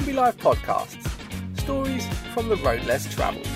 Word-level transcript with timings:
Kombi 0.00 0.14
Life 0.14 0.38
podcasts. 0.38 1.60
Stories 1.60 2.06
from 2.32 2.48
the 2.48 2.56
road 2.56 2.82
less 2.84 3.06
travelled. 3.14 3.46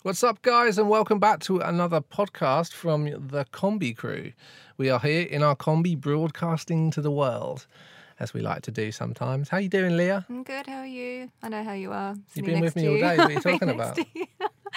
What's 0.00 0.24
up, 0.24 0.40
guys, 0.40 0.78
and 0.78 0.88
welcome 0.88 1.18
back 1.18 1.40
to 1.40 1.58
another 1.58 2.00
podcast 2.00 2.72
from 2.72 3.04
the 3.04 3.44
Kombi 3.52 3.94
crew. 3.94 4.32
We 4.78 4.88
are 4.88 4.98
here 4.98 5.26
in 5.26 5.42
our 5.42 5.54
Kombi 5.54 5.94
broadcasting 5.94 6.90
to 6.92 7.02
the 7.02 7.10
world, 7.10 7.66
as 8.18 8.32
we 8.32 8.40
like 8.40 8.62
to 8.62 8.70
do 8.70 8.92
sometimes. 8.92 9.50
How 9.50 9.58
you 9.58 9.68
doing, 9.68 9.94
Leah? 9.94 10.24
I'm 10.30 10.42
good. 10.42 10.66
How 10.66 10.78
are 10.78 10.86
you? 10.86 11.30
I 11.42 11.50
know 11.50 11.62
how 11.62 11.74
you 11.74 11.92
are. 11.92 12.16
You've 12.32 12.46
been 12.46 12.60
with 12.60 12.76
me 12.76 12.88
all 12.88 12.98
day. 12.98 13.18
What 13.18 13.28
are 13.28 13.32
you 13.32 13.40
talking 13.42 13.68
about? 13.68 13.98
you. 13.98 14.24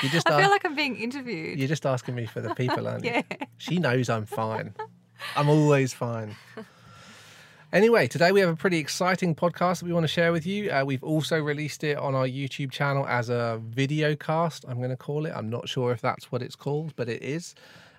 You 0.03 0.09
just 0.09 0.29
I 0.29 0.33
are, 0.33 0.41
feel 0.41 0.49
like 0.49 0.65
I'm 0.65 0.75
being 0.75 0.97
interviewed. 0.97 1.57
you're 1.57 1.69
just 1.69 1.85
asking 1.85 2.15
me 2.15 2.25
for 2.25 2.41
the 2.41 2.53
people, 2.53 2.85
aren't 2.85 3.05
you? 3.05 3.11
yeah. 3.31 3.45
She 3.59 3.79
knows 3.79 4.09
I'm 4.09 4.25
fine. 4.25 4.73
I'm 5.37 5.47
always 5.47 5.93
fine. 5.93 6.35
Anyway, 7.73 8.05
today 8.05 8.33
we 8.33 8.41
have 8.41 8.49
a 8.49 8.55
pretty 8.55 8.79
exciting 8.79 9.33
podcast 9.33 9.79
that 9.79 9.85
we 9.85 9.93
want 9.93 10.03
to 10.03 10.07
share 10.09 10.33
with 10.33 10.45
you. 10.45 10.69
Uh, 10.69 10.83
we've 10.83 11.05
also 11.05 11.41
released 11.41 11.85
it 11.85 11.97
on 11.97 12.13
our 12.13 12.27
YouTube 12.27 12.69
channel 12.69 13.07
as 13.07 13.29
a 13.29 13.61
video 13.63 14.13
cast, 14.13 14.65
I'm 14.67 14.79
going 14.79 14.89
to 14.89 14.97
call 14.97 15.25
it. 15.25 15.31
I'm 15.33 15.49
not 15.49 15.69
sure 15.69 15.93
if 15.93 16.01
that's 16.01 16.33
what 16.33 16.41
it's 16.41 16.57
called, 16.57 16.93
but 16.97 17.07
it 17.07 17.23
is. 17.23 17.55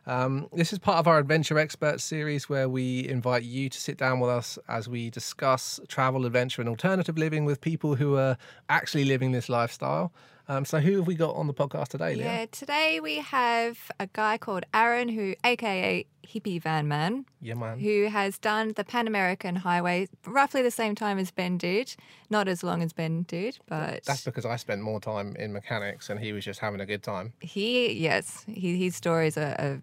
Um, 0.06 0.46
this 0.52 0.74
is 0.74 0.78
part 0.78 0.98
of 0.98 1.08
our 1.08 1.18
Adventure 1.18 1.58
Experts 1.58 2.04
series 2.04 2.50
where 2.50 2.68
we 2.68 3.08
invite 3.08 3.44
you 3.44 3.70
to 3.70 3.80
sit 3.80 3.96
down 3.96 4.20
with 4.20 4.28
us 4.28 4.58
as 4.68 4.90
we 4.90 5.08
discuss 5.08 5.80
travel, 5.88 6.26
adventure, 6.26 6.60
and 6.60 6.68
alternative 6.68 7.16
living 7.16 7.46
with 7.46 7.62
people 7.62 7.94
who 7.94 8.18
are 8.18 8.36
actually 8.68 9.06
living 9.06 9.32
this 9.32 9.48
lifestyle. 9.48 10.12
Um, 10.52 10.64
so, 10.66 10.80
who 10.80 10.96
have 10.98 11.06
we 11.06 11.14
got 11.14 11.34
on 11.34 11.46
the 11.46 11.54
podcast 11.54 11.88
today, 11.88 12.14
Leah? 12.14 12.24
Yeah, 12.24 12.46
today 12.50 13.00
we 13.00 13.16
have 13.16 13.90
a 13.98 14.06
guy 14.12 14.36
called 14.36 14.64
Aaron, 14.74 15.08
who, 15.08 15.34
aka 15.44 16.04
Hippie 16.26 16.60
Van 16.60 16.86
Man, 16.86 17.24
Yeah, 17.40 17.54
man. 17.54 17.78
who 17.80 18.08
has 18.08 18.38
done 18.38 18.72
the 18.76 18.84
Pan 18.84 19.06
American 19.06 19.56
Highway 19.56 20.08
roughly 20.26 20.60
the 20.62 20.70
same 20.70 20.94
time 20.94 21.18
as 21.18 21.30
Ben 21.30 21.56
did. 21.56 21.94
Not 22.28 22.48
as 22.48 22.62
long 22.62 22.82
as 22.82 22.92
Ben 22.92 23.22
did, 23.22 23.58
but 23.66 24.04
That's 24.04 24.24
because 24.24 24.44
I 24.44 24.56
spent 24.56 24.82
more 24.82 25.00
time 25.00 25.34
in 25.36 25.52
mechanics 25.54 26.10
and 26.10 26.20
he 26.20 26.32
was 26.32 26.44
just 26.44 26.60
having 26.60 26.80
a 26.80 26.86
good 26.86 27.02
time. 27.02 27.32
he, 27.40 27.92
yes, 27.94 28.44
he, 28.46 28.76
his 28.76 28.94
stories 28.94 29.38
are, 29.38 29.56
are 29.58 29.82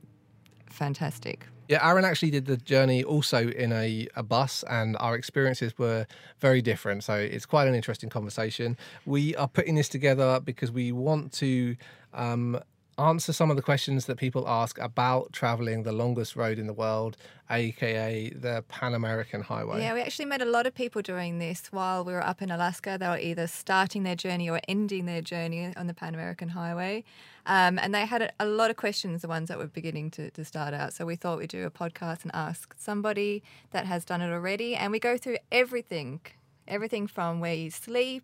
fantastic. 0.67 1.47
Yeah, 1.69 1.87
Aaron 1.87 2.03
actually 2.03 2.31
did 2.31 2.47
the 2.47 2.57
journey 2.57 3.03
also 3.03 3.47
in 3.47 3.71
a, 3.71 4.07
a 4.15 4.23
bus, 4.23 4.63
and 4.67 4.97
our 4.99 5.13
experiences 5.13 5.77
were 5.77 6.07
very 6.39 6.63
different. 6.63 7.03
So 7.03 7.13
it's 7.13 7.45
quite 7.45 7.67
an 7.67 7.75
interesting 7.75 8.09
conversation. 8.09 8.75
We 9.05 9.35
are 9.35 9.47
putting 9.47 9.75
this 9.75 9.87
together 9.87 10.39
because 10.43 10.71
we 10.71 10.91
want 10.91 11.31
to 11.33 11.75
um, 12.15 12.59
answer 12.99 13.33
some 13.33 13.49
of 13.49 13.55
the 13.55 13.61
questions 13.61 14.05
that 14.05 14.17
people 14.17 14.47
ask 14.47 14.77
about 14.79 15.33
traveling 15.33 15.83
the 15.83 15.91
longest 15.91 16.35
road 16.35 16.59
in 16.59 16.67
the 16.67 16.73
world, 16.73 17.17
aka 17.49 18.29
the 18.29 18.63
Pan 18.67 18.93
American 18.93 19.41
Highway. 19.41 19.81
Yeah, 19.81 19.93
we 19.93 20.01
actually 20.01 20.25
met 20.25 20.41
a 20.41 20.45
lot 20.45 20.67
of 20.67 20.75
people 20.75 21.01
doing 21.01 21.39
this 21.39 21.67
while 21.71 22.03
we 22.03 22.13
were 22.13 22.23
up 22.23 22.41
in 22.41 22.51
Alaska. 22.51 22.97
They 22.99 23.07
were 23.07 23.17
either 23.17 23.47
starting 23.47 24.03
their 24.03 24.15
journey 24.15 24.49
or 24.49 24.59
ending 24.67 25.05
their 25.05 25.21
journey 25.21 25.73
on 25.75 25.87
the 25.87 25.93
Pan 25.93 26.13
American 26.13 26.49
Highway. 26.49 27.03
Um, 27.45 27.79
and 27.79 27.95
they 27.95 28.05
had 28.05 28.31
a, 28.39 28.45
lot 28.45 28.69
of 28.69 28.75
questions, 28.75 29.21
the 29.21 29.27
ones 29.27 29.47
that 29.47 29.57
were 29.57 29.67
beginning 29.67 30.11
to, 30.11 30.29
to 30.31 30.45
start 30.45 30.73
out. 30.73 30.93
So 30.93 31.05
we 31.05 31.15
thought 31.15 31.39
we'd 31.39 31.49
do 31.49 31.65
a 31.65 31.71
podcast 31.71 32.23
and 32.23 32.31
ask 32.35 32.75
somebody 32.77 33.41
that 33.71 33.85
has 33.85 34.05
done 34.05 34.21
it 34.21 34.31
already. 34.31 34.75
And 34.75 34.91
we 34.91 34.99
go 34.99 35.17
through 35.17 35.37
everything 35.51 36.21
everything 36.69 37.07
from 37.07 37.39
where 37.39 37.55
you 37.55 37.71
sleep, 37.71 38.23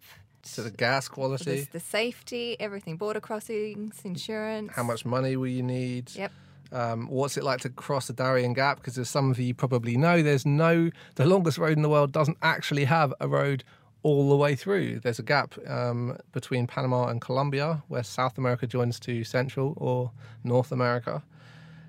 To 0.53 0.61
the 0.61 0.71
gas 0.71 1.07
the, 1.07 1.13
quality, 1.13 1.67
the 1.71 1.79
safety, 1.79 2.55
everything, 2.59 2.97
border 2.97 3.19
crossings, 3.19 3.99
insurance. 4.03 4.71
how 4.75 4.83
much 4.83 5.03
money 5.03 5.35
will 5.35 5.47
you 5.47 5.63
need? 5.63 6.11
Yep. 6.15 6.31
um, 6.71 7.07
what's 7.07 7.35
it 7.35 7.43
like 7.43 7.61
to 7.61 7.69
cross 7.69 8.07
the 8.07 8.13
Darien 8.13 8.53
Gap? 8.53 8.77
Because 8.77 8.97
as 8.97 9.09
some 9.09 9.31
of 9.31 9.39
you 9.39 9.53
probably 9.53 9.97
know, 9.97 10.21
there's 10.21 10.45
no 10.45 10.91
the 11.15 11.25
longest 11.25 11.57
road 11.57 11.75
in 11.75 11.81
the 11.81 11.89
world 11.89 12.11
doesn't 12.11 12.37
actually 12.41 12.85
have 12.85 13.13
a 13.19 13.27
road 13.27 13.63
all 14.05 14.29
the 14.29 14.35
way 14.35 14.55
through. 14.55 14.99
There's 14.99 15.17
a 15.17 15.23
gap 15.23 15.55
um, 15.67 16.15
between 16.31 16.67
Panama 16.67 17.07
and 17.07 17.19
Colombia, 17.19 17.81
where 17.87 18.03
South 18.03 18.37
America 18.37 18.67
joins 18.67 18.99
to 18.99 19.23
Central 19.23 19.73
or 19.77 20.11
North 20.43 20.71
America. 20.71 21.23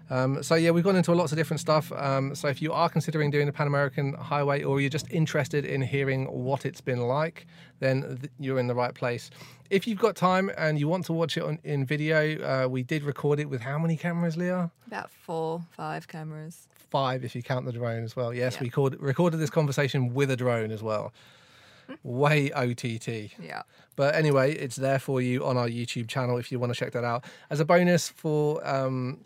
Um, 0.09 0.43
so 0.43 0.55
yeah, 0.55 0.71
we've 0.71 0.85
gone 0.85 0.97
into 0.97 1.13
lots 1.13 1.33
of 1.33 1.37
different 1.39 1.61
stuff. 1.61 1.91
Um, 1.93 2.35
so 2.35 2.49
if 2.49 2.63
you 2.63 2.73
are 2.73 2.89
considering 2.89 3.31
doing 3.31 3.47
the 3.47 3.53
Pan 3.53 3.67
American 3.67 4.15
Highway, 4.15 4.63
or 4.63 4.81
you're 4.81 4.91
just 4.91 5.11
interested 5.11 5.65
in 5.65 5.83
hearing 5.83 6.27
what 6.27 6.65
it's 6.65 6.81
been 6.81 7.01
like, 7.01 7.47
then 7.81 8.19
th- 8.21 8.31
you're 8.39 8.59
in 8.59 8.67
the 8.69 8.75
right 8.75 8.95
place. 8.95 9.31
If 9.69 9.87
you've 9.89 9.99
got 9.99 10.15
time 10.15 10.51
and 10.57 10.79
you 10.79 10.87
want 10.87 11.07
to 11.07 11.13
watch 11.13 11.37
it 11.37 11.43
on, 11.43 11.59
in 11.65 11.85
video, 11.85 12.39
uh, 12.65 12.69
we 12.69 12.85
did 12.85 13.03
record 13.03 13.41
it 13.41 13.51
with 13.51 13.61
how 13.63 13.79
many 13.79 13.97
cameras, 13.97 14.37
Leah? 14.37 14.71
About 14.87 15.11
four, 15.11 15.63
five 15.71 16.07
cameras. 16.07 16.69
five 16.91 17.25
if 17.25 17.35
you 17.35 17.43
count 17.43 17.67
the 17.67 17.73
drone 17.73 18.05
as 18.05 18.15
well. 18.15 18.33
Yes, 18.33 18.55
Yeah. 18.55 18.61
we 18.63 18.71
called, 18.71 18.95
recorded 19.01 19.39
this 19.39 19.51
conversation 19.51 20.15
with 20.15 20.31
a 20.31 20.37
drone 20.37 20.71
as 20.71 20.85
well. 20.85 21.13
Way 22.05 22.51
OTT. 22.53 23.33
Yeah. 23.43 23.63
But 23.97 24.15
anyway, 24.15 24.53
it's 24.55 24.77
there 24.77 24.99
for 25.01 25.21
you 25.21 25.45
on 25.45 25.57
our 25.57 25.69
YouTube 25.69 26.09
channel 26.09 26.37
if 26.39 26.51
you 26.53 26.59
want 26.61 26.73
to 26.73 26.79
check 26.79 26.93
that 26.93 27.05
out. 27.05 27.25
As 27.51 27.61
a 27.61 27.65
bonus 27.65 28.09
for 28.09 28.65
um, 28.67 29.19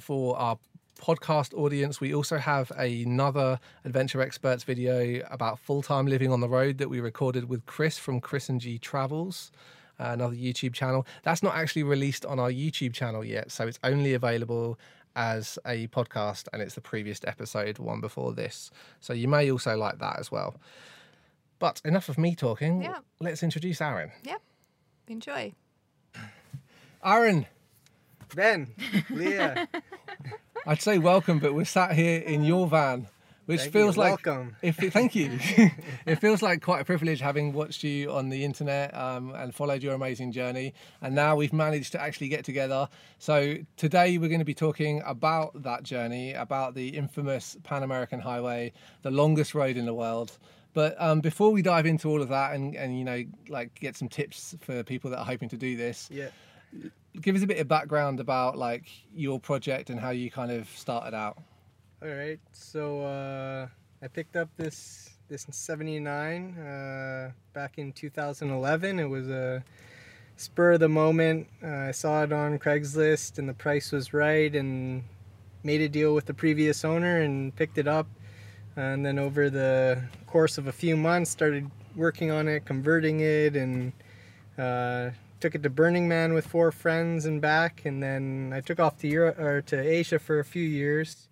for 0.00 0.36
our 0.38 0.58
podcast 1.00 1.52
audience, 1.54 2.00
we 2.00 2.14
also 2.14 2.38
have 2.38 2.70
another 2.76 3.58
Adventure 3.84 4.20
Experts 4.22 4.64
video 4.64 5.20
about 5.30 5.58
full 5.58 5.82
time 5.82 6.06
living 6.06 6.32
on 6.32 6.40
the 6.40 6.48
road 6.48 6.78
that 6.78 6.88
we 6.88 7.00
recorded 7.00 7.48
with 7.48 7.66
Chris 7.66 7.98
from 7.98 8.20
Chris 8.20 8.48
and 8.48 8.60
G 8.60 8.78
Travels. 8.78 9.50
uh, 10.00 10.04
Another 10.12 10.34
YouTube 10.34 10.72
channel. 10.74 11.06
That's 11.22 11.42
not 11.42 11.54
actually 11.56 11.82
released 11.82 12.24
on 12.26 12.38
our 12.38 12.50
YouTube 12.50 12.92
channel 12.94 13.24
yet, 13.24 13.50
so 13.50 13.66
it's 13.66 13.78
only 13.84 14.14
available 14.14 14.78
as 15.14 15.58
a 15.66 15.86
podcast 15.88 16.46
and 16.52 16.60
it's 16.60 16.74
the 16.74 16.80
previous 16.82 17.20
episode, 17.24 17.78
one 17.78 18.00
before 18.02 18.32
this. 18.34 18.70
So 19.00 19.12
you 19.14 19.28
may 19.28 19.50
also 19.50 19.74
like 19.76 19.98
that 20.00 20.18
as 20.18 20.30
well. 20.30 20.56
But 21.58 21.80
enough 21.86 22.10
of 22.10 22.18
me 22.18 22.34
talking. 22.34 22.82
Yeah. 22.82 22.98
Let's 23.18 23.42
introduce 23.42 23.80
Aaron. 23.80 24.10
Yep. 24.24 24.42
Enjoy. 25.08 25.54
Aaron, 27.04 27.46
Ben, 28.34 28.74
Leah, 29.08 29.68
I'd 30.68 30.82
say 30.82 30.98
welcome, 30.98 31.38
but 31.38 31.54
we're 31.54 31.64
sat 31.64 31.92
here 31.92 32.20
in 32.20 32.42
your 32.42 32.66
van, 32.66 33.06
which 33.44 33.60
Thank 33.60 33.72
feels 33.72 33.94
you. 33.94 34.02
like 34.02 34.26
Welcome. 34.26 34.56
If 34.62 34.78
thank 34.78 35.14
you, 35.14 35.38
it 36.06 36.16
feels 36.16 36.42
like 36.42 36.60
quite 36.60 36.80
a 36.80 36.84
privilege 36.84 37.20
having 37.20 37.52
watched 37.52 37.84
you 37.84 38.10
on 38.10 38.30
the 38.30 38.44
internet 38.44 38.92
um, 38.92 39.32
and 39.36 39.54
followed 39.54 39.84
your 39.84 39.94
amazing 39.94 40.32
journey, 40.32 40.74
and 41.00 41.14
now 41.14 41.36
we've 41.36 41.52
managed 41.52 41.92
to 41.92 42.02
actually 42.02 42.26
get 42.26 42.44
together. 42.44 42.88
So 43.20 43.58
today 43.76 44.18
we're 44.18 44.28
going 44.28 44.40
to 44.40 44.44
be 44.44 44.54
talking 44.54 45.02
about 45.06 45.62
that 45.62 45.84
journey, 45.84 46.32
about 46.32 46.74
the 46.74 46.88
infamous 46.88 47.56
Pan 47.62 47.84
American 47.84 48.18
Highway, 48.18 48.72
the 49.02 49.12
longest 49.12 49.54
road 49.54 49.76
in 49.76 49.86
the 49.86 49.94
world. 49.94 50.36
But 50.74 51.00
um, 51.00 51.20
before 51.20 51.52
we 51.52 51.62
dive 51.62 51.86
into 51.86 52.10
all 52.10 52.20
of 52.20 52.28
that 52.30 52.54
and, 52.54 52.74
and 52.74 52.98
you 52.98 53.04
know 53.04 53.24
like 53.48 53.78
get 53.78 53.96
some 53.96 54.08
tips 54.08 54.56
for 54.62 54.82
people 54.82 55.10
that 55.10 55.20
are 55.20 55.24
hoping 55.24 55.48
to 55.50 55.56
do 55.56 55.76
this, 55.76 56.08
yeah. 56.10 56.30
Give 57.20 57.36
us 57.36 57.42
a 57.42 57.46
bit 57.46 57.58
of 57.58 57.68
background 57.68 58.20
about 58.20 58.56
like 58.56 58.84
your 59.14 59.40
project 59.40 59.90
and 59.90 59.98
how 60.00 60.10
you 60.10 60.30
kind 60.30 60.50
of 60.50 60.68
started 60.68 61.14
out. 61.14 61.38
All 62.02 62.08
right. 62.08 62.40
So 62.52 63.02
uh, 63.02 63.66
I 64.02 64.08
picked 64.08 64.36
up 64.36 64.48
this 64.56 65.10
this 65.28 65.46
79 65.50 66.56
uh, 66.56 67.32
back 67.52 67.78
in 67.78 67.92
2011. 67.92 69.00
It 69.00 69.04
was 69.04 69.28
a 69.28 69.64
spur 70.36 70.72
of 70.72 70.80
the 70.80 70.88
moment. 70.88 71.48
Uh, 71.62 71.66
I 71.66 71.90
saw 71.90 72.22
it 72.22 72.32
on 72.32 72.58
Craigslist 72.58 73.38
and 73.38 73.48
the 73.48 73.54
price 73.54 73.90
was 73.90 74.12
right, 74.12 74.54
and 74.54 75.02
made 75.64 75.80
a 75.80 75.88
deal 75.88 76.14
with 76.14 76.26
the 76.26 76.34
previous 76.34 76.84
owner 76.84 77.22
and 77.22 77.54
picked 77.56 77.78
it 77.78 77.88
up. 77.88 78.06
And 78.76 79.04
then 79.04 79.18
over 79.18 79.50
the 79.50 80.02
course 80.26 80.58
of 80.58 80.66
a 80.66 80.72
few 80.72 80.96
months, 80.96 81.30
started 81.30 81.70
working 81.96 82.30
on 82.30 82.46
it, 82.46 82.66
converting 82.66 83.20
it, 83.20 83.56
and 83.56 83.92
uh, 84.58 85.10
took 85.40 85.54
it 85.54 85.62
to 85.62 85.70
Burning 85.70 86.08
Man 86.08 86.32
with 86.32 86.46
four 86.46 86.72
friends 86.72 87.24
and 87.26 87.40
back. 87.40 87.82
And 87.84 88.02
then 88.02 88.52
I 88.54 88.60
took 88.60 88.80
off 88.80 88.96
to 88.98 89.08
Europe 89.08 89.38
or 89.38 89.62
to 89.62 89.78
Asia 89.80 90.18
for 90.18 90.38
a 90.38 90.44
few 90.44 90.62
years. 90.64 91.28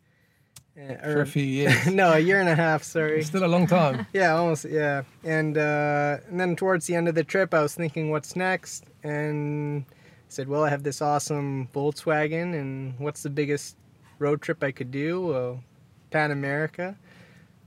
Uh, 0.77 0.95
For 1.03 1.21
a 1.21 1.27
few 1.27 1.45
years. 1.59 1.87
no, 1.87 2.13
a 2.13 2.19
year 2.19 2.41
and 2.41 2.49
a 2.49 2.55
half. 2.57 2.83
Sorry. 2.83 3.19
It's 3.21 3.29
still 3.29 3.45
a 3.45 3.47
long 3.47 3.67
time. 3.67 4.07
Yeah, 4.13 4.35
almost. 4.35 4.65
Yeah, 4.65 5.03
and 5.23 5.57
uh, 5.57 6.19
and 6.29 6.41
then 6.41 6.57
towards 6.57 6.87
the 6.87 6.97
end 6.97 7.07
of 7.09 7.15
the 7.15 7.23
trip, 7.25 7.55
I 7.55 7.63
was 7.63 7.75
thinking, 7.75 8.11
what's 8.11 8.35
next? 8.35 8.85
And 9.05 9.85
I 9.89 9.95
said, 10.29 10.49
well, 10.49 10.65
I 10.65 10.71
have 10.71 10.83
this 10.83 11.01
awesome 11.01 11.69
Volkswagen, 11.73 12.55
and 12.59 12.99
what's 12.99 13.23
the 13.23 13.31
biggest 13.31 13.77
road 14.19 14.43
trip 14.43 14.65
I 14.65 14.73
could 14.73 14.91
do? 14.91 15.27
Well, 15.29 15.63
Pan 16.11 16.31
America. 16.33 16.97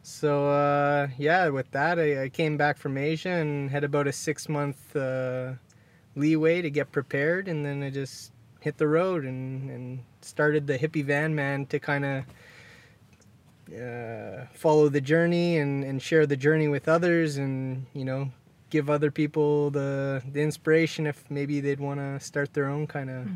So 0.03 0.49
uh, 0.49 1.07
yeah, 1.17 1.47
with 1.49 1.71
that, 1.71 1.99
I, 1.99 2.23
I 2.23 2.29
came 2.29 2.57
back 2.57 2.77
from 2.77 2.97
Asia 2.97 3.29
and 3.29 3.69
had 3.71 3.83
about 3.85 4.07
a 4.07 4.11
six 4.11 4.49
month 4.49 4.95
uh, 4.95 5.53
leeway 6.17 6.61
to 6.61 6.69
get 6.69 6.91
prepared, 6.91 7.47
and 7.47 7.65
then 7.65 7.83
I 7.83 7.89
just 7.89 8.31
hit 8.59 8.77
the 8.77 8.87
road 8.87 9.23
and, 9.23 9.69
and 9.69 9.99
started 10.21 10.67
the 10.67 10.77
hippie 10.77 11.05
van 11.05 11.33
man 11.35 11.65
to 11.67 11.79
kind 11.79 12.03
of 12.05 12.23
uh, 13.73 14.45
follow 14.53 14.89
the 14.89 15.01
journey 15.01 15.57
and, 15.57 15.83
and 15.83 16.01
share 16.01 16.25
the 16.25 16.37
journey 16.37 16.67
with 16.67 16.87
others 16.87 17.37
and 17.37 17.85
you 17.93 18.05
know 18.05 18.29
give 18.69 18.89
other 18.89 19.11
people 19.11 19.69
the, 19.71 20.21
the 20.31 20.41
inspiration 20.41 21.05
if 21.07 21.23
maybe 21.29 21.59
they'd 21.61 21.79
want 21.79 21.99
to 21.99 22.19
start 22.19 22.53
their 22.53 22.67
own 22.67 22.87
kind 22.87 23.09
of 23.09 23.27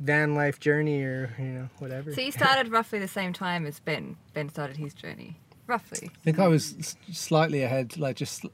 van 0.00 0.34
life 0.34 0.58
journey 0.58 1.02
or 1.02 1.34
you 1.38 1.44
know 1.44 1.68
whatever 1.78 2.12
So 2.14 2.20
you 2.20 2.32
started 2.42 2.72
roughly 2.72 2.98
the 2.98 3.08
same 3.08 3.32
time 3.32 3.66
as 3.66 3.78
Ben. 3.80 4.16
Ben 4.32 4.48
started 4.48 4.76
his 4.76 4.94
journey. 4.94 5.36
roughly? 5.66 6.10
I 6.14 6.18
think 6.24 6.38
I 6.38 6.48
was 6.48 6.96
slightly 7.12 7.62
ahead, 7.62 7.96
like 7.98 8.16
just 8.16 8.44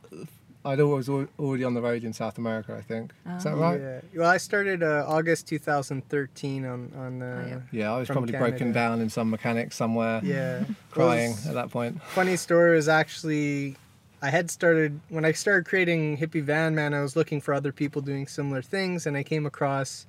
I'd 0.65 0.81
always 0.81 1.09
already 1.09 1.65
on 1.65 1.73
the 1.75 1.81
road 1.81 2.05
in 2.05 2.13
South 2.13 2.37
America. 2.39 2.75
I 2.77 2.83
think 2.83 3.13
is 3.37 3.45
that 3.45 3.57
right? 3.57 3.81
Yeah. 3.81 4.01
Well, 4.15 4.29
I 4.31 4.37
started 4.37 4.83
uh, 4.83 5.05
August 5.09 5.47
2013 5.49 6.67
on 6.67 6.93
on. 6.97 7.23
Uh, 7.23 7.43
Oh, 7.45 7.49
yeah. 7.49 7.61
Yeah, 7.73 7.93
I 7.95 7.99
was 7.99 8.07
From 8.09 8.15
probably 8.17 8.37
broken 8.39 8.73
down 8.73 9.01
in 9.01 9.09
some 9.09 9.31
mechanic 9.31 9.73
somewhere, 9.73 10.21
Yeah. 10.23 10.65
crying 10.91 11.31
Well, 11.45 11.49
at 11.49 11.55
that 11.55 11.71
point. 11.71 12.03
funny 12.03 12.37
story 12.37 12.77
was 12.77 12.89
actually 12.89 13.77
I 14.23 14.29
had 14.29 14.51
started 14.51 15.01
when 15.09 15.25
I 15.25 15.33
started 15.33 15.65
creating 15.67 16.19
Hippie 16.19 16.43
Van 16.43 16.75
Man. 16.75 16.93
I 16.93 17.01
was 17.01 17.17
looking 17.17 17.41
for 17.41 17.55
other 17.55 17.73
people 17.73 18.03
doing 18.03 18.27
similar 18.27 18.61
things, 18.61 19.07
and 19.07 19.17
I 19.17 19.23
came 19.23 19.47
across 19.47 20.07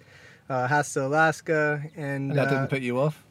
uh, 0.49 0.67
Hasta 0.67 1.05
Alaska, 1.05 1.81
and, 1.95 2.31
And 2.31 2.37
that 2.37 2.47
uh, 2.47 2.49
didn't 2.49 2.67
put 2.69 2.81
you 2.81 2.99
off. 2.99 3.23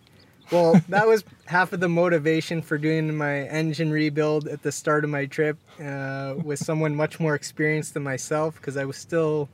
Well, 0.51 0.81
that 0.89 1.07
was 1.07 1.25
half 1.47 1.73
of 1.73 1.81
the 1.81 1.89
motivation 1.89 2.63
for 2.63 2.79
doing 2.79 3.17
my 3.17 3.43
engine 3.49 3.91
rebuild 3.91 4.49
at 4.49 4.63
the 4.63 4.73
start 4.73 5.05
of 5.05 5.11
my 5.11 5.27
trip 5.27 5.59
uh, 5.83 6.35
with 6.43 6.59
someone 6.59 6.95
much 6.95 7.21
more 7.21 7.35
experienced 7.35 7.95
than 7.95 8.03
myself, 8.03 8.57
because 8.57 8.77
I 8.77 8.85
was 8.85 8.97
still 8.97 9.49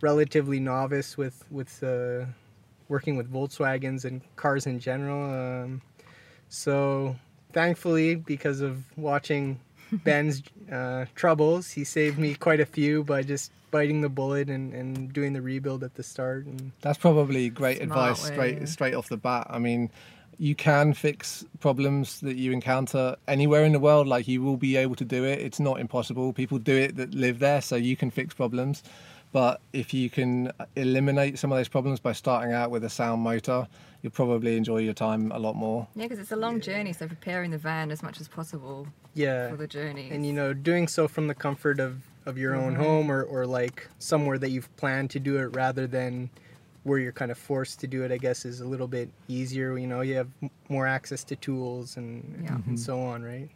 relatively 0.00 0.60
novice 0.60 1.16
with 1.16 1.44
with 1.50 1.82
uh, 1.82 2.26
working 2.88 3.16
with 3.16 3.32
Volkswagens 3.32 4.04
and 4.04 4.20
cars 4.36 4.66
in 4.66 4.78
general. 4.80 5.62
Um, 5.64 5.82
so 6.48 7.16
thankfully, 7.52 8.14
because 8.14 8.60
of 8.60 8.84
watching 8.96 9.60
Ben's 9.92 10.42
uh, 10.70 11.06
troubles, 11.14 11.70
he 11.70 11.84
saved 11.84 12.18
me 12.18 12.34
quite 12.34 12.60
a 12.60 12.66
few 12.66 13.04
by 13.04 13.22
just 13.22 13.52
biting 13.70 14.00
the 14.00 14.08
bullet 14.08 14.48
and, 14.48 14.72
and 14.72 15.12
doing 15.12 15.32
the 15.32 15.42
rebuild 15.42 15.84
at 15.84 15.94
the 15.94 16.02
start. 16.02 16.46
And 16.46 16.72
That's 16.80 16.98
probably 16.98 17.48
great 17.50 17.78
Smart 17.78 17.90
advice 17.90 18.30
way, 18.30 18.34
straight 18.34 18.68
straight 18.68 18.94
off 18.94 19.08
the 19.08 19.16
bat. 19.16 19.46
I 19.50 19.58
mean, 19.58 19.90
you 20.38 20.54
can 20.54 20.92
fix 20.92 21.44
problems 21.60 22.20
that 22.20 22.36
you 22.36 22.52
encounter 22.52 23.16
anywhere 23.26 23.64
in 23.64 23.72
the 23.72 23.80
world. 23.80 24.06
Like 24.06 24.28
you 24.28 24.42
will 24.42 24.56
be 24.56 24.76
able 24.76 24.96
to 24.96 25.04
do 25.04 25.24
it. 25.24 25.40
It's 25.40 25.60
not 25.60 25.80
impossible. 25.80 26.32
People 26.32 26.58
do 26.58 26.76
it 26.76 26.96
that 26.96 27.14
live 27.14 27.38
there, 27.38 27.60
so 27.60 27.76
you 27.76 27.96
can 27.96 28.10
fix 28.10 28.34
problems. 28.34 28.82
But 29.32 29.60
if 29.72 29.92
you 29.92 30.08
can 30.08 30.52
eliminate 30.76 31.38
some 31.38 31.52
of 31.52 31.58
those 31.58 31.68
problems 31.68 32.00
by 32.00 32.12
starting 32.12 32.52
out 32.54 32.70
with 32.70 32.84
a 32.84 32.88
sound 32.90 33.22
motor, 33.22 33.66
you'll 34.02 34.12
probably 34.12 34.56
enjoy 34.56 34.78
your 34.78 34.94
time 34.94 35.30
a 35.32 35.38
lot 35.38 35.56
more. 35.56 35.86
Yeah, 35.94 36.04
because 36.04 36.18
it's 36.18 36.32
a 36.32 36.36
long 36.36 36.60
journey, 36.60 36.92
so 36.92 37.06
preparing 37.06 37.50
the 37.50 37.58
van 37.58 37.90
as 37.90 38.02
much 38.02 38.20
as 38.20 38.28
possible 38.28 38.86
yeah, 39.14 39.50
for 39.50 39.56
the 39.56 39.66
journey. 39.66 40.08
and 40.10 40.24
you 40.26 40.32
know 40.32 40.52
doing 40.54 40.88
so 40.88 41.06
from 41.08 41.26
the 41.26 41.34
comfort 41.34 41.80
of 41.80 42.02
of 42.26 42.36
your 42.36 42.54
own 42.56 42.74
Mhm. 42.74 42.78
home 42.78 43.10
or, 43.12 43.22
or 43.22 43.46
like 43.46 43.88
somewhere 44.00 44.36
that 44.38 44.50
you've 44.50 44.74
planned 44.76 45.10
to 45.10 45.20
do 45.20 45.36
it 45.38 45.46
rather 45.54 45.86
than 45.86 46.28
where 46.82 46.98
you're 46.98 47.12
kind 47.12 47.30
of 47.30 47.38
forced 47.38 47.78
to 47.80 47.86
do 47.86 48.02
it 48.02 48.10
i 48.10 48.16
guess 48.18 48.44
is 48.44 48.60
a 48.60 48.66
little 48.66 48.88
bit 48.88 49.08
easier 49.28 49.78
you 49.78 49.86
know 49.86 50.00
you 50.00 50.16
have 50.16 50.28
more 50.68 50.88
access 50.88 51.22
to 51.22 51.36
tools 51.36 51.96
and, 51.96 52.40
Yeah. 52.42 52.58
and 52.66 52.78
so 52.80 53.00
on 53.00 53.22
right 53.22 53.48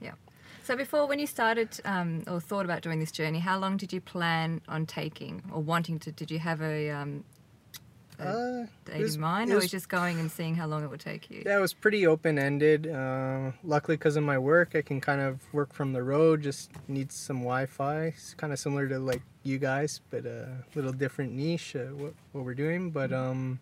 So 0.64 0.76
before, 0.76 1.06
when 1.06 1.18
you 1.18 1.26
started 1.26 1.68
um, 1.84 2.22
or 2.28 2.40
thought 2.40 2.64
about 2.64 2.82
doing 2.82 3.00
this 3.00 3.10
journey, 3.10 3.40
how 3.40 3.58
long 3.58 3.76
did 3.76 3.92
you 3.92 4.00
plan 4.00 4.60
on 4.68 4.86
taking 4.86 5.42
or 5.52 5.60
wanting 5.62 5.98
to? 6.00 6.12
Did 6.12 6.30
you 6.30 6.38
have 6.38 6.62
a, 6.62 6.90
um, 6.90 7.24
a 8.20 8.22
uh, 8.28 8.66
date 8.84 9.00
was- 9.02 9.14
in 9.16 9.20
mind, 9.20 9.50
or 9.50 9.56
was- 9.56 9.64
was 9.64 9.70
just 9.70 9.88
going 9.88 10.20
and 10.20 10.30
seeing 10.30 10.54
how 10.54 10.66
long 10.66 10.84
it 10.84 10.90
would 10.90 11.00
take 11.00 11.30
you? 11.30 11.42
yeah 11.44 11.56
it 11.56 11.60
was 11.60 11.72
pretty 11.72 12.06
open-ended 12.06 12.86
uh, 12.86 13.50
luckily 13.64 13.96
because 13.96 14.16
of 14.16 14.22
my 14.22 14.38
work 14.38 14.76
i 14.76 14.82
can 14.82 15.00
kind 15.00 15.22
of 15.22 15.40
work 15.54 15.72
from 15.72 15.94
the 15.94 16.02
road 16.02 16.42
just 16.42 16.70
need 16.86 17.10
some 17.10 17.38
wi-fi 17.38 18.04
it's 18.06 18.34
kind 18.34 18.52
of 18.52 18.58
similar 18.58 18.86
to 18.86 18.98
like 18.98 19.22
you 19.42 19.56
guys 19.58 20.02
but 20.10 20.26
a 20.26 20.48
little 20.74 20.92
different 20.92 21.32
niche 21.32 21.74
uh, 21.74 21.84
what, 22.00 22.12
what 22.32 22.44
we're 22.44 22.52
doing 22.54 22.90
but 22.90 23.10
um 23.12 23.58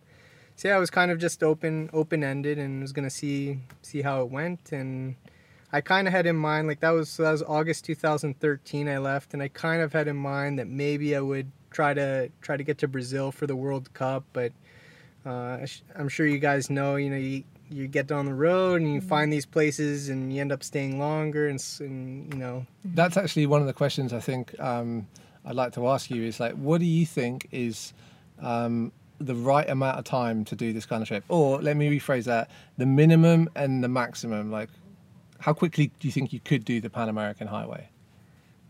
so 0.57 0.67
yeah, 0.67 0.75
I 0.75 0.79
was 0.79 0.89
kind 0.89 1.09
of 1.09 1.19
just 1.19 1.41
open 1.41 1.89
open 1.93 2.21
ended 2.21 2.57
and 2.59 2.81
was 2.81 2.91
gonna 2.91 3.09
see 3.09 3.59
see 3.81 4.01
how 4.01 4.21
it 4.23 4.29
went 4.29 4.73
and 4.73 5.15
I 5.71 5.81
kind 5.81 6.07
of 6.07 6.13
had 6.13 6.25
in 6.25 6.35
mind 6.35 6.67
like 6.67 6.79
that 6.79 6.91
was 6.91 7.17
that 7.17 7.31
was 7.31 7.43
August 7.43 7.85
2013 7.85 8.87
I 8.87 8.97
left 8.97 9.33
and 9.33 9.43
I 9.43 9.47
kind 9.49 9.81
of 9.81 9.93
had 9.93 10.07
in 10.07 10.15
mind 10.15 10.59
that 10.59 10.67
maybe 10.67 11.15
I 11.15 11.19
would 11.19 11.51
try 11.71 11.93
to 11.93 12.31
try 12.41 12.57
to 12.57 12.63
get 12.63 12.79
to 12.79 12.87
Brazil 12.87 13.31
for 13.31 13.45
the 13.47 13.55
World 13.55 13.93
Cup 13.93 14.23
but 14.33 14.51
uh, 15.25 15.59
I 15.61 15.65
sh- 15.65 15.83
I'm 15.95 16.09
sure 16.09 16.25
you 16.25 16.39
guys 16.39 16.69
know 16.69 16.95
you 16.95 17.09
know 17.09 17.17
you 17.17 17.43
you 17.69 17.87
get 17.87 18.11
on 18.11 18.25
the 18.25 18.33
road 18.33 18.81
and 18.81 18.91
you 18.91 18.99
find 18.99 19.31
these 19.31 19.45
places 19.45 20.09
and 20.09 20.33
you 20.33 20.41
end 20.41 20.51
up 20.51 20.63
staying 20.63 20.97
longer 20.99 21.47
and, 21.47 21.63
and 21.79 22.33
you 22.33 22.39
know 22.39 22.65
That's 22.83 23.15
actually 23.15 23.45
one 23.45 23.61
of 23.61 23.67
the 23.67 23.73
questions 23.73 24.11
I 24.11 24.19
think 24.19 24.59
um, 24.59 25.07
I'd 25.45 25.55
like 25.55 25.73
to 25.73 25.87
ask 25.87 26.09
you. 26.09 26.23
Is 26.23 26.39
like, 26.39 26.53
what 26.53 26.79
do 26.79 26.85
you 26.85 27.05
think 27.05 27.47
is 27.51 27.93
um, 28.41 28.91
the 29.19 29.35
right 29.35 29.69
amount 29.69 29.99
of 29.99 30.05
time 30.05 30.45
to 30.45 30.55
do 30.55 30.73
this 30.73 30.85
kind 30.85 31.01
of 31.01 31.07
trip? 31.07 31.23
Or 31.29 31.61
let 31.61 31.77
me 31.77 31.89
rephrase 31.89 32.25
that: 32.25 32.49
the 32.77 32.85
minimum 32.85 33.49
and 33.55 33.83
the 33.83 33.87
maximum. 33.87 34.51
Like, 34.51 34.69
how 35.39 35.53
quickly 35.53 35.91
do 35.99 36.07
you 36.07 36.11
think 36.11 36.33
you 36.33 36.39
could 36.39 36.65
do 36.65 36.81
the 36.81 36.89
Pan 36.89 37.09
American 37.09 37.47
Highway? 37.47 37.89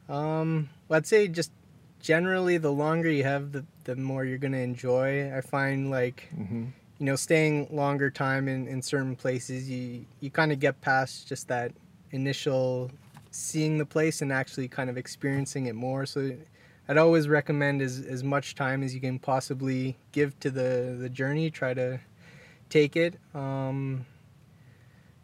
Um, 0.08 0.70
well, 0.88 0.98
I'd 0.98 1.08
say 1.08 1.28
just 1.28 1.52
generally, 2.00 2.58
the 2.58 2.72
longer 2.72 3.10
you 3.10 3.24
have, 3.24 3.52
the 3.52 3.66
the 3.84 3.96
more 3.96 4.26
you're 4.26 4.38
gonna 4.38 4.58
enjoy. 4.58 5.32
I 5.36 5.42
find 5.42 5.90
like 5.90 6.30
hmm 6.36 6.66
you 7.00 7.06
know 7.06 7.16
staying 7.16 7.68
longer 7.72 8.10
time 8.10 8.48
in, 8.48 8.68
in 8.68 8.82
certain 8.82 9.16
places, 9.16 9.70
you 9.70 10.06
you 10.20 10.30
kind 10.32 10.52
of 10.52 10.60
get 10.60 10.82
past 10.82 11.28
just 11.28 11.48
that 11.50 11.72
initial 12.12 12.92
seeing 13.32 13.78
the 13.78 13.86
place 13.86 14.22
and 14.22 14.34
actually 14.34 14.68
kind 14.68 14.90
of 14.90 14.98
experiencing 14.98 15.68
it 15.68 15.76
more. 15.76 16.06
So 16.06 16.32
I'd 16.88 16.98
always 16.98 17.28
recommend 17.28 17.82
as 17.82 18.02
as 18.02 18.24
much 18.24 18.56
time 18.56 18.84
as 18.84 18.94
you 18.96 19.02
can 19.02 19.20
possibly 19.20 19.98
give 20.12 20.40
to 20.42 20.50
the 20.52 20.98
the 21.00 21.10
journey. 21.10 21.50
Try 21.52 21.74
to 21.76 22.00
take 22.70 22.96
it. 22.96 23.16
Um, 23.36 24.06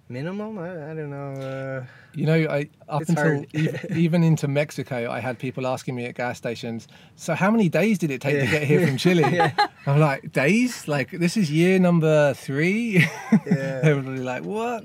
minimum, 0.10 0.58
I, 0.60 0.92
I 0.92 0.94
don't 0.94 1.10
know. 1.10 1.32
Uh, 1.34 1.86
You 2.14 2.26
know, 2.26 2.48
I 2.50 2.70
up 2.88 3.02
until 3.10 3.46
hard. 3.56 3.92
even 3.92 4.24
into 4.24 4.48
Mexico, 4.48 5.10
I 5.12 5.20
had 5.20 5.38
people 5.40 5.68
asking 5.68 5.96
me 5.96 6.06
at 6.06 6.16
gas 6.16 6.38
stations. 6.38 6.88
So, 7.16 7.34
how 7.36 7.52
many 7.52 7.70
days 7.70 7.98
did 7.98 8.12
it 8.12 8.22
take 8.22 8.40
to 8.40 8.48
get 8.48 8.64
here 8.64 8.86
from 8.88 8.98
Chile? 8.98 9.24
I'm 9.86 10.00
like, 10.00 10.32
days? 10.32 10.88
Like 10.88 11.12
this 11.12 11.36
is 11.38 11.52
year 11.52 11.80
number 11.80 12.34
three. 12.34 13.00
yeah. 13.46 13.82
Everybody 13.84 14.20
like, 14.22 14.44
what? 14.44 14.84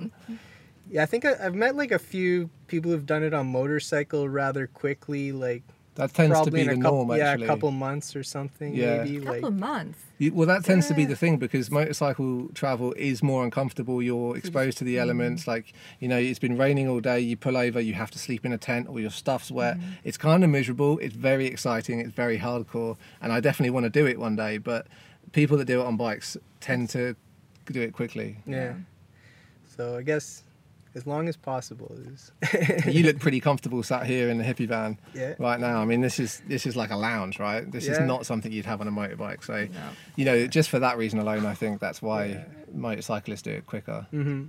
Yeah, 0.90 1.02
I 1.04 1.06
think 1.06 1.24
I, 1.24 1.34
I've 1.40 1.54
met 1.54 1.76
like 1.76 1.92
a 1.92 1.98
few 2.00 2.50
people 2.66 2.90
who've 2.90 3.06
done 3.06 3.22
it 3.22 3.32
on 3.32 3.46
motorcycle 3.46 4.28
rather 4.28 4.66
quickly, 4.66 5.30
like 5.32 5.62
That 6.00 6.14
tends 6.14 6.30
to 6.30 6.34
probably 6.34 6.50
be 6.52 6.60
in 6.60 6.66
the 6.66 6.72
a 6.72 6.82
couple, 6.82 7.06
norm. 7.06 7.18
yeah, 7.18 7.34
a 7.34 7.46
couple 7.46 7.70
months 7.70 8.16
or 8.16 8.22
something, 8.22 8.74
Yeah. 8.74 9.04
maybe. 9.04 9.16
a 9.16 9.20
couple 9.20 9.34
Like, 9.34 9.42
of 9.44 9.54
months. 9.58 9.98
You- 10.18 10.32
Well, 10.34 10.46
that 10.46 10.64
tends 10.64 10.86
to 10.88 10.94
be 10.94 11.04
the 11.04 11.16
thing 11.16 11.36
because 11.38 11.70
motorcycle 11.70 12.48
travel 12.54 12.92
is 12.94 13.22
more 13.22 13.44
uncomfortable. 13.44 14.02
You're 14.02 14.36
exposed 14.36 14.78
to 14.78 14.84
the 14.84 14.96
Mm. 14.96 15.00
elements. 15.00 15.46
Like, 15.46 15.72
you 15.98 16.08
know, 16.08 16.18
it's 16.18 16.38
been 16.38 16.56
raining 16.58 16.88
all 16.88 17.00
day. 17.00 17.20
You 17.20 17.36
pull 17.36 17.56
over, 17.56 17.80
you 17.80 17.94
have 17.94 18.10
to 18.12 18.18
sleep 18.18 18.44
in 18.44 18.52
a 18.52 18.58
tent, 18.58 18.88
or 18.88 19.00
your 19.00 19.10
stuff's 19.10 19.50
wet. 19.50 19.76
Mm-hmm. 19.78 19.90
It's 20.04 20.16
kind 20.18 20.42
of 20.44 20.50
miserable. 20.50 20.98
It's 20.98 21.14
very 21.14 21.46
exciting. 21.46 22.00
It's 22.00 22.12
very 22.14 22.38
hardcore, 22.38 22.96
and 23.22 23.32
I 23.32 23.40
definitely 23.40 23.70
want 23.70 23.84
to 23.84 23.90
do 23.90 24.06
it 24.06 24.18
one 24.18 24.36
day. 24.36 24.58
But 24.58 24.86
people 25.32 25.56
that 25.58 25.66
do 25.66 25.80
it 25.80 25.86
on 25.86 25.96
bikes 25.96 26.36
tend 26.60 26.90
to 26.90 27.14
do 27.70 27.80
it 27.82 27.92
quickly. 27.92 28.36
yeah. 28.46 28.74
So 29.76 29.96
I 29.96 30.02
guess 30.02 30.42
as 30.94 31.06
long 31.06 31.28
as 31.28 31.36
possible 31.36 31.96
you 32.86 33.04
look 33.04 33.18
pretty 33.20 33.40
comfortable 33.40 33.82
sat 33.82 34.06
here 34.06 34.28
in 34.28 34.38
the 34.38 34.44
hippie 34.44 34.66
van 34.66 34.98
yeah. 35.14 35.34
right 35.38 35.60
now. 35.60 35.80
I 35.80 35.84
mean, 35.84 36.00
this 36.00 36.18
is 36.18 36.42
this 36.48 36.66
is 36.66 36.76
like 36.76 36.90
a 36.90 36.96
lounge, 36.96 37.38
right? 37.38 37.70
This 37.70 37.86
is 37.86 37.98
not 38.00 38.26
something 38.26 38.50
you'd 38.50 38.66
have 38.66 38.80
on 38.80 38.88
a 38.88 38.92
motorbike. 38.92 39.44
So, 39.44 39.66
No. 39.66 39.80
you 40.16 40.24
know, 40.24 40.46
just 40.46 40.68
for 40.68 40.78
that 40.80 40.98
reason 40.98 41.18
alone, 41.18 41.46
I 41.46 41.54
think 41.54 41.80
that's 41.80 42.02
why 42.02 42.26
Yeah. 42.26 42.44
motorcyclists 42.72 43.42
do 43.42 43.50
it 43.52 43.66
quicker. 43.66 44.06
Mm-hmm. 44.12 44.46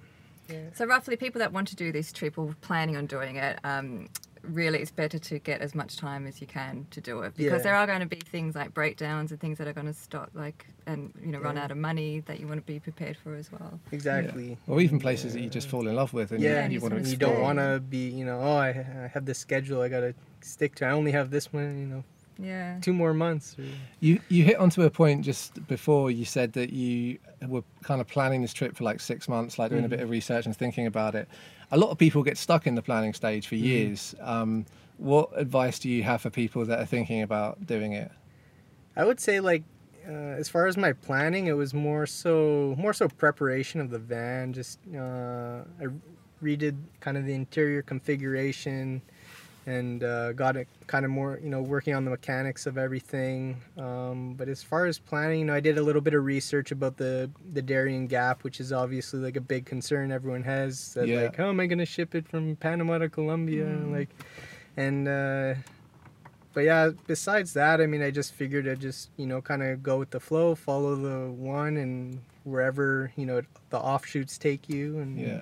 So 0.73 0.85
roughly, 0.85 1.15
people 1.15 1.39
that 1.39 1.53
want 1.53 1.67
to 1.69 1.75
do 1.75 1.91
this 1.91 2.11
trip 2.11 2.37
or 2.37 2.55
planning 2.61 2.97
on 2.97 3.05
doing 3.05 3.37
it, 3.37 3.59
um, 3.63 4.09
really, 4.43 4.79
it's 4.79 4.91
better 4.91 5.19
to 5.19 5.39
get 5.39 5.61
as 5.61 5.75
much 5.75 5.97
time 5.97 6.25
as 6.27 6.41
you 6.41 6.47
can 6.47 6.87
to 6.91 7.01
do 7.01 7.21
it 7.21 7.35
because 7.35 7.59
Yeah. 7.59 7.63
there 7.63 7.75
are 7.75 7.87
going 7.87 7.99
to 7.99 8.05
be 8.05 8.17
things 8.17 8.55
like 8.55 8.73
breakdowns 8.73 9.31
and 9.31 9.39
things 9.39 9.57
that 9.57 9.67
are 9.67 9.73
going 9.73 9.87
to 9.87 9.93
stop, 9.93 10.29
like 10.33 10.65
and 10.87 11.13
you 11.23 11.31
know, 11.31 11.39
run 11.39 11.55
Yeah. 11.55 11.63
out 11.65 11.71
of 11.71 11.77
money 11.77 12.21
that 12.21 12.39
you 12.39 12.47
want 12.47 12.59
to 12.59 12.65
be 12.65 12.79
prepared 12.79 13.17
for 13.17 13.35
as 13.35 13.51
well. 13.51 13.79
Exactly. 13.91 14.57
Or 14.67 14.81
even 14.81 14.99
places 14.99 15.33
that 15.33 15.41
you 15.41 15.49
just 15.49 15.67
fall 15.67 15.87
in 15.87 15.95
love 15.95 16.13
with 16.13 16.31
and 16.31 16.41
Yeah, 16.41 16.49
you, 16.49 16.55
and 16.57 16.73
you 16.73 16.79
you 16.79 16.81
want 16.81 17.03
to 17.03 17.09
You 17.09 17.17
don't 17.17 17.41
want 17.41 17.59
to 17.59 17.79
be, 17.79 18.09
you 18.09 18.25
know, 18.25 18.39
oh, 18.39 18.57
I, 18.57 18.69
I 18.69 19.11
have 19.13 19.25
this 19.25 19.39
schedule 19.39 19.81
I 19.81 19.89
got 19.89 20.01
to 20.01 20.13
stick 20.41 20.75
to. 20.75 20.85
I 20.85 20.91
only 20.91 21.11
have 21.11 21.29
this 21.29 21.51
one, 21.53 21.77
you 21.79 21.85
know, 21.87 22.03
Yeah. 22.39 22.79
two 22.81 22.93
more 22.93 23.13
months. 23.13 23.55
Or, 23.59 23.63
You 23.99 24.19
you 24.29 24.43
hit 24.43 24.57
onto 24.57 24.81
a 24.83 24.89
point 24.89 25.23
just 25.25 25.65
before 25.67 26.09
you 26.11 26.25
said 26.25 26.53
that 26.53 26.71
you 26.73 27.19
were 27.47 27.63
kind 27.83 28.01
of 28.01 28.07
planning 28.07 28.41
this 28.41 28.53
trip 28.53 28.75
for 28.75 28.83
like 28.83 28.99
six 28.99 29.27
months, 29.29 29.59
like 29.59 29.69
doing 29.71 29.83
a 29.83 29.87
Mhm. 29.87 29.91
bit 29.91 29.99
of 30.01 30.09
research 30.09 30.45
and 30.45 30.55
thinking 30.55 30.87
about 30.87 31.13
it. 31.15 31.27
A 31.71 31.77
lot 31.77 31.89
of 31.91 31.97
people 31.97 32.23
get 32.23 32.37
stuck 32.37 32.65
in 32.67 32.75
the 32.75 32.81
planning 32.81 33.13
stage 33.13 33.47
for 33.47 33.55
Mhm. 33.55 33.63
years. 33.63 34.15
Um, 34.21 34.65
what 34.97 35.29
advice 35.35 35.79
do 35.79 35.89
you 35.89 36.03
have 36.03 36.21
for 36.21 36.29
people 36.29 36.65
that 36.65 36.79
are 36.79 36.85
thinking 36.85 37.21
about 37.21 37.65
doing 37.65 37.93
it? 37.93 38.11
I 38.95 39.05
would 39.05 39.19
say 39.19 39.39
like 39.39 39.63
uh, 40.07 40.11
as 40.41 40.49
far 40.49 40.65
as 40.65 40.77
my 40.77 40.93
planning, 40.93 41.45
it 41.45 41.53
was 41.53 41.75
more 41.75 42.07
so 42.07 42.73
more 42.77 42.91
so 42.91 43.07
preparation 43.07 43.79
of 43.79 43.91
the 43.91 43.99
van. 43.99 44.51
Just 44.51 44.79
uh, 44.95 45.61
I 45.79 45.85
redid 46.43 46.75
kind 47.01 47.17
of 47.17 47.25
the 47.27 47.33
interior 47.35 47.83
configuration, 47.83 49.03
and 49.67 50.03
uh, 50.03 50.33
got 50.33 50.57
it 50.57 50.67
kind 50.87 51.05
of 51.05 51.11
more, 51.11 51.39
you 51.43 51.49
know, 51.49 51.61
working 51.61 51.93
on 51.93 52.03
the 52.03 52.11
mechanics 52.11 52.65
of 52.65 52.77
everything. 52.77 53.61
Um, 53.77 54.33
but 54.33 54.49
as 54.49 54.63
far 54.63 54.87
as 54.87 54.97
planning, 54.97 55.39
you 55.39 55.45
know, 55.45 55.53
I 55.53 55.59
did 55.59 55.77
a 55.77 55.83
little 55.83 56.01
bit 56.01 56.13
of 56.15 56.23
research 56.25 56.71
about 56.71 56.97
the 56.97 57.29
the 57.53 57.61
Darien 57.61 58.07
Gap, 58.07 58.43
which 58.43 58.59
is 58.59 58.73
obviously 58.73 59.19
like 59.19 59.37
a 59.37 59.41
big 59.41 59.65
concern 59.65 60.11
everyone 60.11 60.43
has. 60.43 60.93
That 60.95 61.07
Yeah. 61.07 61.21
like, 61.23 61.35
how 61.35 61.49
am 61.49 61.59
I 61.59 61.67
going 61.67 61.79
to 61.79 61.85
ship 61.85 62.15
it 62.15 62.27
from 62.27 62.55
Panama 62.55 62.97
to 62.97 63.09
Colombia? 63.09 63.65
Like, 63.87 64.09
and 64.77 65.07
uh, 65.07 65.53
but 66.53 66.61
yeah, 66.61 66.89
besides 67.07 67.53
that, 67.53 67.79
I 67.81 67.85
mean, 67.85 68.01
I 68.01 68.11
just 68.11 68.33
figured 68.33 68.67
I'd 68.67 68.81
just 68.81 69.09
you 69.17 69.27
know 69.27 69.41
kind 69.41 69.61
of 69.63 69.83
go 69.83 69.99
with 69.99 70.09
the 70.09 70.19
flow, 70.19 70.55
follow 70.55 70.95
the 70.95 71.31
one, 71.31 71.77
and 71.77 72.19
wherever 72.43 73.11
you 73.15 73.25
know 73.27 73.41
the 73.69 73.77
offshoots 73.79 74.37
take 74.39 74.67
you. 74.69 74.97
And 74.99 75.19
Yeah. 75.19 75.41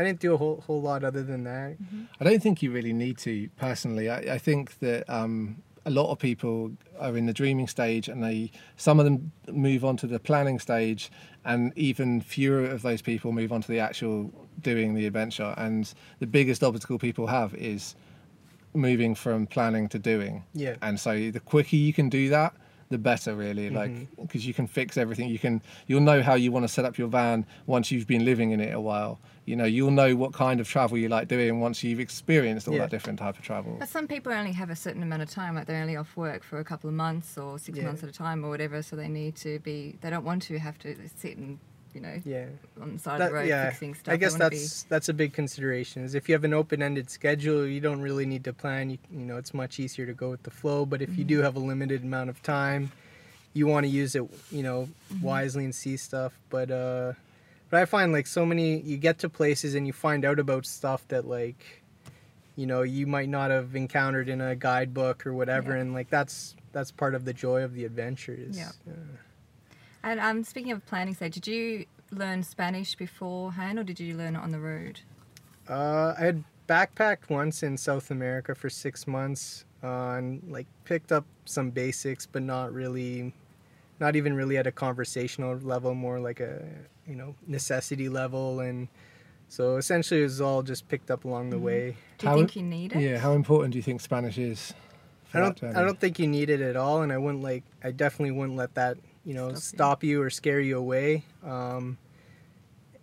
I 0.00 0.04
didn't 0.04 0.20
do 0.20 0.34
a 0.34 0.36
whole 0.36 0.62
whole 0.66 0.80
lot 0.80 1.04
other 1.04 1.22
than 1.22 1.44
that. 1.44 1.76
I 2.20 2.24
don't 2.24 2.42
think 2.42 2.62
you 2.62 2.72
really 2.72 2.92
need 2.92 3.18
to 3.18 3.48
personally. 3.56 4.08
I, 4.10 4.34
I 4.34 4.38
think 4.38 4.78
that 4.80 5.08
um, 5.08 5.62
a 5.84 5.90
lot 5.90 6.10
of 6.10 6.18
people 6.18 6.72
are 6.98 7.16
in 7.16 7.26
the 7.26 7.32
dreaming 7.32 7.68
stage, 7.68 8.08
and 8.08 8.22
they 8.22 8.50
some 8.76 8.98
of 8.98 9.04
them 9.04 9.32
move 9.50 9.84
on 9.84 9.96
to 9.98 10.06
the 10.06 10.18
planning 10.18 10.58
stage, 10.58 11.10
and 11.44 11.72
even 11.76 12.20
fewer 12.20 12.64
of 12.64 12.82
those 12.82 13.02
people 13.02 13.32
move 13.32 13.52
on 13.52 13.60
to 13.62 13.68
the 13.68 13.80
actual 13.80 14.32
doing 14.60 14.94
the 14.94 15.06
adventure. 15.06 15.54
And 15.56 15.92
the 16.18 16.26
biggest 16.26 16.62
obstacle 16.62 16.98
people 16.98 17.26
have 17.26 17.54
is 17.54 17.94
moving 18.74 19.14
from 19.14 19.46
planning 19.46 19.88
to 19.88 19.98
doing. 19.98 20.44
Yeah. 20.54 20.76
And 20.82 20.98
so 20.98 21.30
the 21.30 21.40
quicker 21.40 21.76
you 21.76 21.92
can 21.92 22.08
do 22.08 22.28
that, 22.30 22.54
the 22.90 22.98
better 22.98 23.34
really 23.34 23.70
like 23.70 23.90
Mm-hmm. 23.90 24.22
because 24.22 24.44
you 24.46 24.52
can 24.52 24.66
fix 24.66 24.96
everything 24.96 25.28
you 25.28 25.38
can 25.38 25.62
you'll 25.86 26.00
know 26.00 26.22
how 26.22 26.34
you 26.34 26.50
want 26.52 26.64
to 26.64 26.68
set 26.68 26.84
up 26.84 26.98
your 26.98 27.08
van 27.08 27.46
once 27.66 27.90
you've 27.90 28.06
been 28.06 28.24
living 28.24 28.50
in 28.50 28.60
it 28.60 28.74
a 28.74 28.80
while 28.80 29.18
you 29.46 29.54
know 29.56 29.64
you'll 29.64 29.92
know 29.92 30.14
what 30.16 30.32
kind 30.32 30.60
of 30.60 30.68
travel 30.68 30.98
you 30.98 31.08
like 31.08 31.28
doing 31.28 31.60
once 31.60 31.82
you've 31.84 32.00
experienced 32.00 32.66
all 32.68 32.74
Yeah. 32.74 32.80
that 32.82 32.90
different 32.90 33.18
type 33.20 33.38
of 33.38 33.42
travel 33.44 33.76
But 33.78 33.88
some 33.88 34.06
people 34.08 34.32
only 34.32 34.52
have 34.52 34.70
a 34.70 34.76
certain 34.76 35.02
amount 35.02 35.22
of 35.22 35.30
time, 35.30 35.54
like 35.54 35.66
they're 35.66 35.80
only 35.80 35.96
off 35.96 36.16
work 36.16 36.42
for 36.44 36.58
a 36.58 36.64
couple 36.64 36.88
of 36.90 36.94
months 36.94 37.38
or 37.38 37.58
six 37.58 37.78
Yeah. 37.78 37.84
months 37.84 38.02
at 38.02 38.08
a 38.08 38.12
time 38.12 38.44
or 38.44 38.48
whatever. 38.50 38.82
So 38.82 38.96
they 38.96 39.08
need 39.08 39.36
to 39.36 39.58
be, 39.60 39.96
they 40.02 40.10
don't 40.10 40.24
want 40.24 40.42
to 40.42 40.58
have 40.58 40.78
to 40.80 40.94
sit 41.16 41.36
and, 41.38 41.58
you 41.94 42.00
know, 42.00 42.20
Yeah. 42.24 42.46
on 42.80 42.92
the 42.94 42.98
side 42.98 43.20
of 43.20 43.28
the 43.28 43.34
road 43.34 43.48
yeah, 43.48 43.70
fixing 43.70 43.94
stuff. 43.94 44.12
I 44.12 44.16
guess 44.16 44.34
that's 44.34 44.84
that's 44.84 45.08
a 45.08 45.14
big 45.14 45.32
consideration. 45.32 46.04
Is 46.04 46.14
if 46.14 46.28
you 46.28 46.34
have 46.34 46.44
an 46.44 46.54
open-ended 46.54 47.10
schedule, 47.10 47.66
you 47.66 47.80
don't 47.80 48.00
really 48.00 48.26
need 48.26 48.44
to 48.44 48.52
plan. 48.52 48.90
You, 48.90 48.98
you 49.10 49.24
know, 49.24 49.36
it's 49.38 49.52
much 49.54 49.78
easier 49.80 50.06
to 50.06 50.12
go 50.14 50.30
with 50.30 50.42
the 50.44 50.50
flow. 50.50 50.84
But 50.86 51.02
if 51.02 51.16
you 51.18 51.24
do 51.24 51.40
have 51.42 51.56
a 51.56 51.60
limited 51.60 52.02
amount 52.02 52.30
of 52.30 52.42
time, 52.42 52.92
you 53.54 53.66
want 53.66 53.84
to 53.84 53.90
use 53.90 54.14
it, 54.14 54.22
you 54.50 54.62
know, 54.62 54.88
wisely 55.20 55.64
and 55.64 55.74
see 55.74 55.96
stuff. 55.96 56.32
But 56.50 56.70
uh, 56.70 57.14
but 57.70 57.80
I 57.80 57.84
find 57.84 58.12
like 58.12 58.26
so 58.26 58.44
many, 58.46 58.80
you 58.80 58.96
get 58.96 59.18
to 59.20 59.28
places 59.28 59.74
and 59.74 59.86
you 59.86 59.92
find 59.92 60.24
out 60.24 60.38
about 60.38 60.66
stuff 60.66 61.06
that 61.08 61.26
like, 61.26 61.82
you 62.56 62.66
know, 62.66 62.82
you 62.82 63.06
might 63.06 63.28
not 63.28 63.50
have 63.50 63.74
encountered 63.76 64.28
in 64.28 64.40
a 64.40 64.54
guidebook 64.56 65.26
or 65.26 65.32
whatever, 65.34 65.74
Yeah. 65.74 65.80
and 65.82 65.94
like 65.94 66.10
that's 66.10 66.54
that's 66.72 66.90
part 66.92 67.14
of 67.16 67.24
the 67.24 67.32
joy 67.32 67.62
of 67.64 67.74
the 67.74 67.84
adventure. 67.84 68.34
Is 68.38 68.56
Yeah. 68.56 68.70
And 70.02 70.18
um, 70.20 70.44
speaking 70.44 70.72
of 70.72 70.84
planning 70.86 71.14
stage, 71.14 71.34
did 71.34 71.46
you 71.46 71.86
learn 72.10 72.42
Spanish 72.42 72.94
beforehand 72.94 73.78
or 73.78 73.84
did 73.84 74.00
you 74.00 74.16
learn 74.16 74.36
it 74.36 74.38
on 74.38 74.50
the 74.50 74.58
road? 74.60 75.00
Uh, 75.68 76.14
I 76.18 76.24
had 76.24 76.44
backpacked 76.68 77.28
once 77.28 77.62
in 77.62 77.76
South 77.76 78.10
America 78.10 78.54
for 78.54 78.70
six 78.70 79.06
months 79.06 79.64
uh, 79.82 80.12
and 80.16 80.42
like 80.48 80.66
picked 80.84 81.12
up 81.12 81.24
some 81.44 81.70
basics, 81.70 82.26
but 82.26 82.42
not 82.42 82.72
really, 82.72 83.32
not 83.98 84.16
even 84.16 84.34
really 84.34 84.56
at 84.56 84.66
a 84.66 84.72
conversational 84.72 85.56
level, 85.58 85.94
more 85.94 86.18
like 86.20 86.40
a 86.40 86.62
you 87.06 87.14
know 87.16 87.34
necessity 87.46 88.08
level, 88.08 88.60
and 88.60 88.88
so 89.48 89.76
essentially 89.76 90.20
it 90.20 90.24
was 90.24 90.40
all 90.40 90.62
just 90.62 90.86
picked 90.88 91.10
up 91.10 91.24
along 91.24 91.50
the 91.50 91.58
way. 91.58 91.96
Do 92.18 92.26
you 92.26 92.30
How- 92.30 92.36
think 92.36 92.56
you 92.56 92.62
need 92.62 92.92
it? 92.92 93.00
yeah 93.00 93.18
how 93.18 93.32
important 93.32 93.72
do 93.72 93.78
you 93.78 93.82
think 93.82 94.00
spanish 94.00 94.38
is 94.38 94.74
I 95.32 95.38
don't. 95.40 95.62
I 95.62 95.82
don't 95.82 95.98
think 96.00 96.18
you 96.18 96.26
need 96.26 96.50
it 96.50 96.60
at 96.60 96.74
all, 96.76 97.02
and 97.02 97.12
I 97.12 97.18
wouldn't 97.18 97.42
like, 97.42 97.62
I 97.84 97.92
definitely 97.92 98.32
wouldn't 98.32 98.56
let 98.58 98.74
that 98.74 98.98
you 99.24 99.34
know 99.34 99.48
Stop 99.50 99.54
you. 99.54 99.60
stop 99.60 100.04
you 100.04 100.22
or 100.22 100.30
scare 100.30 100.60
you 100.60 100.78
away. 100.78 101.24
Um, 101.44 101.98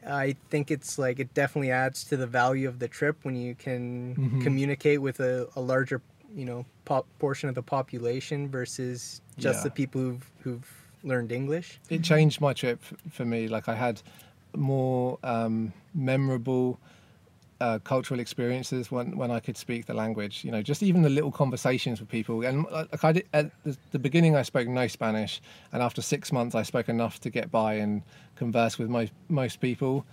I 0.07 0.35
think 0.49 0.71
it's 0.71 0.97
like 0.97 1.19
it 1.19 1.33
definitely 1.33 1.71
adds 1.71 2.03
to 2.05 2.17
the 2.17 2.27
value 2.27 2.67
of 2.67 2.79
the 2.79 2.87
trip 2.87 3.17
when 3.23 3.35
you 3.35 3.55
can 3.55 4.15
Mhm. 4.15 4.41
communicate 4.41 5.01
with 5.01 5.19
a, 5.19 5.49
a 5.55 5.61
larger, 5.61 6.01
you 6.33 6.45
know, 6.45 6.65
pop, 6.85 7.05
portion 7.19 7.49
of 7.49 7.55
the 7.55 7.63
population 7.63 8.47
versus 8.49 9.21
just 9.37 9.59
Yeah. 9.59 9.63
the 9.63 9.71
people 9.71 10.01
who've 10.01 10.31
who've 10.43 10.71
learned 11.03 11.31
English. 11.31 11.79
it 11.89 12.03
changed 12.03 12.39
my 12.41 12.53
trip 12.53 12.81
for 13.11 13.25
me. 13.25 13.47
Like 13.47 13.67
I 13.67 13.75
had 13.75 14.01
more 14.55 15.19
um, 15.23 15.73
memorable 15.93 16.79
uh, 17.59 17.79
cultural 17.79 18.19
experiences 18.19 18.91
when 18.91 19.17
when 19.17 19.31
I 19.31 19.39
could 19.39 19.57
speak 19.57 19.85
the 19.85 19.93
language. 19.93 20.43
You 20.43 20.51
know, 20.51 20.61
just 20.61 20.83
even 20.83 21.01
the 21.01 21.09
little 21.09 21.31
conversations 21.31 21.99
with 21.99 22.09
people. 22.09 22.43
And 22.45 22.65
like 22.71 23.03
I 23.03 23.11
did 23.11 23.27
at 23.33 23.51
the, 23.91 23.99
beginning, 23.99 24.35
I 24.35 24.43
spoke 24.43 24.67
no 24.67 24.87
Spanish, 24.87 25.41
and 25.71 25.81
after 25.81 26.01
six 26.01 26.31
months, 26.31 26.55
I 26.55 26.63
spoke 26.63 26.89
enough 26.89 27.19
to 27.21 27.29
get 27.29 27.51
by 27.51 27.75
and 27.75 28.03
converse 28.35 28.77
with 28.77 28.89
most 28.89 29.11
most 29.29 29.59
people. 29.59 30.05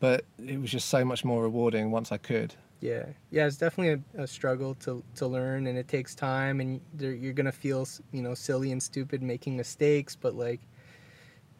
But 0.00 0.24
it 0.44 0.60
was 0.60 0.70
just 0.70 0.88
so 0.88 1.04
much 1.04 1.24
more 1.24 1.42
rewarding 1.42 1.90
once 1.90 2.10
I 2.10 2.18
could. 2.18 2.54
Yeah, 2.80 3.06
yeah, 3.30 3.46
it's 3.46 3.56
definitely 3.56 4.02
a, 4.18 4.22
a 4.22 4.26
struggle 4.26 4.74
to 4.76 5.02
to 5.16 5.26
learn, 5.26 5.66
and 5.68 5.78
it 5.78 5.88
takes 5.88 6.14
time, 6.14 6.60
and 6.60 6.80
you're 6.98 7.32
gonna 7.32 7.52
feel 7.52 7.86
you 8.12 8.22
know 8.22 8.34
silly 8.34 8.72
and 8.72 8.82
stupid 8.82 9.22
making 9.22 9.56
mistakes, 9.56 10.16
but 10.16 10.34
like, 10.34 10.60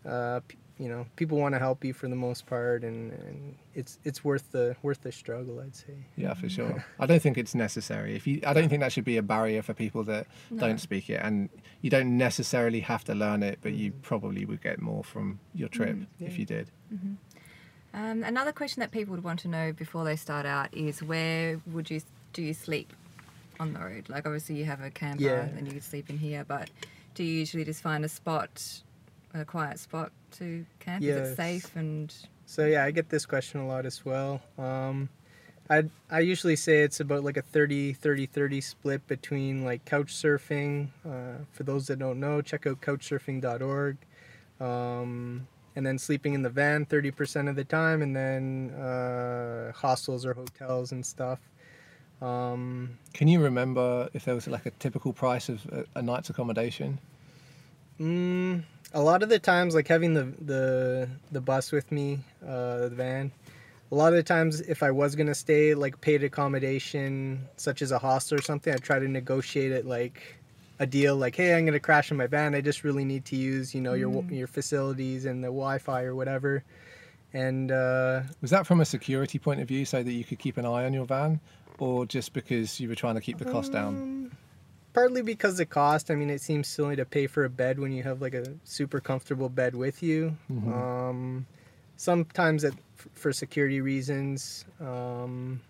uh, 0.05 0.41
you 0.83 0.89
know, 0.89 1.07
people 1.15 1.39
want 1.39 1.55
to 1.55 1.61
help 1.61 1.85
you 1.85 1.93
for 1.93 2.09
the 2.09 2.17
most 2.17 2.47
part, 2.47 2.83
and, 2.83 3.13
and 3.13 3.55
it's 3.73 4.01
it's 4.03 4.25
worth 4.25 4.51
the 4.51 4.75
worth 4.83 5.03
the 5.03 5.13
struggle, 5.13 5.61
I'd 5.61 5.77
say. 5.77 5.95
Yeah, 6.17 6.35
for 6.35 6.49
sure. 6.49 6.85
I 6.99 7.07
don't 7.07 7.23
think 7.23 7.39
it's 7.39 7.55
necessary. 7.55 8.17
If 8.17 8.27
you, 8.27 8.41
I 8.45 8.53
don't 8.53 8.69
think 8.69 8.81
that 8.81 8.91
should 8.93 9.05
be 9.05 9.17
a 9.17 9.23
barrier 9.23 9.63
for 9.63 9.75
people 9.75 10.03
that 10.05 10.27
No. 10.51 10.67
don't 10.67 10.81
speak 10.81 11.09
it, 11.09 11.21
and 11.23 11.51
you 11.83 11.91
don't 11.91 12.17
necessarily 12.19 12.81
have 12.81 13.05
to 13.05 13.15
learn 13.15 13.45
it, 13.45 13.61
but 13.63 13.75
you 13.75 13.93
mm. 13.93 14.03
probably 14.03 14.45
would 14.45 14.61
get 14.61 14.81
more 14.81 15.05
from 15.05 15.39
your 15.55 15.69
mm, 15.69 15.73
trip 15.73 15.97
if 16.19 16.33
yeah. 16.33 16.39
you 16.39 16.47
did. 16.47 16.71
Mm-hmm. 16.93 17.15
Um, 17.95 18.25
another 18.25 18.53
question 18.53 18.81
that 18.81 18.91
people 18.91 19.15
would 19.15 19.23
want 19.23 19.39
to 19.41 19.49
know 19.49 19.73
before 19.73 20.05
they 20.05 20.17
start 20.17 20.47
out 20.47 20.75
is 20.75 21.01
where 21.01 21.61
would 21.67 21.91
you 21.91 22.01
do 22.33 22.43
you 22.43 22.55
sleep 22.55 22.93
on 23.61 23.73
the 23.75 23.79
road? 23.79 24.09
Like 24.09 24.27
obviously 24.27 24.57
you 24.57 24.65
have 24.65 24.81
a 24.81 24.91
camper 24.91 25.23
Yeah. 25.23 25.43
and 25.57 25.67
you 25.67 25.75
could 25.75 25.85
sleep 25.85 26.11
in 26.11 26.19
here, 26.19 26.45
but 26.45 26.71
do 27.15 27.23
you 27.23 27.39
usually 27.39 27.65
just 27.65 27.83
find 27.83 28.05
a 28.05 28.09
spot, 28.09 28.83
a 29.35 29.45
quiet 29.45 29.79
spot 29.79 30.13
to 30.39 30.65
camp? 30.81 31.03
Is 31.03 31.09
Yes. 31.09 31.29
it 31.29 31.37
safe 31.37 31.77
and 31.77 32.15
So 32.47 32.67
yeah, 32.67 32.85
I 32.85 32.91
get 32.91 33.09
this 33.09 33.27
question 33.27 33.61
a 33.61 33.67
lot 33.67 33.87
as 33.87 34.05
well. 34.05 34.41
Um, 34.59 35.09
I 35.71 35.85
I 36.11 36.21
usually 36.21 36.57
say 36.57 36.83
it's 36.83 37.01
about 37.01 37.25
like 37.25 37.37
a 37.37 37.43
30 37.43 37.93
30 37.95 38.27
30 38.27 38.61
split 38.61 39.07
between 39.07 39.65
like 39.65 39.85
couch 39.85 40.13
surfing. 40.15 40.89
Uh, 41.07 41.45
for 41.53 41.63
those 41.63 41.87
that 41.87 41.99
don't 41.99 42.21
know, 42.21 42.43
check 42.43 42.67
out 42.67 42.81
couchsurfing.org. 42.81 43.97
Um, 44.61 45.47
and 45.75 45.87
then 45.87 45.99
sleeping 45.99 46.35
in 46.35 46.43
the 46.43 46.51
van 46.51 46.85
30% 46.85 47.49
of 47.49 47.57
the 47.57 47.65
time, 47.65 48.03
and 48.03 48.15
then 48.15 48.71
uh, 48.73 49.73
hostels 49.73 50.27
or 50.27 50.35
hotels 50.35 50.93
and 50.93 51.05
stuff. 51.05 51.41
Um, 52.21 52.99
Can 53.15 53.27
you 53.27 53.41
remember 53.43 54.09
if 54.13 54.27
there 54.27 54.35
was 54.35 54.47
like 54.47 54.67
a 54.67 54.71
typical 54.73 55.13
price 55.13 55.49
of 55.49 55.65
a, 55.73 55.99
a 55.99 56.03
night's 56.03 56.29
accommodation? 56.31 56.99
Mm, 57.99 58.65
a 58.95 59.01
lot 59.03 59.23
of 59.23 59.29
the 59.29 59.39
times, 59.39 59.75
like 59.75 59.89
having 59.89 60.15
the 60.15 60.25
the 60.41 61.09
the 61.31 61.41
bus 61.41 61.73
with 61.73 61.91
me, 61.93 62.21
uh, 62.47 62.89
the 62.89 62.95
van. 62.95 63.33
A 63.91 63.95
lot 63.95 64.09
of 64.09 64.17
the 64.17 64.23
times, 64.23 64.61
if 64.63 64.83
I 64.83 64.91
was 64.91 65.15
gonna 65.17 65.35
stay 65.35 65.75
like 65.75 66.01
paid 66.01 66.25
accommodation, 66.25 67.47
such 67.57 67.83
as 67.83 67.93
a 67.93 67.99
hostel 67.99 68.39
or 68.39 68.41
something, 68.41 68.73
I 68.73 68.79
try 68.79 68.99
to 68.99 69.09
negotiate 69.09 69.73
it 69.73 69.85
like 69.87 70.39
a 70.79 70.87
deal. 70.87 71.15
Like, 71.17 71.37
hey, 71.37 71.55
I'm 71.55 71.67
gonna 71.67 71.79
crash 71.81 72.11
in 72.11 72.17
my 72.17 72.27
van. 72.27 72.55
I 72.55 72.61
just 72.61 72.85
really 72.85 73.05
need 73.05 73.25
to 73.27 73.37
use, 73.37 73.75
you 73.75 73.81
know, 73.81 73.93
your 73.93 74.11
Mm. 74.11 74.37
your 74.37 74.47
facilities 74.47 75.27
and 75.27 75.43
the 75.45 75.49
Wi-Fi 75.49 76.05
or 76.05 76.15
whatever. 76.15 76.65
And 77.35 77.71
uh, 77.73 78.23
Was 78.41 78.51
that 78.51 78.67
from 78.67 78.81
a 78.81 78.85
security 78.85 79.39
point 79.39 79.61
of 79.61 79.69
view, 79.69 79.85
so 79.85 80.03
that 80.03 80.13
you 80.13 80.25
could 80.25 80.39
keep 80.39 80.57
an 80.59 80.67
eye 80.67 80.85
on 80.85 80.93
your 80.93 81.07
van, 81.07 81.41
or 81.79 82.05
just 82.07 82.33
because 82.33 82.79
you 82.81 82.89
were 82.89 82.95
trying 82.95 83.15
to 83.15 83.21
keep 83.21 83.39
the 83.39 83.47
cost 83.47 83.73
down? 83.73 84.31
Partly 84.93 85.23
because 85.23 85.57
the 85.57 85.65
cost. 85.67 86.11
I 86.11 86.15
mean, 86.15 86.29
it 86.31 86.41
seems 86.43 86.69
silly 86.69 86.97
to 86.97 87.05
pay 87.05 87.27
for 87.27 87.45
a 87.45 87.51
bed 87.51 87.79
when 87.79 87.93
you 87.93 88.03
have 88.03 88.21
like 88.21 88.35
a 88.35 88.45
super 88.65 89.01
comfortable 89.01 89.49
bed 89.49 89.75
with 89.75 90.03
you. 90.03 90.37
Mhm. 90.53 90.73
Um, 90.73 91.47
sometimes 91.97 92.65
it, 92.65 92.75
f- 92.99 93.09
for 93.15 93.33
security 93.33 93.81
reasons. 93.81 94.65
Um, 94.81 95.61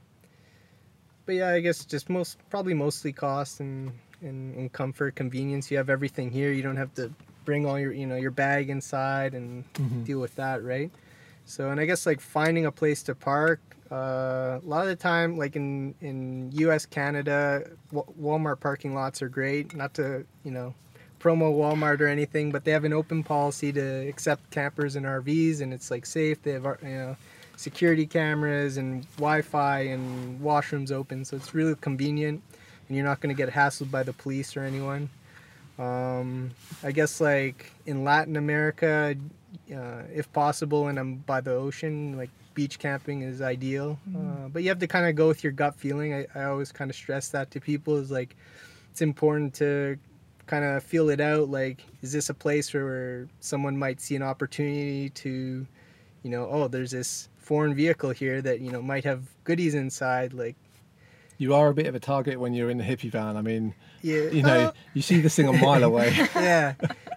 but 1.25 1.37
yeah, 1.37 1.50
I 1.50 1.61
guess 1.61 1.85
just 1.85 2.11
most 2.11 2.38
probably 2.50 2.75
mostly 2.75 3.12
cost 3.12 3.61
and, 3.61 3.93
and, 4.23 4.57
and 4.57 4.73
comfort, 4.73 5.14
convenience. 5.14 5.71
You 5.71 5.76
have 5.76 5.88
everything 5.88 6.31
here. 6.33 6.50
You 6.52 6.62
don't 6.62 6.76
have 6.76 6.93
to 6.95 7.12
bring 7.45 7.64
all 7.67 7.79
your 7.79 7.93
you 7.93 8.07
know 8.07 8.17
your 8.17 8.31
bag 8.33 8.71
inside 8.71 9.35
and 9.35 9.64
Mhm. 9.75 10.05
deal 10.05 10.19
with 10.21 10.35
that, 10.37 10.64
right? 10.64 10.91
So, 11.45 11.71
and 11.71 11.79
I 11.81 11.87
guess 11.87 12.07
like 12.07 12.21
finding 12.21 12.67
a 12.67 12.73
place 12.73 13.02
to 13.05 13.14
park. 13.14 13.61
Uh, 13.93 14.59
a 14.63 14.67
lot 14.67 14.83
of 14.83 14.89
the 14.89 14.97
time, 14.97 15.37
like 15.37 15.55
in 15.55 15.95
in 16.01 16.51
U.S., 16.53 16.87
Canada, 16.87 17.69
Wa- 17.91 18.05
Walmart 18.21 18.59
parking 18.61 18.95
lots 18.95 19.21
are 19.21 19.29
great. 19.29 19.75
Not 19.77 19.93
to 19.95 20.25
you 20.45 20.51
know 20.51 20.75
promo 21.21 21.55
Walmart 21.55 22.01
or 22.01 22.07
anything, 22.07 22.51
but 22.53 22.65
they 22.65 22.71
have 22.73 22.85
an 22.85 22.95
open 22.95 23.23
policy 23.23 23.71
to 23.73 24.09
accept 24.09 24.51
campers 24.51 24.97
and 24.97 25.05
RVs, 25.05 25.61
and 25.61 25.75
it's 25.75 25.91
like 25.91 26.07
safe. 26.07 26.43
They 26.43 26.53
have 26.53 26.65
uh, 26.65 26.77
you 26.83 26.89
know 26.89 27.17
security 27.57 28.07
cameras 28.07 28.79
and 28.79 29.07
Wi-Fi 29.17 29.81
and 29.81 30.41
washrooms 30.41 30.91
open, 30.91 31.25
so 31.27 31.37
it's 31.37 31.55
really 31.55 31.75
convenient. 31.77 32.43
and 32.89 32.97
you're 32.97 33.07
not 33.07 33.21
going 33.21 33.35
to 33.35 33.39
get 33.39 33.53
hassled 33.53 33.91
by 33.91 34.03
the 34.03 34.13
police 34.15 34.57
or 34.57 34.63
anyone. 34.63 35.11
Um, 35.79 36.53
I 36.83 36.93
guess 36.93 37.21
like 37.21 37.73
in 37.87 38.05
Latin 38.05 38.37
America, 38.37 39.15
uh, 39.75 40.03
if 40.13 40.33
possible, 40.33 40.89
and 40.89 40.99
I'm 40.99 41.17
by 41.17 41.41
the 41.41 41.53
ocean, 41.53 42.17
like 42.17 42.31
beach 42.55 42.79
camping 42.79 43.23
is 43.23 43.41
ideal. 43.41 43.99
Uh, 44.15 44.49
but 44.49 44.63
you 44.63 44.69
have 44.69 44.79
to 44.81 44.87
kind 44.87 45.07
of 45.07 45.15
go 45.15 45.29
with 45.29 45.43
your 45.43 45.53
gut 45.53 45.75
feeling. 45.75 46.15
I, 46.15 46.27
I 46.35 46.45
always 46.45 46.73
kind 46.73 46.91
of 46.91 46.97
stress 46.97 47.29
that 47.31 47.51
to 47.53 47.61
people 47.61 47.97
is 47.97 48.11
like 48.11 48.37
it's 48.91 49.03
important 49.03 49.55
to 49.55 49.99
kind 50.47 50.65
of 50.65 50.83
feel 50.83 51.09
it 51.11 51.21
out. 51.21 51.49
Like, 51.49 51.83
is 52.03 52.13
this 52.13 52.29
a 52.29 52.35
place 52.35 52.73
where 52.75 53.29
someone 53.41 53.79
might 53.79 54.01
see 54.01 54.17
an 54.17 54.23
opportunity 54.23 55.11
to, 55.11 55.67
you 56.23 56.31
know, 56.31 56.47
oh, 56.51 56.69
there's 56.69 56.91
this 56.91 57.29
foreign 57.39 57.75
vehicle 57.75 58.11
here 58.11 58.43
that 58.43 58.61
you 58.61 58.71
know 58.71 58.83
might 58.83 59.05
have 59.05 59.23
goodies 59.45 59.75
inside, 59.75 60.33
like. 60.33 60.57
You 61.43 61.57
are 61.57 61.71
a 61.71 61.75
bit 61.75 61.87
of 61.87 61.97
a 61.97 61.99
target 61.99 62.39
when 62.39 62.55
you're 62.55 62.71
in 62.71 62.79
the 62.79 62.85
hippie 62.85 63.11
van. 63.11 63.37
I 63.37 63.43
mean, 63.43 63.75
Yeah, 64.01 64.29
you 64.31 64.43
know, 64.45 64.73
you 64.95 65.03
see 65.03 65.21
this 65.21 65.35
thing 65.35 65.49
a 65.49 65.53
mile 65.53 65.83
away. 65.83 66.15
yeah. 66.37 66.75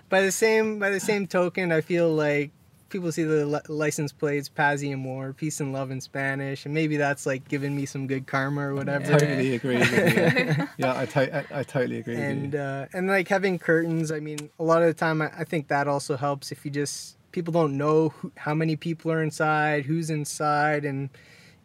By 0.09 0.21
the 0.21 0.31
same 0.31 0.79
by 0.79 0.89
the 0.89 0.99
same 0.99 1.27
token, 1.27 1.71
I 1.71 1.81
feel 1.81 2.11
like 2.11 2.49
people 2.89 3.11
see 3.11 3.21
the 3.21 3.45
license 3.69 4.11
plates 4.11 4.49
Paz 4.49 4.81
y 4.81 4.89
Amor, 4.89 5.33
peace 5.33 5.59
and 5.59 5.71
love 5.71 5.91
in 5.91 6.01
Spanish, 6.01 6.65
and 6.65 6.73
maybe 6.73 6.97
that's 6.97 7.27
like 7.27 7.47
giving 7.47 7.75
me 7.75 7.85
some 7.85 8.07
good 8.07 8.25
karma 8.25 8.61
or 8.69 8.73
whatever. 8.73 9.05
totally 9.05 9.53
agree 9.53 9.77
with 9.77 9.91
you. 9.91 10.67
Yeah, 10.77 10.97
I, 10.97 11.05
to- 11.05 11.35
I, 11.53 11.59
I 11.59 11.63
totally 11.63 11.99
agree 11.99 12.15
with 12.15 12.23
And 12.23 12.55
uh, 12.55 12.87
and 12.93 13.07
like 13.07 13.27
having 13.27 13.59
curtains, 13.59 14.11
I 14.11 14.21
mean, 14.21 14.49
a 14.57 14.63
lot 14.63 14.81
of 14.81 14.87
the 14.87 14.95
time, 14.95 15.21
I, 15.21 15.29
I 15.37 15.43
think 15.43 15.67
that 15.67 15.87
also 15.87 16.17
helps 16.17 16.51
if 16.51 16.65
you 16.65 16.71
just 16.71 17.17
people 17.31 17.53
don't 17.53 17.77
know 17.77 18.09
who, 18.09 18.31
how 18.37 18.55
many 18.55 18.75
people 18.75 19.11
are 19.11 19.21
inside, 19.21 19.85
who's 19.85 20.09
inside, 20.09 20.83
and 20.83 21.09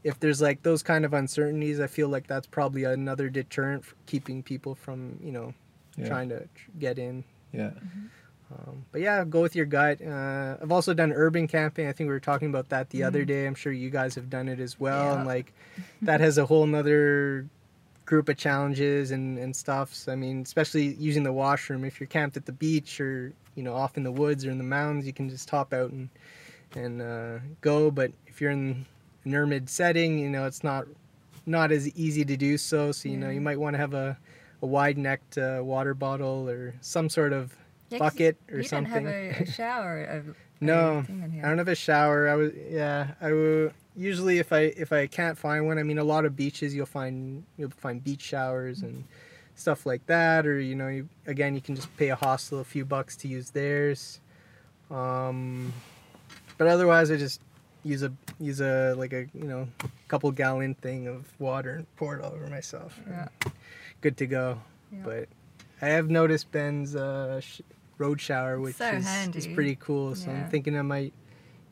if 0.04 0.18
there's 0.20 0.40
like 0.40 0.62
those 0.62 0.82
kind 0.82 1.04
of 1.04 1.12
uncertainties, 1.14 1.80
I 1.80 1.86
feel 1.86 2.08
like 2.08 2.26
that's 2.26 2.46
probably 2.46 2.84
another 2.84 3.28
deterrent 3.28 3.84
for 3.84 3.94
keeping 4.06 4.42
people 4.42 4.74
from 4.74 5.18
you 5.22 5.32
know 5.32 5.54
Yeah. 5.96 6.08
trying 6.08 6.28
to 6.30 6.40
tr- 6.40 6.70
get 6.78 6.98
in. 6.98 7.24
Yeah. 7.52 7.72
Um, 8.52 8.84
but 8.90 9.00
yeah, 9.00 9.24
go 9.24 9.42
with 9.42 9.54
your 9.54 9.66
gut. 9.66 10.02
Uh, 10.02 10.56
I've 10.60 10.72
also 10.72 10.92
done 10.92 11.12
urban 11.12 11.46
camping. 11.46 11.86
I 11.86 11.92
think 11.92 12.08
we 12.08 12.14
were 12.14 12.18
talking 12.20 12.48
about 12.48 12.68
that 12.70 12.90
the 12.90 13.04
other 13.04 13.24
day. 13.24 13.46
I'm 13.46 13.54
sure 13.54 13.72
you 13.72 13.90
guys 13.90 14.14
have 14.16 14.28
done 14.28 14.48
it 14.48 14.58
as 14.58 14.80
well. 14.80 15.04
Yeah. 15.04 15.18
And 15.18 15.26
like 15.26 15.52
that 16.02 16.20
has 16.20 16.36
a 16.38 16.46
whole 16.46 16.66
nother 16.66 17.46
group 18.06 18.28
of 18.28 18.36
challenges 18.36 19.12
and, 19.12 19.38
and 19.38 19.54
stuff. 19.54 19.94
So, 19.94 20.10
I 20.10 20.16
mean, 20.16 20.42
especially 20.42 20.94
using 20.94 21.22
the 21.22 21.32
washroom. 21.32 21.84
If 21.84 22.00
you're 22.00 22.08
camped 22.08 22.36
at 22.36 22.44
the 22.44 22.50
beach 22.52 23.00
or, 23.00 23.32
you 23.54 23.62
know, 23.62 23.74
off 23.74 23.96
in 23.96 24.02
the 24.02 24.10
woods 24.10 24.44
or 24.44 24.50
in 24.50 24.58
the 24.58 24.64
mountains, 24.64 25.06
you 25.06 25.12
can 25.12 25.28
just 25.30 25.48
hop 25.48 25.72
out 25.72 25.90
and, 25.92 26.08
and 26.74 27.00
uh, 27.00 27.38
go. 27.60 27.88
But 27.92 28.10
if 28.26 28.40
you're 28.40 28.50
in 28.50 28.84
urban 29.26 29.66
setting, 29.66 30.18
you 30.18 30.28
know, 30.30 30.44
it's 30.46 30.64
not 30.64 30.86
not 31.46 31.72
as 31.72 31.88
easy 31.96 32.24
to 32.24 32.36
do 32.36 32.56
so. 32.58 32.92
So, 32.92 33.08
you 33.08 33.16
know, 33.16 33.30
you 33.30 33.40
might 33.40 33.58
want 33.58 33.74
to 33.74 33.78
have 33.78 33.94
a, 33.94 34.16
a 34.62 34.66
wide 34.66 34.98
necked 34.98 35.38
uh, 35.38 35.60
water 35.62 35.94
bottle 35.94 36.48
or 36.48 36.74
some 36.80 37.08
sort 37.08 37.32
of 37.32 37.54
Yeah, 37.88 37.98
bucket 37.98 38.36
or 38.50 38.58
you 38.58 38.62
something. 38.64 39.04
don't 39.04 39.12
have 39.12 39.40
a, 39.40 39.42
a 39.42 39.46
shower. 39.46 40.00
A, 40.02 40.22
No, 40.62 40.98
a 40.98 41.02
thing 41.04 41.22
in 41.22 41.30
here. 41.30 41.44
I 41.44 41.48
don't 41.48 41.56
have 41.58 41.68
a 41.68 41.74
shower. 41.74 42.28
I 42.28 42.34
was 42.36 42.52
yeah. 42.70 43.12
I 43.20 43.32
will 43.32 43.70
usually 43.96 44.38
if 44.38 44.52
I 44.52 44.60
if 44.76 44.92
I 44.92 45.06
can't 45.06 45.38
find 45.38 45.66
one. 45.66 45.78
I 45.78 45.82
mean, 45.82 45.98
a 45.98 46.04
lot 46.04 46.26
of 46.26 46.36
beaches 46.36 46.74
you'll 46.74 46.84
find 46.84 47.44
you'll 47.56 47.70
find 47.70 48.04
beach 48.04 48.20
showers 48.20 48.82
and 48.82 49.04
stuff 49.54 49.86
like 49.86 50.04
that. 50.06 50.46
Or 50.46 50.60
you 50.60 50.74
know, 50.74 50.88
you, 50.88 51.08
again, 51.26 51.54
you 51.54 51.62
can 51.62 51.74
just 51.76 51.94
pay 51.96 52.10
a 52.10 52.14
hostel 52.14 52.60
a 52.60 52.64
few 52.64 52.84
bucks 52.84 53.16
to 53.16 53.28
use 53.28 53.50
theirs. 53.50 54.20
Um, 54.90 55.72
but 56.58 56.66
otherwise, 56.66 57.10
I 57.10 57.16
just 57.16 57.40
use 57.84 58.02
a 58.02 58.12
use 58.38 58.60
a 58.60 58.94
like 58.96 59.12
a 59.12 59.26
you 59.34 59.44
know 59.44 59.68
couple 60.08 60.30
gallon 60.32 60.74
thing 60.74 61.06
of 61.08 61.24
water 61.38 61.70
and 61.76 61.96
pour 61.96 62.16
it 62.16 62.24
all 62.24 62.32
over 62.32 62.46
myself. 62.48 62.98
Yeah. 63.08 63.28
Good 64.00 64.16
to 64.18 64.26
go. 64.26 64.60
Yeah. 64.92 64.98
But 65.04 65.28
I 65.82 65.86
have 65.88 66.10
noticed 66.10 66.50
Ben's 66.52 66.94
uh, 66.96 67.40
sh- 67.40 67.60
road 67.98 68.20
shower, 68.20 68.58
which 68.60 68.76
So 68.76 68.86
is, 68.90 69.36
is 69.36 69.46
pretty 69.46 69.76
cool. 69.76 70.14
So 70.14 70.30
Yeah. 70.30 70.42
I'm 70.44 70.50
thinking 70.50 70.78
I 70.78 70.82
might 70.82 71.12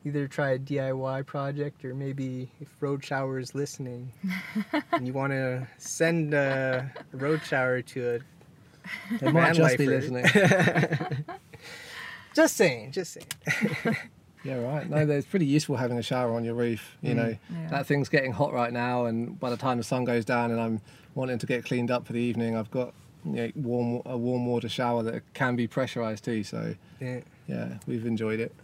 either 0.05 0.29
try 0.29 0.51
a 0.51 0.59
DIY 0.59 1.27
project 1.27 1.85
or 1.85 1.93
maybe 1.95 2.51
if 2.61 2.69
Road 2.81 3.05
Shower 3.05 3.39
is 3.39 3.55
listening 3.55 4.11
and 4.93 5.07
you 5.07 5.13
want 5.13 5.33
to 5.33 5.67
send 5.77 6.33
a 6.33 6.91
road 7.13 7.43
shower 7.45 7.83
to 7.83 8.15
a 8.15 9.19
They 9.19 9.33
might 9.33 9.55
just 9.55 9.77
be 9.77 9.87
lifer. 9.87 10.09
listening. 10.13 11.25
just 12.35 12.57
saying, 12.57 12.93
just 12.93 13.13
saying. 13.15 13.97
Yeah, 14.49 14.57
right. 14.63 14.89
No, 14.89 14.97
it's 14.99 15.27
pretty 15.27 15.47
useful 15.47 15.77
having 15.77 15.99
a 15.99 16.03
shower 16.03 16.33
on 16.35 16.45
your 16.45 16.55
roof. 16.55 16.97
You 17.03 17.13
Mm. 17.13 17.17
know, 17.17 17.37
Yeah. 17.51 17.69
that 17.69 17.87
thing's 17.87 18.09
getting 18.09 18.33
hot 18.33 18.53
right 18.53 18.73
now, 18.73 19.05
and 19.07 19.39
by 19.39 19.51
the 19.51 19.57
time 19.57 19.77
the 19.79 19.85
sun 19.85 20.05
goes 20.05 20.25
down 20.25 20.51
and 20.51 20.61
I'm 20.61 20.81
wanting 21.15 21.39
to 21.39 21.47
get 21.47 21.65
cleaned 21.65 21.91
up 21.91 22.07
for 22.07 22.13
the 22.15 22.21
evening, 22.21 22.57
I've 22.57 22.71
got 22.71 22.95
you 23.25 23.33
know, 23.33 23.51
warm 23.57 24.03
a 24.07 24.17
warm 24.17 24.47
water 24.47 24.69
shower 24.69 25.03
that 25.03 25.23
can 25.35 25.57
be 25.57 25.67
pressurized 25.67 26.25
too. 26.25 26.45
So 26.45 26.75
Yeah. 27.01 27.21
yeah, 27.47 27.79
we've 27.87 28.07
enjoyed 28.07 28.41
it. 28.41 28.55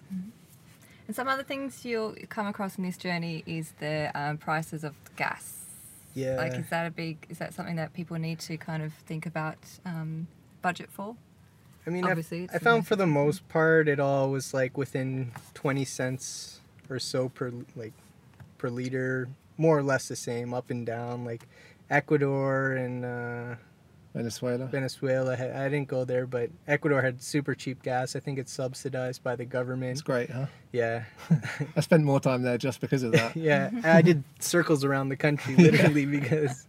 And 1.07 1.15
some 1.15 1.29
other 1.29 1.43
things 1.43 1.85
you'll 1.85 2.15
come 2.31 2.47
across 2.47 2.79
in 2.79 2.85
this 2.85 2.97
journey 2.97 3.43
is 3.47 3.73
the 3.81 4.11
um, 4.15 4.39
prices 4.39 4.85
of 4.85 4.95
gas. 5.17 5.61
Yeah. 6.15 6.37
Like, 6.37 6.55
is 6.55 6.69
that 6.71 6.87
a 6.87 6.91
big? 6.91 7.27
Is 7.29 7.39
that 7.39 7.53
something 7.53 7.77
that 7.77 7.93
people 7.93 8.17
need 8.19 8.39
to 8.41 8.57
kind 8.57 8.83
of 8.83 8.95
think 8.95 9.27
about 9.27 9.59
um, 9.85 10.29
budget 10.63 10.89
for? 10.91 11.17
I 11.87 11.91
mean, 11.91 12.05
I, 12.05 12.11
Obviously, 12.11 12.45
it's 12.45 12.55
I 12.55 12.57
a 12.57 12.61
found 12.61 12.87
for 12.87 12.97
the 12.97 13.07
most 13.07 13.49
part 13.49 13.89
it 13.89 14.01
all 14.01 14.31
was 14.31 14.55
like 14.55 14.79
within 14.79 15.33
20 15.55 15.85
cents 15.85 16.61
or 16.89 16.99
so 16.99 17.29
per 17.29 17.53
like 17.77 17.93
per 18.59 18.71
liter, 18.71 19.29
more 19.57 19.79
or 19.79 19.83
less 19.83 20.09
the 20.09 20.17
same, 20.17 20.55
up 20.55 20.71
and 20.71 20.87
down. 20.87 21.25
Like 21.25 21.47
Ecuador 21.91 22.73
and 22.73 23.05
uh, 23.05 23.55
Venezuela. 24.15 24.67
Venezuela, 24.67 25.37
had, 25.37 25.51
I 25.51 25.69
didn't 25.69 25.89
go 25.89 26.05
there, 26.05 26.27
but 26.27 26.49
Ecuador 26.69 27.03
had 27.03 27.21
super 27.21 27.55
cheap 27.55 27.83
gas. 27.83 28.15
I 28.15 28.21
think 28.21 28.39
it's 28.39 28.53
subsidized 28.53 29.23
by 29.25 29.35
the 29.35 29.45
government. 29.45 29.93
It's 29.93 30.03
great, 30.03 30.31
huh? 30.31 30.47
Yeah, 30.73 31.05
I 31.77 31.81
spent 31.81 32.05
more 32.05 32.21
time 32.21 32.43
there 32.43 32.57
just 32.57 32.81
because 32.81 33.03
of 33.03 33.13
that. 33.13 33.37
yeah. 33.37 33.71
I 33.83 34.03
did 34.03 34.23
circles 34.39 34.85
around 34.85 35.09
the 35.09 35.17
country 35.17 35.57
literally 35.59 36.07
because 36.07 36.67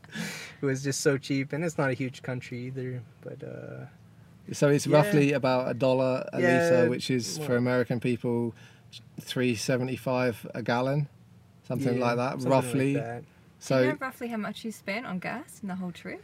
it 0.62 0.66
was 0.66 0.84
just 0.84 1.02
so 1.02 1.18
cheap, 1.18 1.54
and 1.54 1.64
it's 1.64 1.78
not 1.78 1.90
a 1.90 1.94
huge 1.94 2.24
country 2.24 2.66
either. 2.66 3.02
But 3.22 3.44
uh, 3.44 3.86
So 4.52 4.70
it's 4.70 4.86
Yeah. 4.88 4.98
roughly 4.98 5.34
about 5.34 5.70
a 5.70 5.74
dollar 5.74 6.28
a 6.32 6.40
Yeah, 6.42 6.54
litre, 6.54 6.90
which 6.90 7.10
is 7.10 7.38
for 7.40 7.56
American 7.56 8.00
people 8.00 8.54
three 9.20 9.56
seventy 9.56 9.96
five 9.96 10.46
a 10.54 10.62
gallon, 10.62 11.08
something 11.68 11.98
yeah, 11.98 12.06
like 12.06 12.18
that, 12.18 12.32
something 12.42 12.50
like 12.52 12.64
roughly. 12.64 12.94
that. 12.94 13.24
Do 13.24 13.28
So 13.60 13.82
you 13.82 13.88
know 13.90 13.98
roughly 14.00 14.28
how 14.28 14.38
much 14.38 14.64
you 14.64 14.72
spent 14.72 15.06
on 15.06 15.20
gas 15.20 15.60
in 15.62 15.68
the 15.70 15.76
whole 15.76 15.92
trip? 15.92 16.24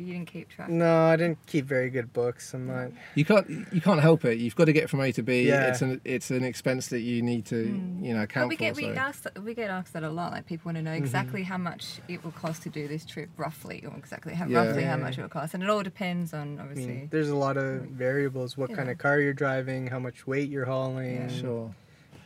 You 0.00 0.14
didn't 0.14 0.28
keep 0.28 0.48
track. 0.48 0.70
No, 0.70 1.04
I 1.06 1.16
didn't 1.16 1.38
keep 1.46 1.66
very 1.66 1.90
good 1.90 2.12
books. 2.12 2.54
I'm 2.54 2.66
not. 2.66 2.90
you 3.14 3.24
can't 3.24 3.46
you 3.72 3.80
can't 3.82 4.00
help 4.00 4.24
it. 4.24 4.38
You've 4.38 4.56
got 4.56 4.64
to 4.64 4.72
get 4.72 4.88
from 4.88 5.00
A 5.00 5.12
to 5.12 5.22
B. 5.22 5.42
Yeah. 5.46 5.68
It's 5.68 5.82
an 5.82 6.00
it's 6.04 6.30
an 6.30 6.42
expense 6.42 6.88
that 6.88 7.00
you 7.00 7.20
need 7.22 7.44
to 7.46 7.56
you 8.00 8.14
know 8.14 8.20
But 8.20 8.24
account 8.24 8.48
we 8.48 8.56
get 8.56 8.74
for. 8.76 8.82
we 8.82 8.94
so. 8.94 9.00
asked 9.00 9.26
we 9.44 9.54
get 9.54 9.68
asked 9.70 9.92
that 9.92 10.02
a 10.02 10.08
lot. 10.10 10.32
Like 10.32 10.46
people 10.46 10.68
want 10.70 10.76
to 10.78 10.82
know 10.82 10.90
Mm-hmm. 10.92 11.04
exactly 11.04 11.42
how 11.42 11.58
much 11.58 12.00
it 12.08 12.24
will 12.24 12.32
cost 12.32 12.62
to 12.62 12.70
do 12.70 12.88
this 12.88 13.04
trip, 13.04 13.28
roughly, 13.36 13.84
or 13.86 13.94
exactly 13.96 14.32
how 14.34 14.46
Yeah. 14.46 14.64
roughly 14.66 14.84
how 14.84 14.96
much 14.96 15.18
it 15.18 15.22
will 15.22 15.28
cost, 15.28 15.52
and 15.54 15.62
it 15.62 15.68
all 15.68 15.82
depends 15.82 16.32
on 16.32 16.58
I 16.58 16.62
obviously. 16.62 16.86
mean, 16.86 17.08
there's 17.10 17.28
a 17.28 17.36
lot 17.36 17.56
of 17.58 17.82
variables. 17.82 18.56
What 18.56 18.72
kind 18.74 18.88
of 18.88 18.96
car 18.98 19.20
you're 19.20 19.34
driving, 19.34 19.86
how 19.88 19.98
much 19.98 20.26
weight 20.26 20.48
you're 20.48 20.64
hauling. 20.64 21.16
Yeah. 21.16 21.28
Sure. 21.28 21.74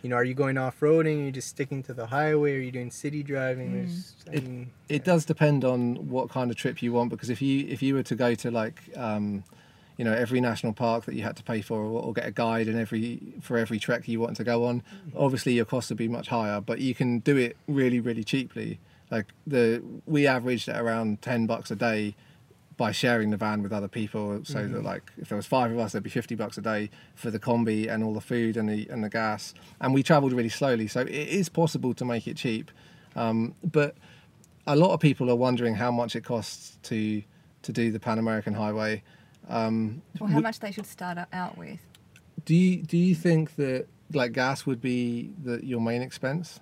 You 0.05 0.11
know, 0.11 0.17
are 0.17 0.25
you 0.25 0.35
going 0.35 0.59
off 0.59 0.79
roading? 0.81 1.23
Are 1.23 1.25
you 1.25 1.33
just 1.33 1.49
sticking 1.49 1.83
to 1.85 1.95
the 1.95 2.05
highway? 2.05 2.57
Are 2.57 2.61
you 2.61 2.71
doing 2.71 2.91
city 2.91 3.23
driving? 3.23 3.71
Mm. 3.71 3.73
There's, 3.73 4.15
I 4.29 4.33
It- 4.35 4.45
mean, 4.45 4.71
It 4.91 5.03
does 5.03 5.25
depend 5.25 5.65
on 5.65 6.11
what 6.11 6.29
kind 6.29 6.51
of 6.51 6.59
trip 6.59 6.83
you 6.83 6.93
want 6.93 7.09
because 7.09 7.31
if 7.31 7.41
you 7.41 7.67
if 7.69 7.83
you 7.83 7.95
were 7.95 8.03
to 8.03 8.15
go 8.15 8.35
to 8.35 8.51
like 8.51 8.83
um, 8.97 9.45
you 9.97 10.05
know 10.05 10.13
every 10.13 10.43
national 10.43 10.75
park 10.75 11.07
that 11.07 11.15
you 11.15 11.23
had 11.23 11.37
to 11.37 11.43
pay 11.43 11.63
for 11.63 11.79
or, 11.81 12.03
or 12.03 12.13
get 12.13 12.27
a 12.27 12.31
guide 12.31 12.69
and 12.69 12.79
every 12.79 13.19
for 13.41 13.57
every 13.57 13.79
trek 13.79 14.07
you 14.07 14.21
want 14.21 14.37
to 14.37 14.45
go 14.45 14.67
on, 14.67 14.83
obviously 15.17 15.55
your 15.55 15.65
costs 15.65 15.89
would 15.91 15.97
be 15.97 16.07
much 16.09 16.29
higher. 16.29 16.61
But 16.61 16.81
you 16.81 16.95
can 16.95 17.21
do 17.21 17.39
it 17.39 17.57
really 17.67 17.99
really 17.99 18.25
cheaply. 18.25 18.81
Like 19.11 19.29
the 19.47 19.83
we 20.05 20.27
averaged 20.27 20.69
at 20.69 20.79
around 20.83 21.23
ten 21.23 21.47
bucks 21.47 21.71
a 21.71 21.77
day 21.77 22.15
by 22.77 22.91
sharing 22.91 23.31
the 23.31 23.37
van 23.37 23.63
with 23.63 23.73
other 23.73 23.89
people. 23.89 24.41
So 24.45 24.67
that 24.67 24.83
like 24.83 25.13
if 25.19 25.29
there 25.29 25.37
was 25.37 25.47
five 25.47 25.71
of 25.71 25.79
us, 25.79 25.93
there'd 25.93 26.03
be 26.05 26.11
fifty 26.11 26.35
bucks 26.35 26.59
a 26.59 26.63
day 26.63 26.91
for 27.15 27.31
the 27.31 27.39
combi 27.39 27.89
and 27.89 28.03
all 28.03 28.15
the 28.15 28.21
food 28.21 28.57
and 28.57 28.69
the 28.69 28.89
and 28.91 29.03
the 29.05 29.09
gas. 29.11 29.55
And 29.81 29.95
we 29.95 30.03
travelled 30.03 30.33
really 30.33 30.49
slowly, 30.49 30.89
so 30.89 31.01
it 31.01 31.11
is 31.11 31.49
possible 31.49 31.95
to 31.95 32.05
make 32.05 32.27
it 32.27 32.37
cheap. 32.37 32.71
Um, 33.17 33.55
but 33.63 33.95
a 34.67 34.75
lot 34.77 34.93
of 34.93 35.01
people 35.01 35.31
are 35.31 35.37
wondering 35.37 35.75
how 35.75 35.91
much 35.93 36.17
it 36.17 36.25
costs 36.25 36.79
to 36.85 37.23
to 37.63 37.73
do 37.73 37.93
the 37.93 38.01
Pan 38.01 38.19
American 38.19 38.55
Highway. 38.55 39.03
Um, 39.49 40.03
or 40.21 40.29
how 40.29 40.37
would- 40.37 40.43
much 40.43 40.61
they 40.61 40.73
should 40.73 40.87
start 40.87 41.19
out 41.33 41.57
with. 41.59 41.79
do 42.45 42.55
you 42.55 42.83
do 42.83 42.97
you 42.97 43.15
think 43.15 43.57
that 43.57 43.87
like 44.13 44.33
gas 44.33 44.67
would 44.67 44.81
be 44.81 45.31
the, 45.45 45.65
your 45.65 45.81
main 45.81 46.03
expense? 46.03 46.61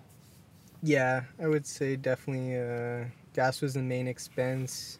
yeah, 0.82 1.22
I 1.40 1.46
would 1.46 1.64
say 1.64 1.94
definitely 1.96 2.56
uh, 2.58 3.04
gas 3.34 3.60
was 3.60 3.74
the 3.74 3.82
main 3.82 4.08
expense. 4.08 4.98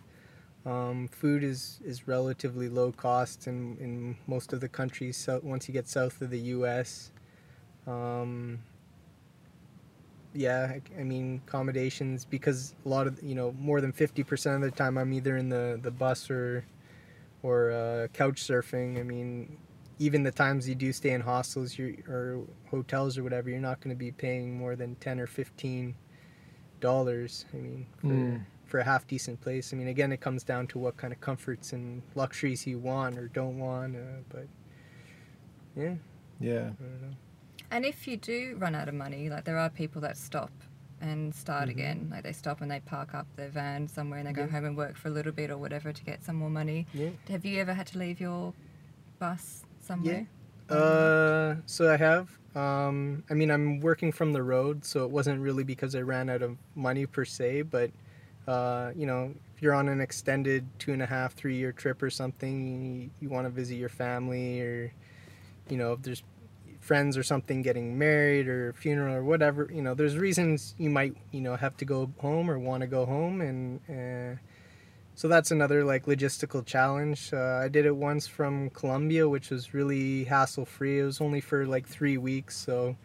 Um, 0.64 1.08
food 1.08 1.42
is, 1.42 1.80
is 1.84 2.06
relatively 2.06 2.68
low 2.68 2.92
cost 2.92 3.48
in, 3.48 3.76
in 3.80 4.16
most 4.28 4.52
of 4.52 4.60
the 4.60 4.68
countries 4.68 5.16
so 5.16 5.40
once 5.42 5.66
you 5.66 5.74
get 5.74 5.88
south 5.88 6.22
of 6.22 6.30
the 6.30 6.38
U.S. 6.38 7.10
Um, 7.86 8.60
yeah, 10.34 10.74
I, 10.76 11.00
I 11.00 11.02
mean 11.04 11.42
accommodations 11.46 12.24
because 12.24 12.74
a 12.84 12.88
lot 12.88 13.06
of 13.06 13.22
you 13.22 13.34
know 13.34 13.54
more 13.58 13.80
than 13.80 13.92
fifty 13.92 14.22
percent 14.22 14.56
of 14.56 14.70
the 14.70 14.76
time 14.76 14.96
I'm 14.96 15.12
either 15.12 15.36
in 15.36 15.48
the 15.48 15.78
the 15.82 15.90
bus 15.90 16.30
or 16.30 16.64
or 17.42 17.72
uh, 17.72 18.06
couch 18.12 18.42
surfing. 18.42 18.98
I 18.98 19.02
mean, 19.02 19.58
even 19.98 20.22
the 20.22 20.30
times 20.30 20.68
you 20.68 20.74
do 20.74 20.92
stay 20.92 21.10
in 21.10 21.20
hostels 21.20 21.78
or 21.78 22.40
hotels 22.70 23.18
or 23.18 23.22
whatever, 23.24 23.50
you're 23.50 23.58
not 23.60 23.80
going 23.80 23.94
to 23.94 23.98
be 23.98 24.12
paying 24.12 24.56
more 24.56 24.76
than 24.76 24.94
ten 24.96 25.20
or 25.20 25.26
fifteen 25.26 25.94
dollars. 26.80 27.44
I 27.52 27.56
mean, 27.56 27.86
for, 27.98 28.06
Mm. 28.08 28.40
For 28.72 28.78
a 28.78 28.84
half 28.84 29.06
decent 29.06 29.38
place. 29.42 29.74
I 29.74 29.76
mean, 29.76 29.88
again, 29.88 30.12
it 30.12 30.22
comes 30.22 30.42
down 30.42 30.66
to 30.68 30.78
what 30.78 30.96
kind 30.96 31.12
of 31.12 31.20
comforts 31.20 31.74
and 31.74 32.00
luxuries 32.14 32.66
you 32.66 32.78
want 32.78 33.18
or 33.18 33.28
don't 33.28 33.58
want. 33.58 33.94
Uh, 33.96 34.00
but 34.30 34.46
yeah, 35.76 35.96
Yeah. 36.40 36.70
I 36.80 36.82
don't 36.82 37.02
know. 37.02 37.16
And 37.70 37.84
if 37.84 38.08
you 38.08 38.16
do 38.16 38.56
run 38.58 38.74
out 38.74 38.88
of 38.88 38.94
money, 38.94 39.28
like 39.28 39.44
there 39.44 39.58
are 39.58 39.68
people 39.68 40.00
that 40.00 40.16
stop 40.16 40.50
and 41.02 41.34
start 41.34 41.68
Mhm. 41.68 41.72
again. 41.72 42.08
Like 42.10 42.22
they 42.22 42.32
stop 42.32 42.62
and 42.62 42.70
they 42.70 42.80
park 42.80 43.12
up 43.14 43.26
their 43.36 43.50
van 43.50 43.88
somewhere 43.88 44.20
and 44.20 44.28
they 44.28 44.32
go 44.32 44.44
Yeah. 44.44 44.52
home 44.52 44.64
and 44.64 44.74
work 44.76 44.96
for 44.96 45.08
a 45.08 45.10
little 45.10 45.32
bit 45.32 45.50
or 45.50 45.58
whatever 45.58 45.92
to 45.92 46.04
get 46.04 46.22
some 46.24 46.36
more 46.36 46.48
money. 46.50 46.86
Yeah. 46.94 47.10
Have 47.28 47.44
you 47.44 47.58
ever 47.60 47.74
had 47.74 47.86
to 47.88 47.98
leave 47.98 48.20
your 48.20 48.54
bus 49.18 49.64
somewhere? 49.80 50.26
Yeah. 50.70 50.74
Uh, 50.76 51.56
so 51.66 51.92
I 51.92 51.98
have. 51.98 52.38
Um, 52.56 53.22
I 53.28 53.34
mean, 53.34 53.50
I'm 53.50 53.80
working 53.80 54.12
from 54.12 54.32
the 54.32 54.42
road, 54.42 54.86
so 54.86 55.04
it 55.04 55.10
wasn't 55.10 55.40
really 55.40 55.64
because 55.64 55.94
I 55.94 56.00
ran 56.00 56.30
out 56.30 56.40
of 56.40 56.56
money 56.74 57.04
per 57.04 57.26
se, 57.26 57.62
but 57.62 57.90
uh, 58.46 58.90
you 58.96 59.06
know, 59.06 59.34
if 59.54 59.62
you're 59.62 59.74
on 59.74 59.88
an 59.88 60.00
extended 60.00 60.66
two 60.78 60.92
and 60.92 61.02
a 61.02 61.06
half, 61.06 61.34
three 61.34 61.56
year 61.56 61.72
trip 61.72 62.02
or 62.02 62.10
something, 62.10 62.92
you, 62.94 63.10
you 63.20 63.28
want 63.28 63.46
to 63.46 63.50
visit 63.50 63.76
your 63.76 63.88
family, 63.88 64.60
or 64.60 64.92
you 65.68 65.76
know, 65.76 65.92
if 65.92 66.02
there's 66.02 66.22
friends 66.80 67.16
or 67.16 67.22
something 67.22 67.62
getting 67.62 67.96
married 67.96 68.48
or 68.48 68.72
funeral 68.72 69.14
or 69.14 69.22
whatever, 69.22 69.70
you 69.72 69.80
know, 69.80 69.94
there's 69.94 70.16
reasons 70.16 70.74
you 70.78 70.90
might, 70.90 71.16
you 71.30 71.40
know, 71.40 71.54
have 71.54 71.76
to 71.76 71.84
go 71.84 72.10
home 72.18 72.50
or 72.50 72.58
want 72.58 72.80
to 72.80 72.88
go 72.88 73.06
home, 73.06 73.40
and 73.40 73.80
uh, 73.88 74.36
so 75.14 75.28
that's 75.28 75.52
another 75.52 75.84
like 75.84 76.06
logistical 76.06 76.64
challenge. 76.66 77.32
Uh, 77.32 77.60
I 77.62 77.68
did 77.68 77.86
it 77.86 77.94
once 77.94 78.26
from 78.26 78.70
Colombia, 78.70 79.28
which 79.28 79.50
was 79.50 79.72
really 79.72 80.24
hassle 80.24 80.64
free. 80.64 80.98
It 80.98 81.04
was 81.04 81.20
only 81.20 81.40
for 81.40 81.66
like 81.66 81.86
three 81.86 82.18
weeks, 82.18 82.56
so 82.56 82.96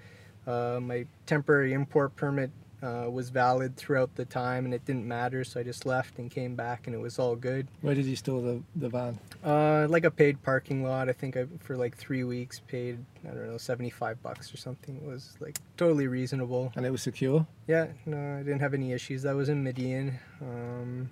uh, 0.48 0.80
my 0.82 1.06
temporary 1.28 1.74
import 1.74 2.16
permit 2.16 2.50
uh, 2.82 3.10
was 3.10 3.30
valid 3.30 3.76
throughout 3.76 4.16
the 4.16 4.26
time, 4.26 4.66
and 4.66 4.74
it 4.74 4.86
didn't 4.86 5.08
matter. 5.08 5.44
So 5.44 5.60
I 5.60 5.64
just 5.64 5.86
left 5.86 6.20
and 6.20 6.30
came 6.30 6.56
back, 6.56 6.86
and 6.86 6.96
it 6.96 7.00
was 7.00 7.18
all 7.18 7.36
good. 7.36 7.68
Where 7.82 7.96
did 7.96 8.06
you 8.06 8.16
store 8.16 8.42
the, 8.42 8.62
the 8.76 8.90
van? 8.90 9.20
Uh, 9.44 9.88
like 9.90 10.04
a 10.04 10.12
paid 10.12 10.42
parking 10.44 10.84
lot. 10.84 11.10
I 11.10 11.14
think 11.14 11.38
I 11.38 11.46
for 11.60 11.76
like 11.76 11.98
three 11.98 12.24
weeks 12.24 12.62
paid 12.68 13.04
I 13.26 13.34
don't 13.34 13.48
know 13.48 13.58
seventy 13.58 13.90
five 13.90 14.22
bucks 14.22 14.54
or 14.54 14.58
something. 14.58 14.98
It 14.98 15.04
was 15.04 15.36
like 15.40 15.58
totally 15.76 16.08
reasonable. 16.08 16.72
And 16.76 16.86
it 16.86 16.92
was 16.92 17.02
secure? 17.02 17.48
Yeah, 17.68 17.88
no, 18.06 18.38
I 18.38 18.44
didn't 18.44 18.60
have 18.60 18.74
any 18.74 18.94
issues. 18.94 19.24
That 19.24 19.36
was 19.36 19.50
in 19.50 19.64
Medellín. 19.64 20.20
Um, 20.42 21.10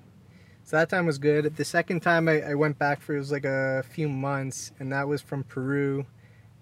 so 0.64 0.78
that 0.78 0.90
time 0.90 1.06
was 1.06 1.20
good. 1.20 1.56
The 1.56 1.66
second 1.66 2.00
time 2.02 2.28
I, 2.28 2.42
I 2.42 2.54
went 2.56 2.80
back 2.80 3.02
for 3.02 3.16
it 3.16 3.20
was 3.20 3.32
like 3.32 3.46
a 3.46 3.84
few 3.88 4.10
months, 4.10 4.72
and 4.80 4.92
that 4.92 5.08
was 5.08 5.22
from 5.22 5.44
Peru. 5.44 6.06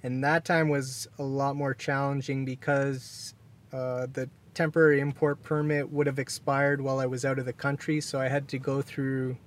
And 0.05 0.21
that 0.25 0.43
time 0.43 0.67
was 0.67 1.07
a 1.17 1.23
lot 1.23 1.55
more 1.55 1.73
challenging 1.73 2.43
because 2.43 3.33
uh, 3.71 4.07
the 4.11 4.29
temporary 4.53 4.99
import 4.99 5.41
permit 5.43 5.91
would 5.91 6.07
have 6.07 6.19
expired 6.19 6.81
while 6.81 6.99
I 6.99 7.05
was 7.05 7.25
out 7.25 7.39
of 7.39 7.45
the 7.45 7.53
country. 7.53 7.99
So 8.01 8.19
I 8.19 8.27
had 8.27 8.47
to 8.49 8.57
go 8.59 8.81
through 8.81 9.37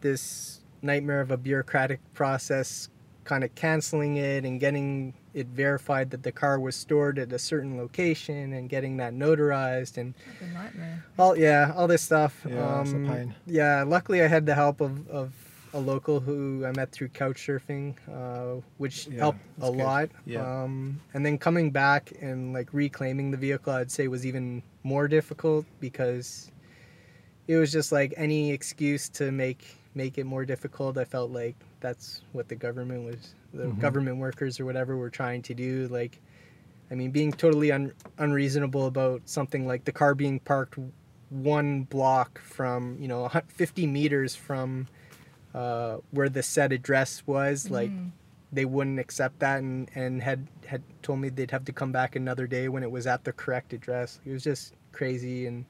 this 0.00 0.60
nightmare 0.82 1.20
of 1.20 1.30
a 1.30 1.36
bureaucratic 1.36 2.00
process, 2.14 2.88
kind 3.24 3.44
of 3.44 3.54
canceling 3.54 4.16
it 4.16 4.44
and 4.44 4.58
getting 4.58 5.14
it 5.34 5.46
verified 5.48 6.10
that 6.10 6.22
the 6.24 6.32
car 6.32 6.58
was 6.58 6.74
stored 6.74 7.18
at 7.18 7.32
a 7.32 7.38
certain 7.38 7.76
location 7.76 8.52
and 8.52 8.68
getting 8.68 8.96
that 8.96 9.14
notarized 9.14 9.96
and 9.96 10.14
That's 10.40 10.50
a 10.50 10.54
nightmare. 10.54 11.04
all 11.18 11.36
yeah 11.36 11.72
all 11.76 11.86
this 11.86 12.02
stuff 12.02 12.44
Yeah, 12.48 12.80
it's 12.80 12.92
a 12.92 12.96
um, 12.96 13.06
pain. 13.06 13.34
yeah 13.46 13.84
luckily 13.86 14.22
i 14.22 14.26
had 14.26 14.44
the 14.46 14.56
help 14.56 14.80
of, 14.80 15.06
of 15.08 15.32
a 15.74 15.78
local 15.78 16.20
who 16.20 16.64
i 16.66 16.72
met 16.72 16.90
through 16.90 17.08
couch 17.08 17.46
surfing 17.46 17.94
uh, 18.12 18.60
which 18.78 19.06
Yeah, 19.06 19.18
helped 19.20 19.38
a 19.60 19.70
good. 19.70 19.78
lot 19.78 20.08
Yeah. 20.26 20.62
um, 20.64 21.00
and 21.14 21.24
then 21.24 21.38
coming 21.38 21.70
back 21.70 22.12
and 22.20 22.52
like 22.52 22.68
reclaiming 22.72 23.30
the 23.30 23.36
vehicle 23.36 23.72
i'd 23.74 23.90
say 23.90 24.08
was 24.08 24.26
even 24.26 24.62
more 24.82 25.06
difficult 25.08 25.66
because 25.80 26.50
it 27.46 27.56
was 27.56 27.70
just 27.72 27.92
like 27.92 28.14
any 28.16 28.50
excuse 28.52 29.08
to 29.10 29.30
make 29.30 29.76
make 29.94 30.18
it 30.18 30.24
more 30.24 30.44
difficult 30.44 30.98
i 30.98 31.04
felt 31.04 31.30
like 31.30 31.56
that's 31.80 32.22
what 32.32 32.48
the 32.48 32.54
government 32.56 33.04
was 33.04 33.34
the 33.52 33.64
Mhm. 33.64 33.80
government 33.80 34.16
workers 34.18 34.60
or 34.60 34.64
whatever 34.64 34.96
were 34.96 35.10
trying 35.10 35.42
to 35.42 35.54
do 35.54 35.88
like 35.88 36.20
i 36.90 36.94
mean 36.94 37.10
being 37.10 37.32
totally 37.32 37.72
un- 37.72 37.92
unreasonable 38.18 38.86
about 38.86 39.22
something 39.24 39.66
like 39.66 39.84
the 39.84 39.92
car 39.92 40.14
being 40.14 40.38
parked 40.40 40.78
one 41.30 41.82
block 41.84 42.40
from 42.40 42.96
you 43.00 43.06
know 43.08 43.24
a 43.24 43.42
50 43.48 43.86
meters 43.86 44.34
from 44.36 44.86
uh, 45.54 45.96
where 46.10 46.28
the 46.28 46.42
said 46.42 46.72
address 46.72 47.22
was 47.26 47.70
like 47.70 47.90
Mm. 47.90 48.10
they 48.52 48.64
wouldn't 48.64 48.98
accept 49.00 49.38
that 49.40 49.58
and, 49.60 49.88
and 49.94 50.22
had 50.22 50.46
had 50.66 50.82
told 51.02 51.18
me 51.20 51.28
they'd 51.28 51.50
have 51.50 51.64
to 51.64 51.72
come 51.72 51.92
back 51.92 52.14
another 52.16 52.46
day 52.46 52.68
when 52.68 52.82
it 52.82 52.90
was 52.90 53.06
at 53.06 53.24
the 53.24 53.32
correct 53.32 53.72
address 53.72 54.20
it 54.24 54.32
was 54.32 54.42
just 54.44 54.74
crazy 54.92 55.46
and 55.46 55.64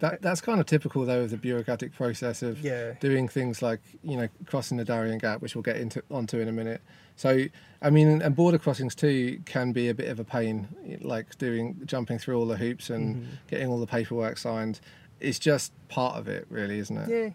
That, 0.00 0.20
that's 0.22 0.40
kind 0.40 0.60
of 0.60 0.66
typical, 0.66 1.04
though, 1.06 1.22
of 1.22 1.30
the 1.30 1.36
bureaucratic 1.36 1.92
process 1.94 2.42
of 2.42 2.58
yeah 2.60 2.94
doing 3.00 3.28
things 3.28 3.62
like 3.62 3.80
you 4.02 4.16
know 4.16 4.28
crossing 4.46 4.76
the 4.78 4.84
Darien 4.84 5.18
Gap, 5.18 5.40
which 5.40 5.54
we'll 5.54 5.62
get 5.62 5.76
into 5.76 6.02
onto 6.10 6.38
in 6.40 6.48
a 6.48 6.52
minute. 6.52 6.80
So, 7.16 7.44
I 7.80 7.90
mean, 7.90 8.20
and 8.20 8.34
border 8.34 8.58
crossings 8.58 8.94
too 8.96 9.40
can 9.44 9.70
be 9.72 9.88
a 9.88 9.94
bit 9.94 10.08
of 10.08 10.18
a 10.18 10.24
pain, 10.24 10.66
like 11.00 11.38
doing 11.38 11.80
jumping 11.86 12.18
through 12.18 12.36
all 12.38 12.46
the 12.46 12.56
hoops 12.56 12.90
and 12.90 13.16
Mhm. 13.16 13.26
getting 13.46 13.68
all 13.68 13.78
the 13.78 13.86
paperwork 13.86 14.36
signed. 14.36 14.80
It's 15.20 15.38
just 15.38 15.72
part 15.88 16.16
of 16.16 16.26
it, 16.28 16.44
really, 16.50 16.78
isn't 16.80 16.96
it? 16.98 17.08
yeah 17.08 17.30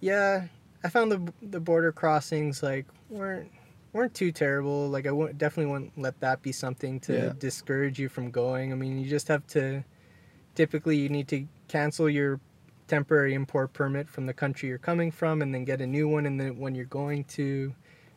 yeah 0.00 0.46
i 0.84 0.88
found 0.88 1.10
the 1.12 1.32
the 1.42 1.60
border 1.60 1.92
crossings 1.92 2.62
like 2.62 2.86
weren't 3.10 3.50
weren't 3.92 4.14
too 4.14 4.30
terrible 4.32 4.88
like 4.88 5.06
i 5.06 5.10
wouldn't 5.10 5.38
definitely 5.38 5.70
wouldn't 5.72 5.96
let 5.98 6.18
that 6.20 6.42
be 6.42 6.52
something 6.52 7.00
to 7.00 7.12
Yeah. 7.14 7.32
discourage 7.38 7.98
you 7.98 8.08
from 8.08 8.30
going 8.30 8.72
i 8.72 8.76
mean 8.76 8.98
you 8.98 9.08
just 9.08 9.28
have 9.28 9.46
to 9.48 9.82
typically 10.54 10.96
you 10.96 11.08
need 11.08 11.28
to 11.28 11.46
cancel 11.68 12.08
your 12.08 12.40
temporary 12.86 13.34
import 13.34 13.72
permit 13.72 14.08
from 14.08 14.26
the 14.26 14.32
country 14.32 14.68
you're 14.68 14.78
coming 14.78 15.10
from 15.10 15.42
and 15.42 15.54
then 15.54 15.64
get 15.64 15.80
a 15.80 15.86
new 15.86 16.08
one 16.08 16.26
and 16.26 16.40
then 16.40 16.58
when 16.58 16.74
you're 16.74 16.84
going 16.86 17.24
to 17.24 17.74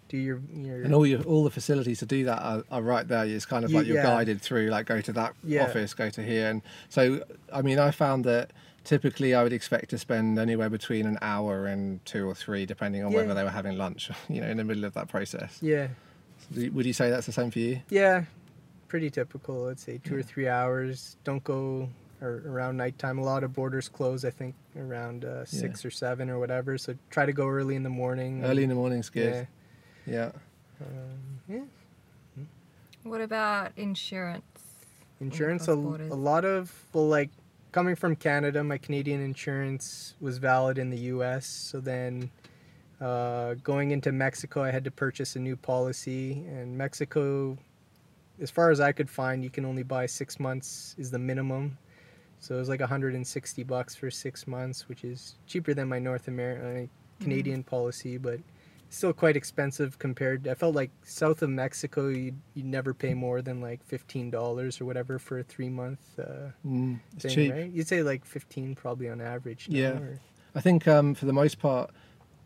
do 0.08 0.18
your 0.18 0.42
your 0.54 0.84
And 0.84 0.94
all 0.94 1.06
your 1.06 1.22
all 1.24 1.44
the 1.46 1.50
facilities 1.52 2.00
to 2.00 2.06
do 2.06 2.26
that 2.26 2.42
are, 2.42 2.64
are 2.70 2.82
right 2.82 3.08
there. 3.08 3.26
It's 3.26 3.46
kind 3.46 3.64
of 3.64 3.72
Ye- 3.72 3.78
like 3.78 3.88
you're 3.88 3.96
yeah. 3.96 4.04
guided 4.04 4.42
through, 4.42 4.68
like 4.68 4.86
go 4.86 5.00
to 5.00 5.14
that 5.14 5.34
Yeah. 5.42 5.64
office, 5.64 5.94
go 5.94 6.10
to 6.10 6.22
here, 6.22 6.50
and 6.50 6.62
so 6.90 7.24
I 7.54 7.62
mean, 7.62 7.80
I 7.80 7.92
found 7.92 8.26
that 8.26 8.52
typically 8.84 9.34
I 9.36 9.44
would 9.44 9.54
expect 9.54 9.90
to 9.92 9.98
spend 9.98 10.40
anywhere 10.40 10.70
between 10.70 11.06
an 11.06 11.18
hour 11.22 11.66
and 11.66 12.04
two 12.06 12.28
or 12.28 12.36
three, 12.36 12.66
depending 12.66 13.04
on 13.04 13.12
Yeah. 13.12 13.18
whether 13.20 13.34
they 13.34 13.44
were 13.44 13.50
having 13.50 13.78
lunch, 13.78 14.10
you 14.30 14.42
know, 14.42 14.48
in 14.48 14.58
the 14.58 14.64
middle 14.64 14.86
of 14.86 14.94
that 14.94 15.08
process. 15.08 15.58
yeah 15.62 15.90
Would 16.56 16.86
you 16.86 16.94
say 16.94 17.10
that's 17.10 17.26
the 17.26 17.32
same 17.32 17.52
for 17.52 17.60
you? 17.60 17.82
Yeah, 17.90 18.26
pretty 18.88 19.10
typical. 19.10 19.56
Let's 19.64 19.84
say 19.84 20.00
two 20.04 20.18
or 20.18 20.24
three 20.24 20.48
hours. 20.48 21.18
Don't 21.24 21.44
go 21.44 21.90
or 22.22 22.44
around 22.46 22.78
nighttime. 22.78 23.18
A 23.18 23.24
lot 23.24 23.44
of 23.44 23.54
borders 23.54 23.90
close. 23.90 24.26
I 24.26 24.30
think 24.32 24.54
around 24.78 25.26
uh, 25.26 25.44
six 25.46 25.84
or 25.86 25.90
seven 25.92 26.30
or 26.30 26.38
whatever. 26.40 26.78
So 26.78 26.96
try 27.10 27.26
to 27.26 27.34
go 27.34 27.48
early 27.48 27.76
in 27.76 27.84
the 27.84 27.90
morning. 27.90 28.44
Early 28.44 28.64
in 28.64 28.70
the 28.70 28.76
morning's 28.76 29.10
good. 29.10 29.48
Yeah. 30.06 30.14
Yeah. 30.14 30.32
Um, 30.82 31.40
yeah. 32.38 32.44
What 33.04 33.22
about 33.22 33.72
insurance? 33.78 34.44
Insurance. 35.20 35.68
A, 35.68 35.74
a 35.74 35.74
lot 35.74 36.46
of 36.46 36.72
well, 36.94 37.08
like 37.08 37.30
coming 37.72 37.96
from 37.96 38.16
Canada, 38.16 38.64
my 38.64 38.78
Canadian 38.78 39.22
insurance 39.22 40.16
was 40.20 40.38
valid 40.38 40.78
in 40.78 40.90
the 40.90 41.00
U.S. 41.00 41.46
So 41.46 41.80
then. 41.80 42.30
Uh, 43.00 43.56
going 43.64 43.90
into 43.90 44.12
Mexico, 44.12 44.62
I 44.62 44.70
had 44.70 44.84
to 44.84 44.92
purchase 44.92 45.36
a 45.36 45.40
new 45.40 45.56
policy, 45.56 46.46
and 46.48 46.78
Mexico, 46.78 47.58
as 48.40 48.52
far 48.52 48.70
as 48.70 48.80
I 48.80 48.92
could 48.92 49.10
find, 49.10 49.44
you 49.44 49.50
can 49.50 49.66
only 49.66 49.82
buy 49.82 50.06
six 50.06 50.40
months 50.40 50.94
is 51.00 51.10
the 51.10 51.18
minimum. 51.18 51.80
So 52.40 52.56
it 52.56 52.60
was 52.60 52.70
like 52.70 52.80
160 52.80 53.64
bucks 53.64 53.96
for 53.96 54.10
six 54.12 54.46
months, 54.46 54.88
which 54.88 55.04
is 55.04 55.36
cheaper 55.48 55.74
than 55.74 55.88
my 55.88 55.98
North 55.98 56.28
American 56.28 56.90
Canadian 57.20 57.64
policy, 57.64 58.18
but 58.18 58.40
still 58.92 59.14
quite 59.14 59.36
expensive 59.38 59.98
compared. 59.98 60.48
I 60.48 60.54
felt 60.54 60.76
like 60.76 60.92
south 61.04 61.42
of 61.42 61.50
Mexico, 61.50 62.10
you'd, 62.10 62.40
you'd 62.54 62.66
never 62.66 62.94
pay 62.94 63.14
more 63.16 63.42
than 63.42 63.62
like 63.62 63.84
fifteen 63.86 64.30
dollars 64.30 64.80
or 64.80 64.86
whatever 64.86 65.18
for 65.18 65.40
a 65.40 65.44
three 65.44 65.70
month 65.70 66.00
uh, 66.20 66.52
Mm, 66.66 67.00
thing, 67.18 67.32
cheap. 67.32 67.52
right? 67.54 67.72
You'd 67.72 67.88
say 67.88 68.04
like 68.04 68.26
fifteen 68.26 68.76
probably 68.76 69.10
on 69.10 69.20
average. 69.22 69.68
now, 69.70 69.78
Yeah. 69.80 69.90
or- 70.00 70.20
I 70.54 70.60
think 70.62 70.88
um, 70.88 71.16
for 71.16 71.26
the 71.26 71.34
most 71.34 71.60
part, 71.60 71.90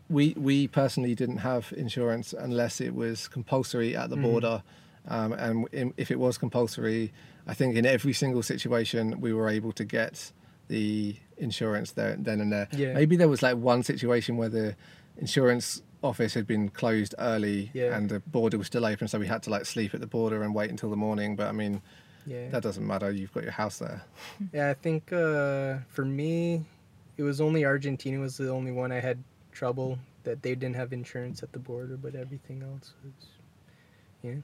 we 0.08 0.34
we 0.36 0.68
personally 0.68 1.14
didn't 1.16 1.38
have 1.38 1.74
insurance 1.76 2.32
unless 2.32 2.80
it 2.80 2.94
was 2.94 3.26
compulsory 3.28 3.96
at 3.96 4.08
the 4.10 4.16
Mhm. 4.16 4.22
border, 4.22 4.62
um, 5.08 5.32
and 5.32 5.66
in, 5.72 5.92
if 5.96 6.10
it 6.12 6.18
was 6.20 6.38
compulsory, 6.38 7.12
I 7.48 7.54
think 7.54 7.74
in 7.76 7.84
every 7.84 8.12
single 8.12 8.44
situation 8.44 9.20
we 9.20 9.32
were 9.32 9.48
able 9.48 9.72
to 9.72 9.84
get 9.84 10.30
the 10.68 11.16
insurance 11.38 11.92
there 11.92 12.16
then 12.18 12.40
and 12.40 12.52
there. 12.52 12.68
Yeah. 12.72 12.92
Maybe 12.94 13.16
there 13.16 13.28
was 13.28 13.42
like 13.42 13.56
one 13.56 13.82
situation 13.82 14.36
where 14.36 14.48
the 14.48 14.76
insurance 15.18 15.82
office 16.02 16.34
had 16.34 16.46
been 16.46 16.68
closed 16.68 17.14
early 17.18 17.70
Yeah. 17.74 17.96
and 17.96 18.08
the 18.10 18.20
border 18.20 18.58
was 18.58 18.66
still 18.66 18.84
open, 18.84 19.08
so 19.08 19.18
we 19.18 19.26
had 19.26 19.42
to 19.44 19.50
like 19.50 19.64
sleep 19.66 19.94
at 19.94 20.00
the 20.00 20.06
border 20.06 20.42
and 20.42 20.54
wait 20.54 20.70
until 20.70 20.90
the 20.90 20.96
morning. 20.96 21.36
But 21.36 21.48
I 21.48 21.52
mean, 21.52 21.82
Yeah. 22.26 22.48
that 22.50 22.62
doesn't 22.62 22.86
matter. 22.86 23.10
You've 23.10 23.32
got 23.32 23.42
your 23.44 23.52
house 23.52 23.78
there. 23.78 24.02
Yeah, 24.52 24.70
I 24.70 24.74
think 24.74 25.12
uh, 25.12 25.78
for 25.88 26.04
me, 26.04 26.64
it 27.16 27.22
was 27.22 27.40
only 27.40 27.64
Argentina 27.64 28.18
was 28.20 28.36
the 28.36 28.50
only 28.50 28.72
one 28.72 28.92
I 28.92 29.00
had 29.00 29.18
trouble 29.52 29.98
that 30.24 30.42
they 30.42 30.54
didn't 30.54 30.76
have 30.76 30.92
insurance 30.92 31.42
at 31.42 31.52
the 31.52 31.58
border, 31.58 31.96
but 31.96 32.14
everything 32.14 32.62
else 32.62 32.92
was, 33.04 33.26
yeah. 34.22 34.34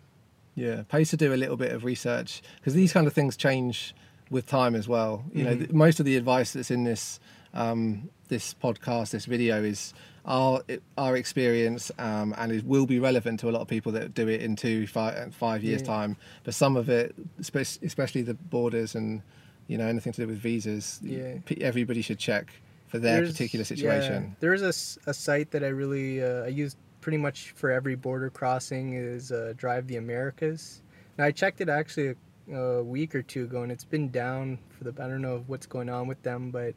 Yeah, 0.54 0.82
pays 0.82 1.10
to 1.10 1.16
do 1.16 1.32
a 1.32 1.36
little 1.36 1.56
bit 1.56 1.72
of 1.72 1.82
research 1.84 2.42
because 2.56 2.74
these 2.74 2.92
kind 2.92 3.06
of 3.06 3.12
things 3.12 3.36
change 3.36 3.94
with 4.30 4.46
time 4.46 4.74
as 4.74 4.86
well. 4.88 5.24
You 5.32 5.44
know, 5.44 5.54
Mhm. 5.54 5.58
th- 5.58 5.72
most 5.72 5.98
of 6.00 6.06
the 6.06 6.16
advice 6.16 6.52
that's 6.52 6.70
in 6.70 6.84
this 6.84 7.20
um, 7.54 8.08
this 8.28 8.54
podcast, 8.54 9.10
this 9.10 9.26
video, 9.26 9.62
is 9.62 9.92
our 10.24 10.62
our 10.96 11.16
experience 11.16 11.90
um, 11.98 12.34
and 12.38 12.52
it 12.52 12.64
will 12.64 12.86
be 12.86 12.98
relevant 13.00 13.40
to 13.40 13.48
a 13.48 13.52
lot 13.52 13.60
of 13.62 13.68
people 13.68 13.90
that 13.92 14.14
do 14.14 14.28
it 14.28 14.40
in 14.40 14.54
two, 14.56 14.86
five, 14.86 15.34
five 15.34 15.62
years 15.64 15.80
Yeah. 15.80 15.86
time. 15.86 16.16
But 16.44 16.54
some 16.54 16.76
of 16.76 16.88
it, 16.88 17.14
especially 17.40 18.22
the 18.22 18.34
borders 18.34 18.94
and 18.94 19.22
you 19.66 19.78
know 19.78 19.86
anything 19.86 20.12
to 20.12 20.22
do 20.22 20.26
with 20.28 20.38
visas, 20.38 21.00
Yeah. 21.02 21.38
everybody 21.60 22.02
should 22.02 22.18
check 22.18 22.52
for 22.88 22.98
their 22.98 23.16
There's- 23.16 23.32
particular 23.32 23.62
yeah, 23.62 23.66
situation. 23.66 24.36
there's 24.40 24.62
a 24.62 25.14
site 25.14 25.50
that 25.52 25.64
I 25.64 25.68
really 25.68 26.22
uh, 26.22 26.44
I 26.44 26.48
use 26.48 26.76
pretty 27.00 27.18
much 27.18 27.50
for 27.56 27.70
every 27.70 27.96
border 27.96 28.30
crossing 28.30 28.94
is 28.94 29.32
uh, 29.32 29.54
Drive 29.56 29.88
the 29.88 29.96
Americas. 29.96 30.82
Now 31.18 31.24
I 31.24 31.32
checked 31.32 31.60
it 31.60 31.68
actually 31.68 32.14
a, 32.50 32.54
a 32.56 32.82
week 32.84 33.14
or 33.14 33.22
two 33.22 33.44
ago, 33.44 33.62
and 33.62 33.72
it's 33.72 33.84
been 33.84 34.08
down 34.10 34.58
for 34.70 34.84
the 34.84 35.02
I 35.02 35.08
don't 35.08 35.22
know 35.22 35.42
what's 35.48 35.66
going 35.66 35.88
on 35.88 36.06
with 36.06 36.22
them, 36.22 36.50
but 36.52 36.74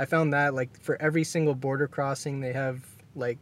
I 0.00 0.04
found 0.06 0.32
that 0.32 0.54
like 0.54 0.72
for 0.80 0.96
every 1.00 1.24
single 1.24 1.54
border 1.54 1.86
crossing 1.86 2.40
they 2.40 2.52
have 2.54 2.76
like 3.14 3.38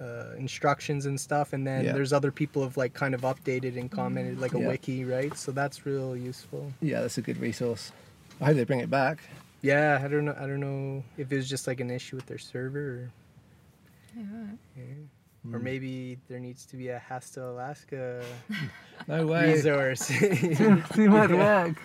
uh, 0.00 0.32
instructions 0.38 1.06
and 1.06 1.18
stuff, 1.20 1.52
and 1.52 1.66
then 1.66 1.84
Yeah. 1.84 1.92
there's 1.92 2.12
other 2.12 2.30
people 2.32 2.62
have 2.62 2.76
like 2.76 2.92
kind 2.94 3.14
of 3.14 3.22
updated 3.22 3.78
and 3.78 3.90
commented 3.90 4.40
like 4.40 4.54
a 4.54 4.60
Yeah. 4.60 4.68
wiki, 4.68 5.04
right? 5.04 5.36
So 5.36 5.52
that's 5.52 5.84
real 5.86 6.16
useful. 6.16 6.72
Yeah, 6.80 7.00
that's 7.02 7.18
a 7.18 7.22
good 7.22 7.38
resource. 7.38 7.92
I 8.40 8.46
hope 8.46 8.56
they 8.56 8.64
bring 8.64 8.80
it 8.80 8.88
back. 8.90 9.18
Yeah, 9.62 10.00
I 10.02 10.08
don't 10.08 10.24
know. 10.24 10.34
I 10.38 10.46
don't 10.46 10.60
know 10.60 11.04
if 11.18 11.30
it 11.32 11.36
was 11.36 11.48
just 11.48 11.66
like 11.66 11.80
an 11.80 11.90
issue 11.90 12.16
with 12.16 12.24
their 12.26 12.38
server, 12.38 12.78
or, 12.80 13.10
Yeah, 14.16 14.22
right. 14.32 14.58
yeah. 14.76 15.54
or 15.54 15.58
maybe 15.58 16.18
there 16.28 16.40
needs 16.40 16.64
to 16.66 16.76
be 16.78 16.88
a 16.88 16.98
Hasta 16.98 17.44
Alaska 17.44 18.22
No 19.06 19.26
way. 19.26 19.52
resource. 19.52 20.06
Too 20.94 21.10
much 21.10 21.30
work. 21.44 21.76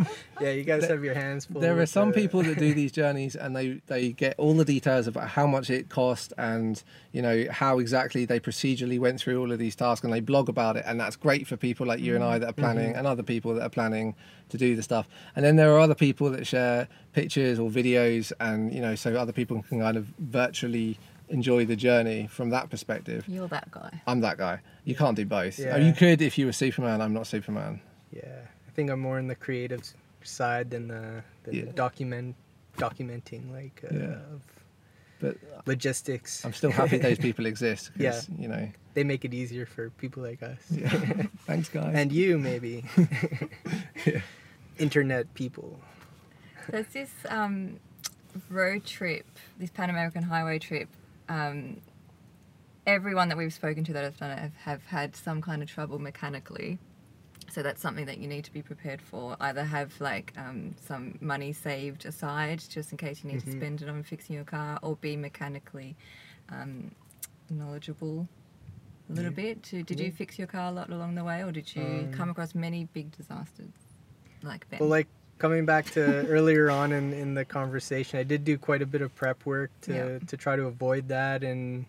yeah, 0.40 0.50
you 0.50 0.64
guys 0.64 0.86
have 0.86 1.04
your 1.04 1.14
hands 1.14 1.44
full. 1.46 1.60
There 1.60 1.78
are 1.78 1.86
some 1.86 2.08
the- 2.10 2.14
people 2.14 2.42
that 2.42 2.58
do 2.58 2.74
these 2.80 2.92
journeys 2.92 3.36
and 3.36 3.54
they, 3.54 3.80
they 3.86 4.12
get 4.12 4.34
all 4.38 4.54
the 4.54 4.64
details 4.64 5.06
about 5.06 5.28
how 5.28 5.46
much 5.46 5.70
it 5.70 5.88
cost 5.88 6.32
and 6.38 6.82
you 7.12 7.22
know 7.22 7.46
how 7.50 7.78
exactly 7.78 8.24
they 8.24 8.40
procedurally 8.40 8.98
went 8.98 9.20
through 9.20 9.40
all 9.40 9.52
of 9.52 9.58
these 9.58 9.76
tasks 9.76 10.04
and 10.04 10.12
they 10.12 10.20
blog 10.20 10.48
about 10.48 10.76
it 10.76 10.84
and 10.86 11.00
that's 11.00 11.16
great 11.16 11.46
for 11.46 11.56
people 11.56 11.86
like 11.86 12.00
you 12.00 12.14
and 12.14 12.24
I 12.24 12.32
mm-hmm. 12.32 12.40
that 12.40 12.50
are 12.50 12.52
planning 12.52 12.90
mm-hmm. 12.90 12.98
and 12.98 13.06
other 13.06 13.22
people 13.22 13.54
that 13.54 13.62
are 13.62 13.70
planning 13.70 14.14
to 14.50 14.58
do 14.58 14.76
the 14.76 14.82
stuff. 14.82 15.08
And 15.36 15.44
then 15.44 15.56
there 15.56 15.72
are 15.74 15.78
other 15.78 15.94
people 15.94 16.30
that 16.30 16.46
share 16.46 16.88
pictures 17.12 17.58
or 17.58 17.70
videos 17.70 18.32
and 18.40 18.72
you 18.72 18.80
know 18.80 18.94
so 18.94 19.14
other 19.16 19.32
people 19.32 19.62
can 19.62 19.80
kind 19.80 19.96
of 19.96 20.06
virtually 20.18 20.98
enjoy 21.30 21.64
the 21.64 21.76
journey 21.76 22.26
from 22.26 22.50
that 22.50 22.70
perspective. 22.70 23.24
You're 23.26 23.48
that 23.48 23.70
guy. 23.70 24.02
I'm 24.06 24.20
that 24.20 24.36
guy. 24.36 24.60
You 24.84 24.94
can't 24.94 25.16
do 25.16 25.24
both. 25.24 25.58
Yeah. 25.58 25.74
Oh, 25.76 25.78
you 25.78 25.92
could 25.92 26.20
if 26.20 26.36
you 26.36 26.46
were 26.46 26.52
Superman. 26.52 27.00
I'm 27.00 27.14
not 27.14 27.26
Superman. 27.26 27.80
Yeah, 28.12 28.42
I 28.70 28.72
think 28.72 28.88
I'm 28.88 29.00
more 29.00 29.18
in 29.18 29.26
the 29.26 29.34
creative 29.34 29.82
side 30.22 30.70
than 30.70 30.86
the, 30.88 31.24
than 31.42 31.54
Yeah. 31.54 31.64
the 31.64 31.72
document 31.72 32.36
documenting 32.78 33.50
like 33.50 33.82
uh, 33.84 33.94
Yeah. 33.94 34.34
of 34.34 34.42
But 35.18 35.36
logistics. 35.66 36.44
I'm 36.44 36.52
still 36.52 36.70
happy 36.70 36.98
those 36.98 37.18
people 37.28 37.46
exist. 37.46 37.90
Yeah. 37.96 38.20
You 38.38 38.46
know. 38.48 38.68
they 38.94 39.02
make 39.02 39.24
it 39.24 39.34
easier 39.34 39.66
for 39.66 39.90
people 39.90 40.22
like 40.22 40.40
us. 40.44 40.60
Yeah. 40.70 40.88
Thanks, 41.48 41.68
guys. 41.68 41.92
and 41.94 42.12
you 42.12 42.38
maybe. 42.38 42.84
Internet 44.78 45.34
people. 45.34 45.78
There's 46.70 46.86
this 46.86 47.10
um, 47.28 47.80
road 48.48 48.84
trip, 48.86 49.26
this 49.58 49.70
Pan 49.70 49.90
American 49.90 50.22
Highway 50.22 50.58
trip. 50.60 50.88
Um, 51.28 51.80
everyone 52.86 53.28
that 53.30 53.36
we've 53.36 53.52
spoken 53.52 53.82
to 53.84 53.92
that 53.94 54.04
have 54.04 54.16
done 54.16 54.30
it 54.30 54.38
have, 54.38 54.54
have 54.64 54.82
had 54.84 55.16
some 55.16 55.42
kind 55.42 55.60
of 55.62 55.68
trouble 55.68 55.98
mechanically. 55.98 56.78
So 57.50 57.62
that's 57.62 57.80
something 57.82 58.06
that 58.06 58.18
you 58.18 58.28
need 58.28 58.44
to 58.44 58.52
be 58.52 58.62
prepared 58.62 59.02
for. 59.02 59.36
Either 59.40 59.64
have 59.64 60.00
like 60.00 60.32
um, 60.36 60.74
some 60.80 61.18
money 61.20 61.52
saved 61.52 62.06
aside 62.06 62.62
just 62.68 62.92
in 62.92 62.98
case 62.98 63.24
you 63.24 63.30
need 63.30 63.40
to 63.40 63.46
Mhm. 63.46 63.56
spend 63.56 63.82
it 63.82 63.88
on 63.88 64.02
fixing 64.04 64.36
your 64.36 64.44
car, 64.44 64.78
or 64.82 64.96
be 64.96 65.16
mechanically 65.16 65.96
um, 66.50 66.90
knowledgeable 67.48 68.28
a 69.08 69.12
little 69.12 69.30
Yeah. 69.32 69.36
bit. 69.54 69.62
To, 69.64 69.82
did 69.82 69.98
Yeah. 69.98 70.06
you 70.06 70.12
fix 70.12 70.38
your 70.38 70.46
car 70.48 70.68
a 70.68 70.72
lot 70.72 70.90
along 70.90 71.14
the 71.16 71.24
way, 71.24 71.42
or 71.44 71.50
did 71.52 71.74
you 71.74 71.82
Um, 71.82 72.12
come 72.12 72.30
across 72.30 72.54
many 72.54 72.84
big 72.92 73.10
disasters 73.16 73.72
like? 74.42 74.66
Well, 74.78 74.88
like 74.88 75.08
coming 75.38 75.64
back 75.64 75.86
to 75.92 76.00
earlier 76.28 76.70
on 76.70 76.92
in, 76.92 77.12
in 77.12 77.34
the 77.34 77.44
conversation, 77.44 78.18
I 78.20 78.22
did 78.24 78.44
do 78.44 78.58
quite 78.58 78.82
a 78.82 78.86
bit 78.86 79.00
of 79.02 79.14
prep 79.14 79.44
work 79.46 79.70
to, 79.82 79.92
Yeah. 79.94 80.18
to 80.26 80.36
try 80.36 80.54
to 80.56 80.66
avoid 80.66 81.08
that. 81.08 81.42
And 81.42 81.86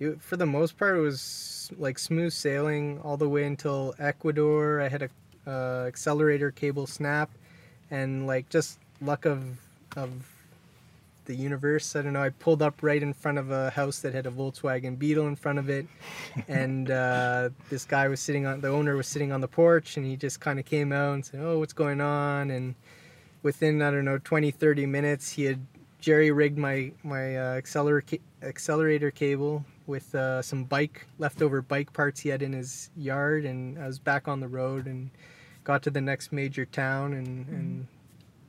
it, 0.00 0.20
for 0.20 0.36
the 0.36 0.46
most 0.46 0.76
part, 0.76 0.96
it 0.96 1.00
was 1.00 1.70
like 1.78 1.98
smooth 1.98 2.32
sailing 2.32 3.00
all 3.02 3.16
the 3.16 3.28
way 3.28 3.44
until 3.44 3.94
Ecuador. 3.98 4.80
I 4.80 4.88
had 4.88 5.02
a 5.02 5.10
uh, 5.46 5.86
accelerator 5.86 6.50
cable 6.50 6.86
snap 6.86 7.30
and 7.90 8.26
like 8.26 8.48
just 8.48 8.78
luck 9.00 9.24
of, 9.24 9.44
of 9.96 10.10
the 11.26 11.34
universe. 11.34 11.96
I 11.96 12.02
don't 12.02 12.12
know. 12.12 12.22
I 12.22 12.30
pulled 12.30 12.62
up 12.62 12.82
right 12.82 13.02
in 13.02 13.12
front 13.12 13.38
of 13.38 13.50
a 13.50 13.70
house 13.70 14.00
that 14.00 14.14
had 14.14 14.26
a 14.26 14.30
Volkswagen 14.30 14.98
Beetle 14.98 15.26
in 15.26 15.36
front 15.36 15.58
of 15.58 15.68
it, 15.70 15.86
and 16.48 16.90
uh, 16.90 17.50
this 17.70 17.84
guy 17.84 18.08
was 18.08 18.20
sitting 18.20 18.46
on 18.46 18.60
the 18.60 18.68
owner 18.68 18.96
was 18.96 19.06
sitting 19.06 19.32
on 19.32 19.40
the 19.40 19.48
porch, 19.48 19.96
and 19.96 20.06
he 20.06 20.16
just 20.16 20.40
kind 20.40 20.58
of 20.58 20.66
came 20.66 20.92
out 20.92 21.14
and 21.14 21.24
said, 21.24 21.40
"Oh, 21.42 21.58
what's 21.58 21.72
going 21.72 22.00
on?" 22.00 22.50
And 22.50 22.74
within 23.42 23.82
I 23.82 23.90
don't 23.90 24.04
know 24.04 24.18
20, 24.18 24.50
30 24.50 24.86
minutes, 24.86 25.32
he 25.32 25.44
had 25.44 25.60
jerry 26.00 26.30
rigged 26.30 26.58
my 26.58 26.92
my 27.02 27.36
uh, 27.36 27.54
accelerator 27.54 28.18
accelerator 28.42 29.10
cable 29.10 29.64
with 29.86 30.14
uh, 30.14 30.40
some 30.42 30.64
bike 30.64 31.06
leftover 31.18 31.60
bike 31.62 31.92
parts 31.92 32.20
he 32.20 32.28
had 32.30 32.42
in 32.42 32.52
his 32.52 32.90
yard, 32.96 33.44
and 33.44 33.78
I 33.78 33.86
was 33.86 33.98
back 33.98 34.28
on 34.28 34.40
the 34.40 34.48
road 34.48 34.86
and 34.86 35.10
got 35.64 35.82
to 35.84 35.90
the 35.90 36.00
next 36.00 36.32
major 36.32 36.64
town 36.64 37.12
and 37.12 37.46
and 37.48 37.86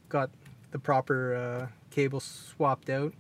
got 0.10 0.30
the 0.72 0.80
proper 0.80 1.36
uh, 1.36 1.68
cable 1.92 2.20
swapped 2.20 2.90
out. 2.90 3.14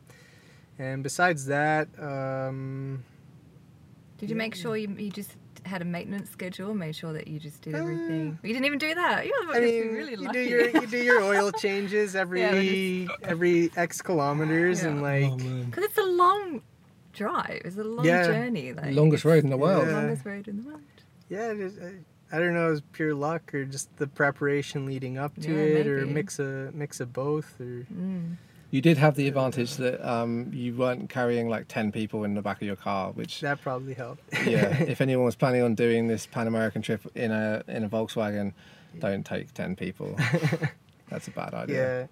And 0.77 1.03
besides 1.03 1.45
that, 1.45 1.87
um, 1.99 3.03
Did 4.17 4.29
you 4.29 4.35
make 4.35 4.55
sure 4.55 4.75
you, 4.75 4.89
you 4.97 5.09
just 5.09 5.31
had 5.65 5.81
a 5.81 5.85
maintenance 5.85 6.29
schedule, 6.29 6.73
made 6.75 6.95
sure 6.95 7.13
that 7.13 7.27
you 7.27 7.39
just 7.39 7.61
did 7.61 7.75
Uh, 7.75 7.79
everything? 7.79 8.37
you 8.43 8.51
didn't 8.53 8.65
even 8.65 8.77
do 8.77 8.93
that. 8.93 9.25
You're 9.25 9.35
I 9.51 9.59
just 9.61 9.61
mean, 9.73 9.93
really 9.93 10.11
you 10.11 10.17
lucky. 10.17 10.43
do 10.43 10.49
your 10.49 10.69
you 10.69 10.87
do 10.87 10.97
your 10.97 11.21
oil 11.21 11.51
changes 11.53 12.15
every 12.23 12.41
Yeah, 12.41 13.07
every 13.23 13.71
X 13.75 14.01
kilometers 14.01 14.83
and 14.83 15.01
like 15.01 15.31
Because 15.65 15.85
it's 15.85 15.97
a 15.97 16.03
long 16.03 16.61
drive. 17.15 17.61
It's 17.65 17.77
a 17.77 17.83
long 17.83 18.05
Yeah. 18.05 18.25
journey. 18.27 18.73
Like, 18.73 18.93
Longest 18.93 19.25
road 19.25 19.43
in 19.43 19.49
the 19.49 19.57
world. 19.57 19.87
Yeah. 19.87 19.93
longest 19.95 20.25
road 20.25 20.47
in 20.47 20.57
the 20.63 20.69
world. 20.69 20.81
yeah, 21.29 21.51
it 21.51 21.59
is, 21.59 21.79
I, 21.79 22.35
I 22.35 22.39
don't 22.39 22.53
know, 22.53 22.67
it 22.67 22.71
was 22.71 22.81
pure 22.91 23.13
luck 23.15 23.53
or 23.53 23.65
just 23.65 23.95
the 23.97 24.07
preparation 24.07 24.85
leading 24.85 25.17
up 25.17 25.33
to 25.41 25.51
Yeah, 25.51 25.79
it 25.79 25.87
or 25.87 25.99
maybe. 26.01 26.13
mix 26.13 26.39
a 26.39 26.71
mix 26.73 26.99
of 26.99 27.13
both 27.13 27.59
or 27.59 27.85
Mm. 27.93 28.37
You 28.71 28.81
did 28.81 28.97
have 28.97 29.15
the 29.15 29.27
advantage 29.29 29.75
that 29.75 30.05
um, 30.05 30.51
you 30.51 30.73
weren't 30.75 31.07
carrying 31.09 31.47
like 31.47 31.67
10 31.69 31.93
people 31.93 32.25
in 32.25 32.33
the 32.33 32.41
back 32.41 32.57
of 32.57 32.63
your 32.67 32.75
car, 32.75 33.11
which, 33.11 33.39
that 33.39 33.61
probably 33.61 33.93
helped. 33.93 34.21
yeah, 34.45 34.81
if 34.83 34.99
anyone 34.99 35.23
was 35.23 35.35
planning 35.35 35.61
on 35.61 35.75
doing 35.75 36.07
this 36.07 36.25
Pan 36.25 36.45
American 36.47 36.81
trip 36.81 37.01
in 37.15 37.31
a 37.31 37.63
in 37.69 37.83
a 37.85 37.89
Volkswagen, 37.89 38.51
don't 38.99 39.25
take 39.25 39.53
10 39.53 39.75
people. 39.77 40.15
That's 41.09 41.27
a 41.27 41.31
bad 41.31 41.53
idea. 41.53 42.01
Yeah, 42.01 42.07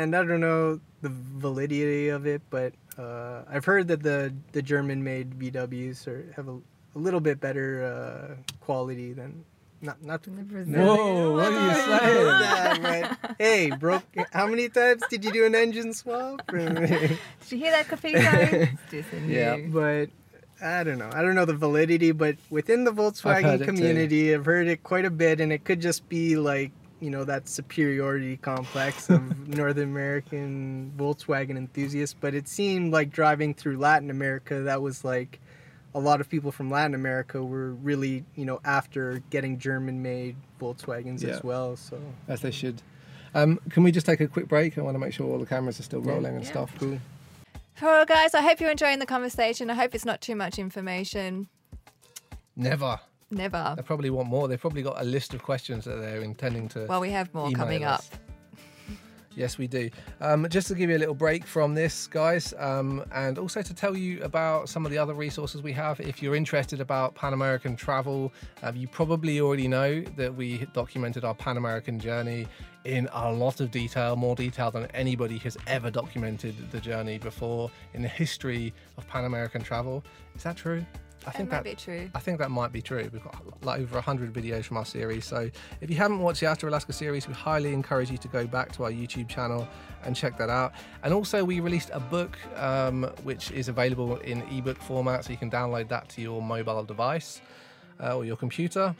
and 0.00 0.14
I 0.14 0.24
don't 0.24 0.40
know 0.40 0.80
the 1.00 1.08
validity 1.08 2.08
of 2.08 2.26
it, 2.26 2.42
but 2.50 2.74
uh, 2.98 3.42
I've 3.48 3.64
heard 3.64 3.88
that 3.88 4.02
the 4.02 4.32
the 4.52 4.62
German-made 4.62 5.38
VWs 5.38 6.06
are 6.06 6.32
have 6.36 6.48
a, 6.48 6.56
a 6.94 6.98
little 6.98 7.20
bit 7.20 7.40
better 7.40 7.84
uh, 7.84 8.34
quality 8.60 9.12
than 9.12 9.44
not 9.80 10.02
not. 10.02 10.26
And 10.26 10.36
the 10.38 10.42
No. 10.42 10.48
Brazilian- 10.48 10.86
Whoa, 10.86 11.32
what 11.34 11.46
are 11.46 11.50
you 11.50 11.66
not 11.66 12.00
saying? 12.00 12.24
that, 12.24 13.18
but, 13.22 13.36
hey, 13.38 13.70
broke. 13.70 14.04
How 14.32 14.46
many 14.46 14.68
times 14.68 15.02
did 15.10 15.24
you 15.24 15.32
do 15.32 15.44
an 15.44 15.54
engine 15.54 15.92
swap? 15.94 16.46
Did 16.52 17.18
you 17.48 17.58
hear 17.58 17.72
that, 17.72 17.88
Capito? 17.88 18.18
Dissing 18.90 19.28
Yeah. 19.28 19.56
but 19.72 20.10
I 20.62 20.84
don't 20.84 20.98
know. 20.98 21.10
I 21.12 21.22
don't 21.22 21.34
know 21.34 21.44
the 21.44 21.56
validity, 21.56 22.12
but 22.12 22.36
within 22.48 22.84
the 22.84 22.92
Volkswagen 22.92 23.54
it 23.54 23.58
too. 23.58 23.64
community, 23.64 24.32
I've 24.32 24.44
heard 24.44 24.68
it 24.68 24.84
quite 24.84 25.04
a 25.04 25.10
bit, 25.10 25.40
and 25.40 25.50
it 25.52 25.64
could 25.64 25.80
just 25.80 26.08
be 26.08 26.36
like 26.36 26.70
you 27.02 27.10
know 27.10 27.24
that 27.24 27.48
superiority 27.48 28.36
complex 28.38 29.10
of 29.10 29.48
North 29.56 29.76
American 29.76 30.92
Volkswagen 30.96 31.56
enthusiasts. 31.58 32.16
But 32.18 32.34
it 32.34 32.48
seemed 32.48 32.92
like 32.92 33.10
driving 33.10 33.52
through 33.54 33.76
Latin 33.78 34.08
America, 34.10 34.60
that 34.60 34.80
was 34.80 35.04
like 35.04 35.40
a 35.94 36.00
lot 36.00 36.20
of 36.22 36.28
people 36.30 36.52
from 36.52 36.70
Latin 36.70 36.94
America 36.94 37.42
were 37.44 37.72
really 37.74 38.24
you 38.36 38.44
know 38.46 38.60
after 38.64 39.20
getting 39.30 39.58
German-made 39.58 40.36
Volkswagens 40.60 41.22
Yeah. 41.22 41.30
as 41.30 41.42
well. 41.44 41.76
So 41.76 42.00
As 42.28 42.40
they 42.40 42.50
should. 42.52 42.80
Um, 43.34 43.58
can 43.70 43.82
we 43.82 43.90
just 43.92 44.06
take 44.06 44.20
a 44.20 44.28
quick 44.28 44.46
break? 44.46 44.78
I 44.78 44.82
want 44.82 44.94
to 44.94 44.98
make 44.98 45.12
sure 45.12 45.26
all 45.26 45.38
the 45.38 45.46
cameras 45.46 45.80
are 45.80 45.84
still 45.84 46.00
rolling 46.02 46.36
and 46.36 46.44
Yeah. 46.44 46.50
stuff. 46.50 46.72
cool. 46.78 47.00
Well, 47.80 48.04
guys, 48.04 48.34
I 48.34 48.42
hope 48.42 48.60
you're 48.60 48.70
enjoying 48.70 48.98
the 49.00 49.06
conversation. 49.06 49.70
I 49.70 49.74
hope 49.74 49.94
it's 49.94 50.04
not 50.04 50.20
too 50.20 50.36
much 50.36 50.58
information. 50.58 51.48
Never. 52.54 53.00
Never. 53.32 53.74
They 53.76 53.82
probably 53.82 54.10
want 54.10 54.28
more. 54.28 54.46
They've 54.46 54.60
probably 54.60 54.82
got 54.82 55.00
a 55.00 55.04
list 55.04 55.32
of 55.32 55.42
questions 55.42 55.86
that 55.86 55.96
they're 55.96 56.20
intending 56.20 56.68
to. 56.68 56.86
Well, 56.86 57.00
we 57.00 57.10
have 57.10 57.32
more 57.34 57.50
coming 57.50 57.84
up. 57.84 58.04
Yes, 59.34 59.56
we 59.56 59.66
do. 59.66 59.88
Um, 60.20 60.46
just 60.50 60.68
to 60.68 60.74
give 60.74 60.90
you 60.90 60.96
a 60.96 60.98
little 60.98 61.14
break 61.14 61.46
from 61.46 61.74
this, 61.74 62.06
guys, 62.06 62.52
um, 62.58 63.02
and 63.12 63.38
also 63.38 63.62
to 63.62 63.74
tell 63.74 63.96
you 63.96 64.22
about 64.22 64.68
some 64.68 64.84
of 64.84 64.92
the 64.92 64.98
other 64.98 65.14
resources 65.14 65.62
we 65.62 65.72
have. 65.72 66.00
If 66.00 66.22
you're 66.22 66.36
interested 66.36 66.82
about 66.82 67.14
Pan 67.14 67.32
American 67.32 67.74
travel, 67.74 68.30
um, 68.62 68.76
you 68.76 68.88
probably 68.88 69.40
already 69.40 69.68
know 69.68 70.02
that 70.16 70.34
we 70.34 70.66
documented 70.74 71.24
our 71.24 71.34
Pan 71.34 71.56
American 71.56 71.98
journey 71.98 72.46
in 72.84 73.08
a 73.12 73.32
lot 73.32 73.60
of 73.60 73.70
detail, 73.70 74.16
more 74.16 74.34
detail 74.36 74.70
than 74.70 74.84
anybody 74.86 75.38
has 75.38 75.56
ever 75.66 75.90
documented 75.90 76.54
the 76.70 76.80
journey 76.80 77.16
before 77.16 77.70
in 77.94 78.02
the 78.02 78.08
history 78.08 78.74
of 78.98 79.08
Pan 79.08 79.24
American 79.24 79.62
travel. 79.62 80.04
Is 80.36 80.42
that 80.42 80.56
true? 80.56 80.84
I 81.26 81.30
think 81.30 81.50
That 81.50 81.56
might 81.56 81.64
be 81.64 81.74
true. 81.74 82.10
I 82.14 82.18
think 82.18 82.38
that 82.38 82.50
might 82.50 82.72
be 82.72 82.82
true. 82.82 83.08
We've 83.12 83.22
got 83.22 83.64
like 83.64 83.80
over 83.80 83.94
100 83.94 84.32
videos 84.32 84.64
from 84.64 84.76
our 84.76 84.84
series. 84.84 85.24
So 85.24 85.50
if 85.80 85.88
you 85.88 85.96
haven't 85.96 86.18
watched 86.18 86.40
the 86.40 86.46
After 86.46 86.66
Alaska 86.66 86.92
series, 86.92 87.28
we 87.28 87.34
highly 87.34 87.72
encourage 87.72 88.10
you 88.10 88.18
to 88.18 88.28
go 88.28 88.46
back 88.46 88.72
to 88.72 88.84
our 88.84 88.90
YouTube 88.90 89.28
channel 89.28 89.68
and 90.04 90.16
check 90.16 90.36
that 90.38 90.50
out. 90.50 90.72
And 91.04 91.14
also, 91.14 91.44
we 91.44 91.60
released 91.60 91.90
a 91.92 92.00
book 92.00 92.38
um, 92.56 93.04
which 93.22 93.50
is 93.52 93.68
available 93.68 94.16
in 94.18 94.42
ebook 94.50 94.78
format, 94.78 95.24
so 95.24 95.30
you 95.30 95.36
can 95.36 95.50
download 95.50 95.88
that 95.88 96.08
to 96.10 96.22
your 96.22 96.42
mobile 96.42 96.84
device 96.84 97.40
uh, 98.00 98.16
or 98.16 98.24
your 98.24 98.36
computer. 98.36 98.94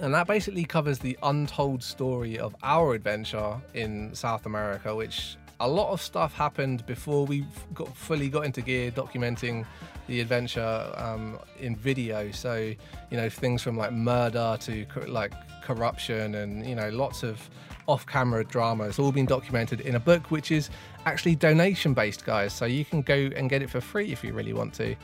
And 0.00 0.14
that 0.14 0.26
basically 0.26 0.64
covers 0.64 0.98
the 0.98 1.18
untold 1.22 1.82
story 1.82 2.38
of 2.38 2.56
our 2.62 2.94
adventure 2.94 3.60
in 3.74 4.14
South 4.14 4.46
America, 4.46 4.94
which 4.94 5.36
a 5.60 5.68
lot 5.68 5.92
of 5.92 6.00
stuff 6.00 6.34
happened 6.34 6.86
before 6.86 7.26
we 7.26 7.44
got 7.74 7.94
fully 7.94 8.30
got 8.30 8.46
into 8.46 8.62
gear 8.62 8.90
documenting 8.90 9.66
the 10.10 10.20
adventure 10.20 10.92
um, 10.96 11.38
in 11.60 11.76
video. 11.76 12.32
So, 12.32 12.74
you 13.10 13.16
know, 13.16 13.30
things 13.30 13.62
from 13.62 13.76
like 13.76 13.92
murder 13.92 14.58
to 14.62 14.84
like 15.06 15.32
corruption 15.62 16.34
and, 16.34 16.66
you 16.66 16.74
know, 16.74 16.88
lots 16.88 17.22
of 17.22 17.48
off 17.86 18.04
camera 18.06 18.44
drama. 18.44 18.84
It's 18.84 18.98
all 18.98 19.12
been 19.12 19.26
documented 19.26 19.80
in 19.82 19.94
a 19.94 20.00
book, 20.00 20.32
which 20.32 20.50
is 20.50 20.68
actually 21.06 21.36
donation 21.36 21.94
based, 21.94 22.24
guys. 22.26 22.52
So 22.52 22.64
you 22.66 22.84
can 22.84 23.02
go 23.02 23.30
and 23.36 23.48
get 23.48 23.62
it 23.62 23.70
for 23.70 23.80
free 23.80 24.10
if 24.10 24.24
you 24.24 24.32
really 24.32 24.52
want 24.52 24.74
to. 24.74 24.96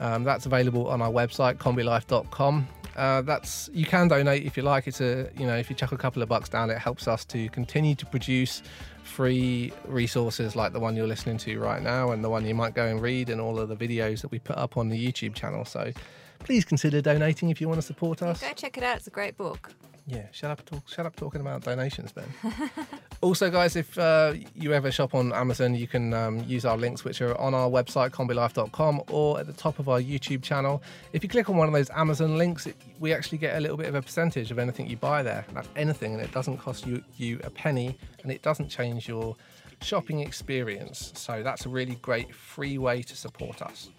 Um, 0.00 0.24
that's 0.24 0.46
available 0.46 0.88
on 0.88 1.02
our 1.02 1.10
website, 1.10 1.56
kombilife.com. 1.58 2.66
Uh, 2.96 3.22
that's 3.22 3.70
you 3.72 3.84
can 3.84 4.08
donate 4.08 4.44
if 4.44 4.56
you 4.56 4.62
like. 4.62 4.88
It's 4.88 5.00
a 5.00 5.30
you 5.38 5.46
know 5.46 5.56
if 5.56 5.70
you 5.70 5.76
chuck 5.76 5.92
a 5.92 5.96
couple 5.96 6.22
of 6.22 6.28
bucks 6.28 6.48
down, 6.48 6.70
it 6.70 6.78
helps 6.78 7.06
us 7.06 7.24
to 7.26 7.48
continue 7.50 7.94
to 7.94 8.06
produce 8.06 8.62
free 9.04 9.72
resources 9.86 10.56
like 10.56 10.72
the 10.72 10.80
one 10.80 10.96
you're 10.96 11.06
listening 11.06 11.38
to 11.38 11.58
right 11.60 11.82
now, 11.82 12.10
and 12.10 12.24
the 12.24 12.30
one 12.30 12.44
you 12.44 12.54
might 12.54 12.74
go 12.74 12.86
and 12.86 13.00
read, 13.00 13.28
and 13.28 13.40
all 13.40 13.58
of 13.58 13.68
the 13.68 13.76
videos 13.76 14.22
that 14.22 14.30
we 14.30 14.38
put 14.38 14.56
up 14.56 14.76
on 14.76 14.88
the 14.88 14.98
YouTube 15.12 15.34
channel. 15.34 15.64
So 15.64 15.92
please 16.40 16.64
consider 16.64 17.00
donating 17.00 17.50
if 17.50 17.60
you 17.60 17.68
want 17.68 17.80
to 17.80 17.86
support 17.86 18.22
us. 18.22 18.40
Go 18.40 18.52
check 18.54 18.76
it 18.76 18.82
out. 18.82 18.96
It's 18.96 19.06
a 19.06 19.10
great 19.10 19.36
book. 19.36 19.72
Yeah, 20.06 20.26
shut 20.32 20.50
up, 20.50 20.64
talk, 20.64 20.88
shut 20.88 21.06
up 21.06 21.14
talking 21.14 21.40
about 21.40 21.62
donations, 21.62 22.10
Ben. 22.12 22.26
also, 23.22 23.50
guys, 23.50 23.76
if 23.76 23.98
uh, 23.98 24.34
you 24.54 24.72
ever 24.72 24.90
shop 24.90 25.14
on 25.14 25.32
Amazon, 25.32 25.74
you 25.74 25.86
can 25.86 26.14
um, 26.14 26.42
use 26.46 26.64
our 26.64 26.76
links, 26.76 27.04
which 27.04 27.20
are 27.20 27.38
on 27.38 27.52
our 27.54 27.68
website, 27.68 28.10
kombilife.com, 28.10 29.02
or 29.10 29.38
at 29.38 29.46
the 29.46 29.52
top 29.52 29.78
of 29.78 29.88
our 29.88 30.00
YouTube 30.00 30.42
channel. 30.42 30.82
If 31.12 31.22
you 31.22 31.28
click 31.28 31.50
on 31.50 31.56
one 31.56 31.68
of 31.68 31.74
those 31.74 31.90
Amazon 31.90 32.38
links, 32.38 32.66
it, 32.66 32.76
we 32.98 33.12
actually 33.12 33.38
get 33.38 33.56
a 33.56 33.60
little 33.60 33.76
bit 33.76 33.86
of 33.86 33.94
a 33.94 34.02
percentage 34.02 34.50
of 34.50 34.58
anything 34.58 34.88
you 34.88 34.96
buy 34.96 35.22
there. 35.22 35.44
That's 35.52 35.68
anything, 35.76 36.14
and 36.14 36.22
it 36.22 36.32
doesn't 36.32 36.58
cost 36.58 36.86
you, 36.86 37.02
you 37.16 37.40
a 37.44 37.50
penny, 37.50 37.98
and 38.22 38.32
it 38.32 38.42
doesn't 38.42 38.68
change 38.70 39.06
your 39.06 39.36
shopping 39.82 40.20
experience. 40.20 41.12
So 41.14 41.42
that's 41.42 41.66
a 41.66 41.68
really 41.68 41.96
great 41.96 42.34
free 42.34 42.78
way 42.78 43.02
to 43.02 43.16
support 43.16 43.60
us. 43.60 43.90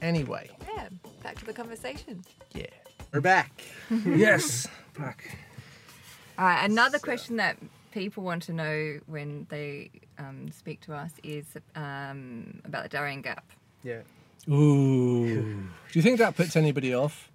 Anyway, 0.00 0.48
Yeah, 0.76 0.88
back 1.24 1.36
to 1.40 1.44
the 1.44 1.52
conversation. 1.52 2.22
yeah. 2.52 2.66
We're 3.12 3.20
back. 3.22 3.62
yes, 4.04 4.68
back. 4.96 5.38
All 6.38 6.44
right, 6.44 6.64
another 6.64 6.98
question 6.98 7.36
that 7.38 7.56
people 7.98 8.22
want 8.22 8.42
to 8.44 8.52
know 8.52 8.98
when 9.06 9.46
they 9.50 9.90
um, 10.18 10.50
speak 10.52 10.80
to 10.82 10.94
us 10.94 11.12
is 11.22 11.46
um, 11.74 12.60
about 12.64 12.84
the 12.84 12.88
Darien 12.88 13.22
Gap. 13.22 13.44
Yeah. 13.82 14.02
Ooh. 14.48 15.42
Do 15.92 15.98
you 15.98 16.02
think 16.02 16.18
that 16.18 16.36
puts 16.36 16.56
anybody 16.56 16.94
off? 16.94 17.30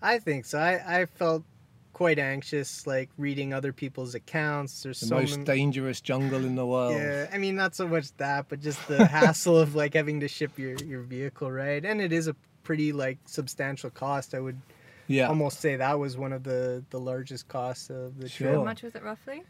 I 0.00 0.18
think 0.18 0.44
so. 0.44 0.58
I, 0.58 1.02
I 1.02 1.06
felt 1.06 1.44
quite 1.92 2.18
anxious, 2.18 2.86
like 2.86 3.10
reading 3.16 3.54
other 3.54 3.72
people's 3.72 4.14
accounts. 4.14 4.82
There's 4.82 5.00
The 5.00 5.06
so 5.06 5.14
most 5.16 5.30
many. 5.32 5.44
dangerous 5.44 6.00
jungle 6.00 6.44
in 6.44 6.56
the 6.56 6.66
world. 6.66 6.96
Yeah, 7.00 7.28
I 7.32 7.38
mean, 7.38 7.54
not 7.54 7.74
so 7.76 7.86
much 7.86 8.14
that, 8.16 8.46
but 8.48 8.60
just 8.60 8.86
the 8.88 9.06
hassle 9.18 9.56
of 9.58 9.74
like 9.74 9.94
having 9.94 10.20
to 10.20 10.28
ship 10.28 10.58
your, 10.58 10.74
your 10.82 11.02
vehicle, 11.02 11.50
right? 11.50 11.84
And 11.84 12.00
it 12.00 12.12
is 12.12 12.26
a 12.26 12.34
pretty 12.64 12.92
like 12.92 13.18
substantial 13.26 13.90
cost. 13.90 14.34
I 14.34 14.40
would 14.40 14.60
Yeah. 15.06 15.28
almost 15.28 15.60
say 15.60 15.76
that 15.76 15.98
was 15.98 16.16
one 16.16 16.32
of 16.32 16.42
the 16.42 16.82
the 16.90 16.98
largest 17.00 17.46
costs 17.48 17.88
of 17.90 18.18
the 18.18 18.28
Sure. 18.28 18.48
trip. 18.48 18.58
How 18.58 18.64
much 18.64 18.82
was 18.82 18.94
it 18.94 19.02
roughly? 19.04 19.42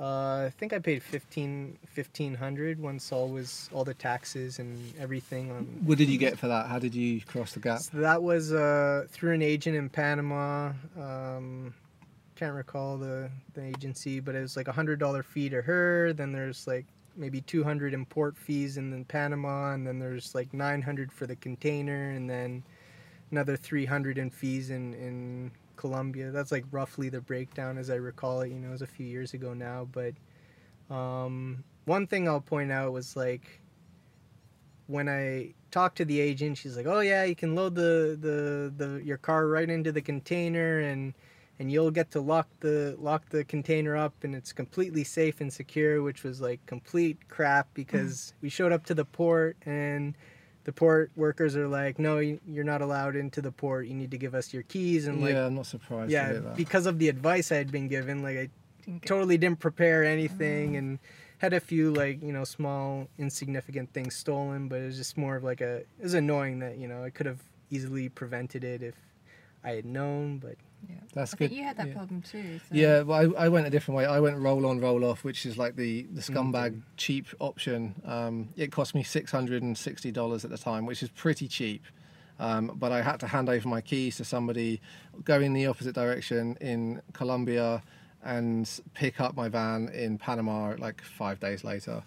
Uh, 0.00 0.44
I 0.46 0.52
think 0.56 0.72
I 0.72 0.78
paid 0.78 1.02
15 1.02 1.76
1500 1.94 2.78
once 2.78 3.10
all 3.10 3.28
was 3.28 3.68
all 3.72 3.84
the 3.84 3.94
taxes 3.94 4.60
and 4.60 4.94
everything 4.98 5.50
on. 5.50 5.64
What 5.84 5.98
did 5.98 6.08
you 6.08 6.18
get 6.18 6.38
for 6.38 6.46
that? 6.46 6.66
How 6.66 6.78
did 6.78 6.94
you 6.94 7.20
cross 7.22 7.52
the 7.52 7.60
gap? 7.60 7.80
So 7.80 7.98
that 7.98 8.22
was 8.22 8.52
uh, 8.52 9.06
through 9.10 9.32
an 9.32 9.42
agent 9.42 9.76
in 9.76 9.88
Panama. 9.88 10.72
Um, 10.96 11.74
can't 12.36 12.54
recall 12.54 12.96
the, 12.96 13.28
the 13.54 13.64
agency, 13.64 14.20
but 14.20 14.36
it 14.36 14.40
was 14.40 14.56
like 14.56 14.68
a 14.68 14.72
hundred 14.72 15.00
dollar 15.00 15.24
fee 15.24 15.48
to 15.48 15.60
her. 15.62 16.12
Then 16.12 16.30
there's 16.30 16.68
like 16.68 16.86
maybe 17.16 17.40
200 17.40 17.92
import 17.92 18.36
fees 18.36 18.76
in 18.76 18.92
then 18.92 19.04
Panama, 19.04 19.72
and 19.72 19.84
then 19.84 19.98
there's 19.98 20.32
like 20.34 20.54
900 20.54 21.12
for 21.12 21.26
the 21.26 21.34
container, 21.36 22.10
and 22.10 22.30
then 22.30 22.62
another 23.32 23.56
300 23.56 24.18
in 24.18 24.30
fees 24.30 24.70
in 24.70 24.94
in 24.94 25.50
Colombia. 25.78 26.30
That's 26.30 26.52
like 26.52 26.64
roughly 26.70 27.08
the 27.08 27.22
breakdown 27.22 27.78
as 27.78 27.88
I 27.88 27.94
recall 27.94 28.42
it. 28.42 28.50
You 28.50 28.58
know, 28.58 28.68
it 28.68 28.72
was 28.72 28.82
a 28.82 28.86
few 28.86 29.06
years 29.06 29.32
ago 29.32 29.54
now, 29.54 29.88
but 29.90 30.12
um, 30.94 31.64
one 31.86 32.06
thing 32.06 32.28
I'll 32.28 32.42
point 32.42 32.70
out 32.70 32.92
was 32.92 33.16
like 33.16 33.62
when 34.86 35.08
I 35.08 35.54
talked 35.70 35.96
to 35.98 36.04
the 36.04 36.20
agent, 36.20 36.58
she's 36.58 36.76
like, 36.76 36.86
"Oh 36.86 37.00
yeah, 37.00 37.24
you 37.24 37.34
can 37.34 37.54
load 37.54 37.74
the, 37.74 38.18
the, 38.20 38.72
the 38.76 39.02
your 39.04 39.16
car 39.16 39.46
right 39.46 39.68
into 39.68 39.92
the 39.92 40.02
container 40.02 40.80
and 40.80 41.14
and 41.60 41.72
you'll 41.72 41.90
get 41.90 42.10
to 42.12 42.20
lock 42.20 42.48
the 42.60 42.96
lock 42.98 43.28
the 43.30 43.44
container 43.44 43.96
up 43.96 44.14
and 44.22 44.34
it's 44.34 44.52
completely 44.52 45.04
safe 45.04 45.40
and 45.40 45.52
secure," 45.52 46.02
which 46.02 46.24
was 46.24 46.40
like 46.40 46.64
complete 46.66 47.28
crap 47.28 47.68
because 47.74 48.34
we 48.42 48.48
showed 48.48 48.72
up 48.72 48.84
to 48.86 48.94
the 48.94 49.04
port 49.04 49.56
and 49.64 50.14
the 50.68 50.72
port 50.74 51.10
workers 51.16 51.56
are 51.56 51.66
like, 51.66 51.98
"No, 51.98 52.18
you- 52.18 52.40
you're 52.46 52.62
not 52.72 52.82
allowed 52.82 53.16
into 53.16 53.40
the 53.40 53.50
port. 53.50 53.86
You 53.86 53.94
need 53.94 54.10
to 54.10 54.18
give 54.18 54.34
us 54.34 54.52
your 54.52 54.64
keys." 54.64 55.06
And 55.06 55.22
like, 55.22 55.32
yeah, 55.32 55.46
I'm 55.46 55.54
not 55.54 55.64
surprised 55.64 56.10
yeah, 56.12 56.26
to 56.26 56.32
hear 56.34 56.40
that. 56.42 56.56
because 56.58 56.84
of 56.84 56.98
the 56.98 57.08
advice 57.08 57.50
I 57.50 57.56
had 57.56 57.72
been 57.72 57.88
given, 57.88 58.22
like 58.22 58.36
I 58.36 58.48
Didn't 58.84 59.00
get- 59.00 59.08
totally 59.08 59.38
didn't 59.38 59.60
prepare 59.60 60.02
mm. 60.02 60.08
anything 60.12 60.76
and 60.76 60.98
had 61.38 61.54
a 61.54 61.60
few 61.60 61.90
like 61.90 62.22
you 62.22 62.32
know 62.32 62.44
small 62.44 63.08
insignificant 63.18 63.92
things 63.94 64.14
stolen 64.14 64.66
but 64.68 64.80
it 64.82 64.86
was 64.86 64.96
just 64.98 65.16
more 65.16 65.36
of 65.36 65.44
like 65.44 65.60
a 65.62 65.76
it 66.00 66.02
was 66.02 66.14
annoying 66.14 66.58
that 66.58 66.76
you 66.78 66.88
know 66.88 67.04
i 67.04 67.10
could 67.10 67.26
have 67.26 67.40
easily 67.70 68.08
prevented 68.08 68.64
it 68.64 68.82
if 68.82 68.96
i 69.62 69.70
had 69.70 69.84
known 69.86 70.38
but 70.38 70.56
Yeah. 70.88 70.96
That's 71.14 71.32
I 71.34 71.36
good. 71.36 71.48
think 71.48 71.58
you 71.60 71.64
had 71.66 71.76
that 71.78 71.88
yeah. 71.88 71.94
problem 71.94 72.22
too. 72.22 72.58
So. 72.58 72.74
Yeah, 72.74 73.02
well, 73.02 73.34
I, 73.36 73.44
I 73.44 73.48
went 73.48 73.66
a 73.66 73.70
different 73.70 73.96
way. 73.96 74.06
I 74.06 74.20
went 74.20 74.36
roll 74.38 74.66
on, 74.66 74.80
roll 74.80 75.04
off, 75.04 75.24
which 75.24 75.46
is 75.46 75.56
like 75.56 75.76
the, 75.76 76.02
the 76.12 76.20
Mm-hmm. 76.20 76.36
scumbag 76.36 76.82
cheap 76.96 77.26
option. 77.40 77.94
Um, 78.04 78.50
it 78.56 78.70
cost 78.70 78.94
me 78.94 79.02
$660 79.02 80.44
at 80.44 80.50
the 80.50 80.58
time, 80.58 80.86
which 80.86 81.02
is 81.02 81.08
pretty 81.10 81.48
cheap. 81.48 81.82
Um, 82.40 82.72
but 82.76 82.92
I 82.92 83.02
had 83.02 83.18
to 83.20 83.26
hand 83.26 83.48
over 83.48 83.68
my 83.68 83.80
keys 83.80 84.16
to 84.18 84.24
somebody, 84.24 84.80
go 85.24 85.40
in 85.40 85.54
the 85.54 85.66
opposite 85.66 85.94
direction 85.94 86.56
in 86.60 87.02
Colombia, 87.12 87.82
and 88.22 88.68
pick 88.94 89.20
up 89.20 89.34
my 89.36 89.48
van 89.48 89.88
in 89.88 90.18
Panama 90.18 90.74
like 90.78 91.02
five 91.02 91.40
days 91.40 91.64
later. 91.64 92.02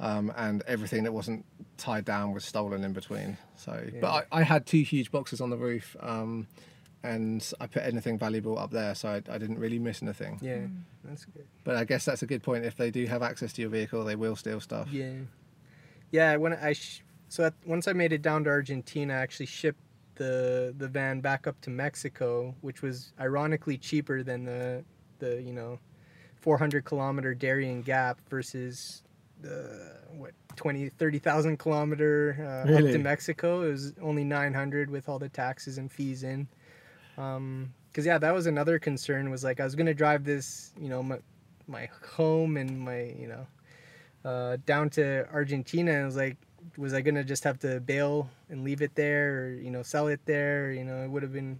Um, 0.00 0.32
and 0.36 0.62
everything 0.68 1.02
that 1.04 1.12
wasn't 1.12 1.44
tied 1.76 2.04
down 2.04 2.32
was 2.32 2.44
stolen 2.44 2.84
in 2.84 2.92
between. 2.92 3.36
So, 3.56 3.84
but 4.00 4.26
I, 4.32 4.40
I 4.40 4.42
had 4.44 4.64
two 4.66 4.82
huge 4.82 5.10
boxes 5.10 5.40
on 5.40 5.50
the 5.50 5.56
roof. 5.56 5.96
Um, 6.00 6.46
and 7.02 7.52
I 7.60 7.66
put 7.68 7.82
anything 7.84 8.18
valuable 8.18 8.58
up 8.58 8.70
there, 8.70 8.94
so 8.94 9.08
I, 9.08 9.16
I 9.32 9.38
didn't 9.38 9.58
really 9.58 9.78
miss 9.78 10.02
anything. 10.02 10.38
yeah 10.42 10.56
Mm. 10.56 10.82
that's 11.04 11.24
good 11.24 11.46
But 11.64 11.76
I 11.76 11.84
guess 11.84 12.04
that's 12.04 12.22
a 12.22 12.26
good 12.26 12.42
point. 12.42 12.64
If 12.64 12.76
they 12.76 12.90
do 12.90 13.06
have 13.06 13.22
access 13.22 13.52
to 13.54 13.60
your 13.62 13.70
vehicle, 13.70 14.04
they 14.04 14.16
will 14.16 14.36
steal 14.36 14.60
stuff. 14.60 14.88
yeah 14.92 15.12
yeah 16.10 16.36
when 16.36 16.54
i 16.54 16.72
sh- 16.72 17.02
so 17.28 17.44
at, 17.44 17.54
once 17.66 17.86
i 17.86 17.92
made 17.92 18.12
it 18.14 18.22
down 18.22 18.42
to 18.44 18.50
argentina 18.50 19.12
i 19.14 19.18
actually 19.18 19.44
shipped 19.46 19.80
the 20.14 20.74
the 20.78 20.88
van 20.88 21.20
back 21.20 21.46
up 21.46 21.60
to 21.60 21.68
mexico 21.70 22.54
which 22.62 22.80
was 22.82 23.12
ironically 23.20 23.76
cheaper 23.76 24.22
than 24.22 24.44
the 24.44 24.82
the 25.18 25.42
you 25.42 25.52
know 25.52 25.78
400 26.36 26.84
kilometer 26.86 27.34
darien 27.34 27.82
gap 27.82 28.20
versus 28.30 29.02
the 29.42 29.92
what 30.16 30.32
20 30.56 30.88
30,000 30.88 31.58
kilometer 31.58 32.36
uh, 32.40 32.72
up 32.72 32.80
to 32.90 32.98
Mexico 32.98 33.62
it 33.62 33.70
was 33.70 33.92
only 34.02 34.24
900 34.24 34.90
with 34.90 35.08
all 35.08 35.18
the 35.20 35.28
taxes 35.28 35.78
and 35.78 35.92
fees 35.92 36.22
in 36.24 36.48
um 37.18 37.72
cuz 37.92 38.06
yeah 38.06 38.18
that 38.24 38.32
was 38.38 38.46
another 38.46 38.78
concern 38.78 39.30
was 39.34 39.42
like 39.48 39.58
I 39.60 39.64
was 39.64 39.74
going 39.74 39.86
to 39.94 39.98
drive 40.04 40.22
this 40.24 40.72
you 40.80 40.88
know 40.92 41.02
my, 41.02 41.18
my 41.66 41.84
home 42.16 42.56
and 42.56 42.70
my 42.80 43.00
you 43.22 43.28
know 43.32 43.44
uh, 44.24 44.56
down 44.66 44.90
to 44.90 45.04
Argentina 45.32 45.90
and 45.92 46.02
I 46.02 46.06
was 46.06 46.16
like 46.16 46.36
was 46.76 46.92
I 46.92 47.00
going 47.00 47.14
to 47.22 47.24
just 47.24 47.44
have 47.44 47.58
to 47.66 47.80
bail 47.80 48.30
and 48.50 48.64
leave 48.68 48.82
it 48.82 48.94
there 48.94 49.24
or 49.40 49.44
you 49.66 49.70
know 49.74 49.82
sell 49.82 50.06
it 50.14 50.20
there 50.26 50.72
you 50.78 50.84
know 50.84 50.98
it 51.04 51.10
would 51.12 51.22
have 51.22 51.32
been 51.32 51.58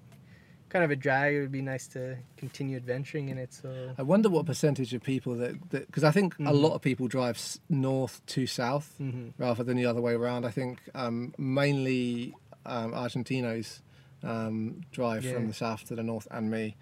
kind 0.70 0.84
of 0.84 0.90
a 0.90 0.96
drag. 0.96 1.34
It 1.34 1.40
would 1.40 1.50
be 1.62 1.62
nice 1.62 1.86
to 1.96 2.18
continue 2.36 2.76
adventuring 2.76 3.30
in 3.30 3.38
it. 3.38 3.54
So 3.54 3.70
I 3.96 4.02
wonder 4.02 4.28
what 4.28 4.44
percentage 4.44 4.92
of 4.92 5.02
people 5.02 5.34
that 5.36 5.54
because 5.70 6.04
I 6.04 6.10
think 6.10 6.34
a 6.34 6.52
Mhm. 6.52 6.60
lot 6.64 6.74
of 6.74 6.82
people 6.82 7.08
drive 7.08 7.38
north 7.70 8.14
to 8.34 8.46
south 8.46 8.94
Mhm. 9.00 9.32
rather 9.38 9.64
than 9.64 9.78
the 9.78 9.86
other 9.86 10.02
way 10.02 10.12
around. 10.12 10.44
I 10.44 10.50
think 10.50 10.80
um, 10.94 11.32
mainly 11.38 12.34
um, 12.66 12.92
Argentinos 12.92 13.80
um, 14.22 14.82
drive 14.92 15.24
Yeah. 15.24 15.34
from 15.34 15.46
the 15.48 15.54
south 15.54 15.84
to 15.88 15.94
the 15.94 16.02
north, 16.02 16.26
and 16.30 16.50
me. 16.50 16.76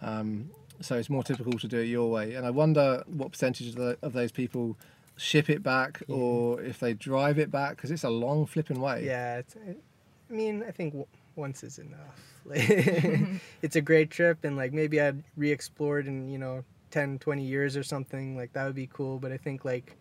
Um, 0.00 0.50
so 0.80 0.96
it's 0.96 1.10
more 1.10 1.24
typical 1.24 1.58
to 1.58 1.66
do 1.68 1.78
it 1.80 1.84
your 1.86 2.08
way. 2.10 2.34
And 2.34 2.46
I 2.46 2.50
wonder 2.50 3.02
what 3.06 3.32
percentage 3.32 3.68
of, 3.70 3.74
the, 3.74 3.98
of 4.02 4.12
those 4.12 4.30
people 4.30 4.76
ship 5.16 5.50
it 5.50 5.62
back 5.62 6.02
Yeah. 6.06 6.14
or 6.16 6.62
if 6.62 6.78
they 6.78 6.94
drive 6.94 7.38
it 7.38 7.50
back 7.50 7.76
because 7.76 7.90
it's 7.90 8.04
a 8.04 8.10
long 8.10 8.46
flipping 8.46 8.80
way. 8.80 9.04
yeah, 9.04 9.38
it's, 9.38 9.56
I 9.56 10.32
mean, 10.32 10.62
I 10.66 10.70
think 10.70 10.92
w- 10.92 11.06
once 11.34 11.64
is 11.64 11.78
enough. 11.80 12.22
It's 13.62 13.76
a 13.76 13.80
great 13.80 14.10
trip, 14.10 14.44
and 14.44 14.56
like 14.56 14.72
maybe 14.72 15.00
I'd 15.00 15.22
re-explore 15.36 15.98
it 15.98 16.06
in 16.06 16.28
you 16.28 16.38
know 16.38 16.64
10, 16.92 17.18
20 17.18 17.42
years 17.42 17.76
or 17.76 17.82
something. 17.82 18.36
Like 18.36 18.52
that 18.52 18.64
would 18.64 18.74
be 18.76 18.88
cool. 18.92 19.18
But 19.18 19.32
I 19.32 19.36
think 19.36 19.64
like 19.64 19.96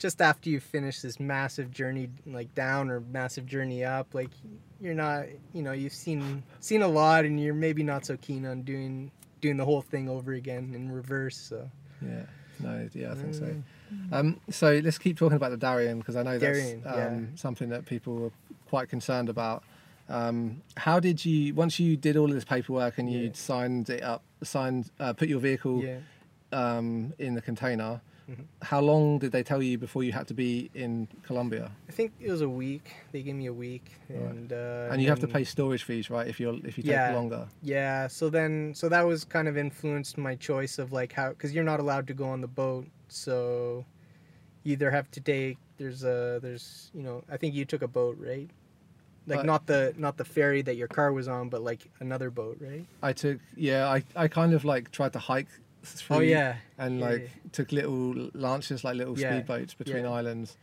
just 0.00 0.20
after 0.22 0.48
you 0.48 0.58
finish 0.58 1.02
this 1.02 1.20
massive 1.20 1.70
journey 1.70 2.08
like 2.26 2.52
down 2.54 2.90
or 2.90 3.00
massive 3.00 3.46
journey 3.46 3.84
up, 3.84 4.14
like 4.14 4.30
you're 4.80 4.94
not 4.94 5.26
you 5.52 5.62
know 5.62 5.72
you've 5.72 5.92
seen 5.92 6.42
seen 6.58 6.82
a 6.82 6.88
lot, 6.88 7.24
and 7.24 7.38
you're 7.38 7.54
maybe 7.54 7.82
not 7.84 8.04
so 8.06 8.16
keen 8.16 8.46
on 8.46 8.62
doing 8.62 9.12
doing 9.40 9.56
the 9.58 9.64
whole 9.64 9.82
thing 9.82 10.08
over 10.08 10.32
again 10.32 10.72
in 10.74 10.90
reverse. 10.90 11.36
So 11.36 11.70
Yeah. 12.00 12.22
No, 12.58 12.88
yeah, 12.92 13.12
I 13.12 13.14
think 13.14 13.34
so. 13.34 13.44
Mm. 13.44 14.12
Um, 14.12 14.40
so 14.50 14.80
let's 14.84 14.98
keep 14.98 15.16
talking 15.18 15.36
about 15.36 15.50
the 15.50 15.56
Darien 15.56 15.98
because 15.98 16.14
I 16.16 16.22
know 16.22 16.38
that's 16.38 16.58
Darien, 16.58 16.82
um, 16.86 16.94
yeah. 16.96 17.20
something 17.36 17.70
that 17.70 17.86
people 17.86 18.14
were 18.16 18.30
quite 18.68 18.88
concerned 18.88 19.28
about. 19.28 19.62
Um, 20.10 20.62
how 20.76 20.98
did 21.00 21.24
you 21.24 21.54
once 21.54 21.78
you 21.78 21.96
did 21.96 22.16
all 22.16 22.26
of 22.26 22.34
this 22.34 22.44
paperwork 22.44 22.98
and 22.98 23.10
you 23.10 23.20
Yeah. 23.26 23.30
signed 23.34 23.88
it 23.90 24.02
up, 24.02 24.22
signed, 24.42 24.90
uh, 24.98 25.12
put 25.12 25.28
your 25.28 25.40
vehicle 25.40 25.82
yeah. 25.84 25.98
um, 26.52 27.12
in 27.18 27.34
the 27.34 27.40
container? 27.42 28.00
Mhm. 28.28 28.44
How 28.62 28.80
long 28.80 29.18
did 29.18 29.32
they 29.32 29.42
tell 29.42 29.62
you 29.62 29.78
before 29.78 30.02
you 30.04 30.12
had 30.12 30.26
to 30.28 30.34
be 30.34 30.70
in 30.74 31.08
Colombia? 31.22 31.70
I 31.88 31.92
think 31.92 32.12
it 32.20 32.30
was 32.30 32.40
a 32.42 32.48
week. 32.48 32.92
They 33.12 33.22
gave 33.22 33.34
me 33.34 33.46
a 33.46 33.52
week, 33.52 33.90
Right. 34.08 34.18
and 34.20 34.52
uh, 34.52 34.88
and 34.92 35.02
you 35.02 35.08
have 35.08 35.20
to 35.20 35.28
pay 35.28 35.44
storage 35.44 35.82
fees, 35.84 36.10
right? 36.10 36.28
If 36.28 36.38
you're 36.40 36.54
if 36.64 36.76
you 36.78 36.82
take 36.84 36.92
Yeah. 36.92 37.14
longer. 37.14 37.48
Yeah, 37.62 38.06
so 38.08 38.30
then 38.30 38.72
so 38.74 38.88
that 38.88 39.02
was 39.06 39.24
kind 39.24 39.48
of 39.48 39.56
influenced 39.56 40.16
my 40.18 40.34
choice 40.36 40.78
of 40.78 40.92
like 40.92 41.12
how 41.12 41.30
because 41.30 41.52
you're 41.54 41.64
not 41.72 41.80
allowed 41.80 42.06
to 42.08 42.14
go 42.14 42.26
on 42.28 42.40
the 42.40 42.48
boat, 42.48 42.86
so 43.08 43.84
you 44.64 44.72
either 44.72 44.90
have 44.90 45.10
to 45.12 45.20
take 45.20 45.56
there's 45.78 46.04
a 46.04 46.38
there's 46.42 46.90
you 46.94 47.02
know 47.02 47.24
I 47.30 47.36
think 47.36 47.54
you 47.54 47.64
took 47.64 47.82
a 47.82 47.88
boat 47.88 48.16
right, 48.20 48.50
like 49.26 49.40
Uh, 49.40 49.42
not 49.44 49.66
the 49.66 49.94
not 49.96 50.16
the 50.18 50.24
ferry 50.24 50.62
that 50.62 50.76
your 50.76 50.88
car 50.88 51.12
was 51.12 51.26
on, 51.26 51.48
but 51.48 51.62
like 51.62 51.90
another 52.00 52.30
boat 52.30 52.58
right. 52.60 52.84
I 53.02 53.12
took 53.12 53.38
yeah, 53.56 53.88
I, 53.88 54.04
I 54.14 54.28
kind 54.28 54.52
of 54.52 54.64
like 54.64 54.90
tried 54.92 55.12
to 55.14 55.18
hike 55.18 55.48
through 55.82 56.16
Oh 56.16 56.20
yeah, 56.20 56.56
and 56.78 57.00
like 57.00 57.22
yeah. 57.22 57.50
took 57.52 57.72
little 57.72 58.30
launches 58.34 58.84
like 58.84 58.96
little 58.96 59.18
Yeah, 59.18 59.40
speedboats 59.40 59.76
between 59.76 60.04
yeah. 60.04 60.10
islands. 60.10 60.56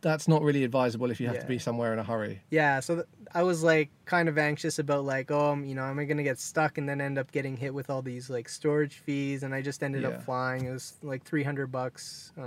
That's 0.00 0.26
not 0.26 0.42
really 0.42 0.64
advisable 0.64 1.12
if 1.12 1.20
you 1.20 1.28
have 1.28 1.38
to 1.38 1.46
be 1.46 1.60
somewhere 1.60 1.92
in 1.92 2.00
a 2.00 2.02
hurry. 2.02 2.42
yeah. 2.50 2.80
So 2.80 2.96
th- 2.96 3.06
I 3.32 3.44
was 3.44 3.62
like 3.62 3.90
kind 4.04 4.28
of 4.28 4.36
anxious 4.36 4.78
about 4.80 5.04
like 5.04 5.30
oh 5.30 5.52
um, 5.52 5.64
you 5.64 5.76
know 5.76 5.84
am 5.84 5.98
I 6.00 6.04
gonna 6.06 6.24
get 6.24 6.40
stuck 6.40 6.76
and 6.78 6.88
then 6.88 7.00
end 7.00 7.18
up 7.18 7.30
getting 7.30 7.56
hit 7.56 7.72
with 7.72 7.88
all 7.88 8.02
these 8.02 8.28
like 8.28 8.48
storage 8.48 8.94
fees 8.94 9.44
and 9.44 9.54
I 9.54 9.62
just 9.62 9.82
ended 9.84 10.04
up 10.04 10.22
flying. 10.24 10.66
It 10.66 10.72
was 10.72 10.94
like 11.02 11.22
three 11.22 11.44
hundred 11.44 11.70
bucks, 11.70 12.32
uh, 12.36 12.42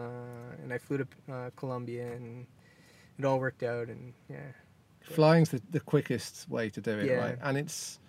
and 0.63 0.73
I 0.73 0.77
flew 0.79 0.97
to 0.97 1.07
uh, 1.31 1.49
Colombia 1.55 2.11
and 2.11 2.45
it 3.17 3.23
all 3.23 3.39
worked 3.39 3.63
out 3.63 3.87
and 3.87 4.13
yeah. 4.29 4.51
Flying's 5.01 5.49
the, 5.49 5.61
the 5.71 5.79
quickest 5.79 6.49
way 6.49 6.69
to 6.69 6.81
do 6.81 6.91
it, 6.91 7.17
right? 7.17 7.37
And 7.41 7.57
it's 7.57 7.99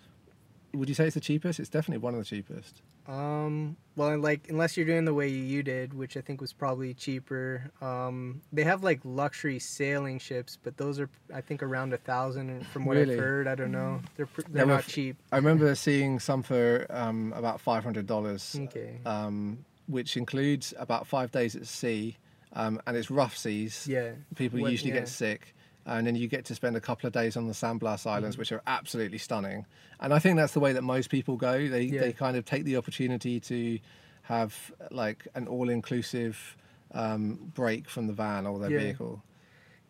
would 0.73 0.89
you 0.89 0.95
say 0.95 1.05
it's 1.05 1.15
the 1.15 1.21
cheapest? 1.21 1.59
It's 1.59 1.69
definitely 1.69 1.99
one 1.99 2.13
of 2.15 2.19
the 2.19 2.25
cheapest. 2.25 2.81
Um, 3.07 3.75
well, 3.95 4.17
like 4.19 4.47
unless 4.49 4.77
you're 4.77 4.85
doing 4.85 5.05
the 5.05 5.13
way 5.13 5.27
you 5.27 5.63
did, 5.63 5.93
which 5.93 6.15
I 6.17 6.21
think 6.21 6.39
was 6.39 6.53
probably 6.53 6.93
cheaper. 6.93 7.71
Um, 7.81 8.41
they 8.53 8.63
have 8.63 8.83
like 8.83 8.99
luxury 9.03 9.59
sailing 9.59 10.19
ships, 10.19 10.57
but 10.61 10.77
those 10.77 10.99
are 10.99 11.09
I 11.33 11.41
think 11.41 11.61
around 11.63 11.93
a 11.93 11.97
thousand. 11.97 12.65
From 12.67 12.85
what 12.85 12.97
Really? 12.97 13.13
I've 13.15 13.19
heard, 13.19 13.47
I 13.47 13.55
don't 13.55 13.71
know. 13.71 14.01
They're 14.15 14.25
pr- 14.27 14.41
They 14.41 14.47
they're 14.53 14.65
were 14.67 14.73
not 14.75 14.87
cheap. 14.87 15.17
I 15.31 15.37
remember 15.37 15.73
seeing 15.75 16.19
some 16.19 16.43
for 16.43 16.85
um, 16.89 17.33
about 17.35 17.59
five 17.59 17.83
hundred 17.83 18.07
dollars, 18.07 18.55
Okay. 18.59 18.99
um, 19.05 19.65
which 19.87 20.15
includes 20.15 20.73
about 20.77 21.05
five 21.07 21.31
days 21.31 21.55
at 21.55 21.67
sea, 21.67 22.17
um, 22.53 22.79
and 22.87 22.95
it's 22.95 23.11
rough 23.11 23.35
seas. 23.35 23.87
Yeah. 23.89 24.11
People 24.35 24.59
What- 24.61 24.71
usually 24.71 24.91
yeah. 24.93 24.99
get 24.99 25.09
sick, 25.09 25.53
and 25.85 26.05
then 26.05 26.15
you 26.15 26.27
get 26.27 26.45
to 26.45 26.55
spend 26.55 26.75
a 26.75 26.81
couple 26.81 27.07
of 27.07 27.13
days 27.13 27.35
on 27.35 27.47
the 27.47 27.53
San 27.53 27.77
Blas 27.77 28.05
Islands, 28.05 28.35
Mhm. 28.35 28.39
which 28.39 28.51
are 28.51 28.61
absolutely 28.67 29.17
stunning. 29.17 29.65
And 29.99 30.13
I 30.13 30.19
think 30.19 30.37
that's 30.37 30.53
the 30.53 30.59
way 30.59 30.73
that 30.73 30.83
most 30.83 31.09
people 31.09 31.37
go. 31.37 31.67
They 31.67 31.83
Yeah. 31.83 32.01
they 32.01 32.13
kind 32.13 32.37
of 32.37 32.45
take 32.45 32.63
the 32.65 32.77
opportunity 32.77 33.39
to 33.41 33.79
have 34.23 34.71
like 34.91 35.27
an 35.35 35.47
all-inclusive 35.47 36.55
um, 36.93 37.51
break 37.53 37.87
from 37.89 38.07
the 38.07 38.13
van 38.13 38.45
or 38.45 38.59
their 38.59 38.69
Yeah. 38.69 38.79
vehicle. 38.79 39.23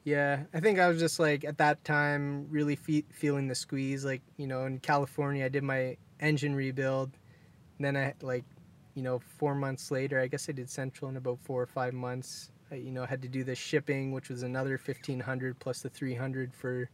Yeah, 0.04 0.44
I 0.54 0.60
think 0.60 0.78
I 0.80 0.88
was 0.88 1.00
just 1.00 1.20
like 1.20 1.44
at 1.44 1.58
that 1.58 1.84
time 1.84 2.48
really 2.50 2.76
fe- 2.76 3.06
feeling 3.12 3.48
the 3.48 3.56
squeeze. 3.56 4.06
Like 4.06 4.22
you 4.38 4.46
know, 4.48 4.66
in 4.66 4.80
California, 4.80 5.46
I 5.46 5.50
did 5.50 5.64
my 5.64 5.98
engine 6.20 6.56
rebuild. 6.56 7.12
And 7.78 7.86
then 7.86 7.98
I 7.98 8.14
like, 8.22 8.46
you 8.94 9.02
know, 9.02 9.18
four 9.20 9.56
months 9.56 9.90
later, 9.90 10.20
I 10.20 10.28
guess 10.28 10.48
I 10.48 10.52
did 10.52 10.70
Central 10.70 11.10
in 11.10 11.18
about 11.18 11.40
four 11.40 11.62
or 11.62 11.66
five 11.68 11.94
months. 11.94 12.52
I, 12.72 12.76
you 12.76 12.92
know, 12.92 13.06
had 13.06 13.22
to 13.24 13.28
do 13.28 13.44
the 13.44 13.56
shipping, 13.56 14.12
which 14.12 14.30
was 14.30 14.44
another 14.44 14.78
fifteen 14.78 15.20
hundred 15.20 15.60
plus 15.60 15.82
the 15.82 15.90
three 15.90 16.16
hundred 16.16 16.54
for 16.54 16.90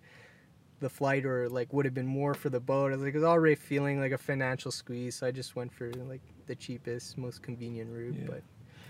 the 0.80 0.90
flight, 0.90 1.26
or 1.26 1.50
like 1.50 1.72
would 1.74 1.86
have 1.86 1.94
been 1.94 2.08
more 2.08 2.34
for 2.34 2.50
the 2.50 2.60
boat. 2.60 2.92
I 2.92 2.96
was 2.96 3.04
like, 3.04 3.14
I 3.14 3.18
was 3.18 3.24
already 3.24 3.56
feeling 3.56 4.00
like 4.00 4.12
a 4.12 4.18
financial 4.18 4.72
squeeze, 4.72 5.16
so 5.16 5.28
I 5.28 5.32
just 5.32 5.56
went 5.56 5.72
for 5.72 5.92
like 5.94 6.22
the 6.48 6.56
cheapest, 6.56 7.18
most 7.18 7.42
convenient 7.42 7.92
route. 7.92 8.16
Yeah. 8.20 8.28
But 8.28 8.44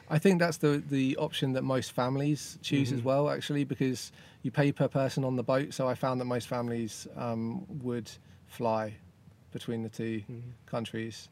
I 0.09 0.19
think 0.19 0.39
that's 0.39 0.57
the 0.57 0.81
the 0.89 1.17
option 1.17 1.53
that 1.53 1.63
most 1.63 1.91
families 1.91 2.57
choose 2.61 2.91
as 2.91 3.01
Mhm. 3.01 3.03
well, 3.03 3.29
actually, 3.29 3.65
because 3.65 4.11
you 4.43 4.51
pay 4.51 4.71
per 4.71 4.87
person 4.87 5.23
on 5.23 5.35
the 5.35 5.43
boat. 5.43 5.73
So 5.73 5.87
I 5.87 5.95
found 5.95 6.21
that 6.21 6.25
most 6.25 6.47
families 6.47 7.07
um, 7.17 7.65
would 7.83 8.09
fly 8.47 8.95
between 9.51 9.83
the 9.83 9.89
two 9.89 10.21
mhm. 10.29 10.41
countries. 10.65 11.29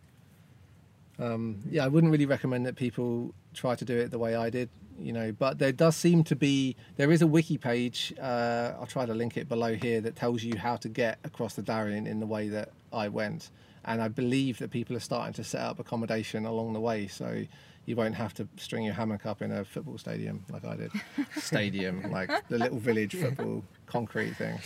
Um, 1.17 1.61
yeah, 1.69 1.85
I 1.85 1.87
wouldn't 1.87 2.11
really 2.11 2.25
recommend 2.25 2.65
that 2.65 2.75
people 2.75 3.33
try 3.53 3.75
to 3.75 3.85
do 3.85 3.97
it 3.97 4.11
the 4.11 4.19
way 4.19 4.35
I 4.35 4.49
did, 4.49 4.69
you 4.99 5.13
know. 5.13 5.31
But 5.31 5.59
there 5.59 5.71
does 5.71 5.95
seem 5.95 6.23
to 6.25 6.35
be 6.35 6.75
there 6.97 7.11
is 7.11 7.21
a 7.21 7.27
wiki 7.27 7.57
page. 7.57 8.13
Uh, 8.21 8.73
I'll 8.79 8.87
try 8.87 9.05
to 9.05 9.13
link 9.13 9.37
it 9.37 9.47
below 9.47 9.75
here 9.75 10.01
that 10.01 10.15
tells 10.15 10.43
you 10.43 10.57
how 10.57 10.75
to 10.77 10.89
get 10.89 11.19
across 11.23 11.55
the 11.55 11.61
Darien 11.61 12.07
in 12.07 12.19
the 12.19 12.25
way 12.25 12.49
that 12.49 12.71
I 12.91 13.07
went, 13.07 13.51
and 13.83 14.01
I 14.01 14.07
believe 14.07 14.59
that 14.59 14.71
people 14.71 14.95
are 14.95 15.01
starting 15.01 15.33
to 15.33 15.43
set 15.43 15.61
up 15.61 15.79
accommodation 15.79 16.45
along 16.45 16.73
the 16.73 16.81
way, 16.81 17.07
so 17.07 17.45
you 17.85 17.95
won't 17.95 18.15
have 18.15 18.33
to 18.35 18.47
string 18.57 18.83
your 18.83 18.93
hammock 18.93 19.25
up 19.25 19.41
in 19.41 19.51
a 19.51 19.63
football 19.63 19.97
stadium 19.97 20.43
like 20.49 20.65
I 20.65 20.75
did. 20.75 20.91
stadium, 21.37 22.11
like 22.11 22.47
the 22.49 22.57
little 22.57 22.79
village 22.79 23.15
football 23.15 23.63
concrete 23.85 24.35
thing. 24.35 24.59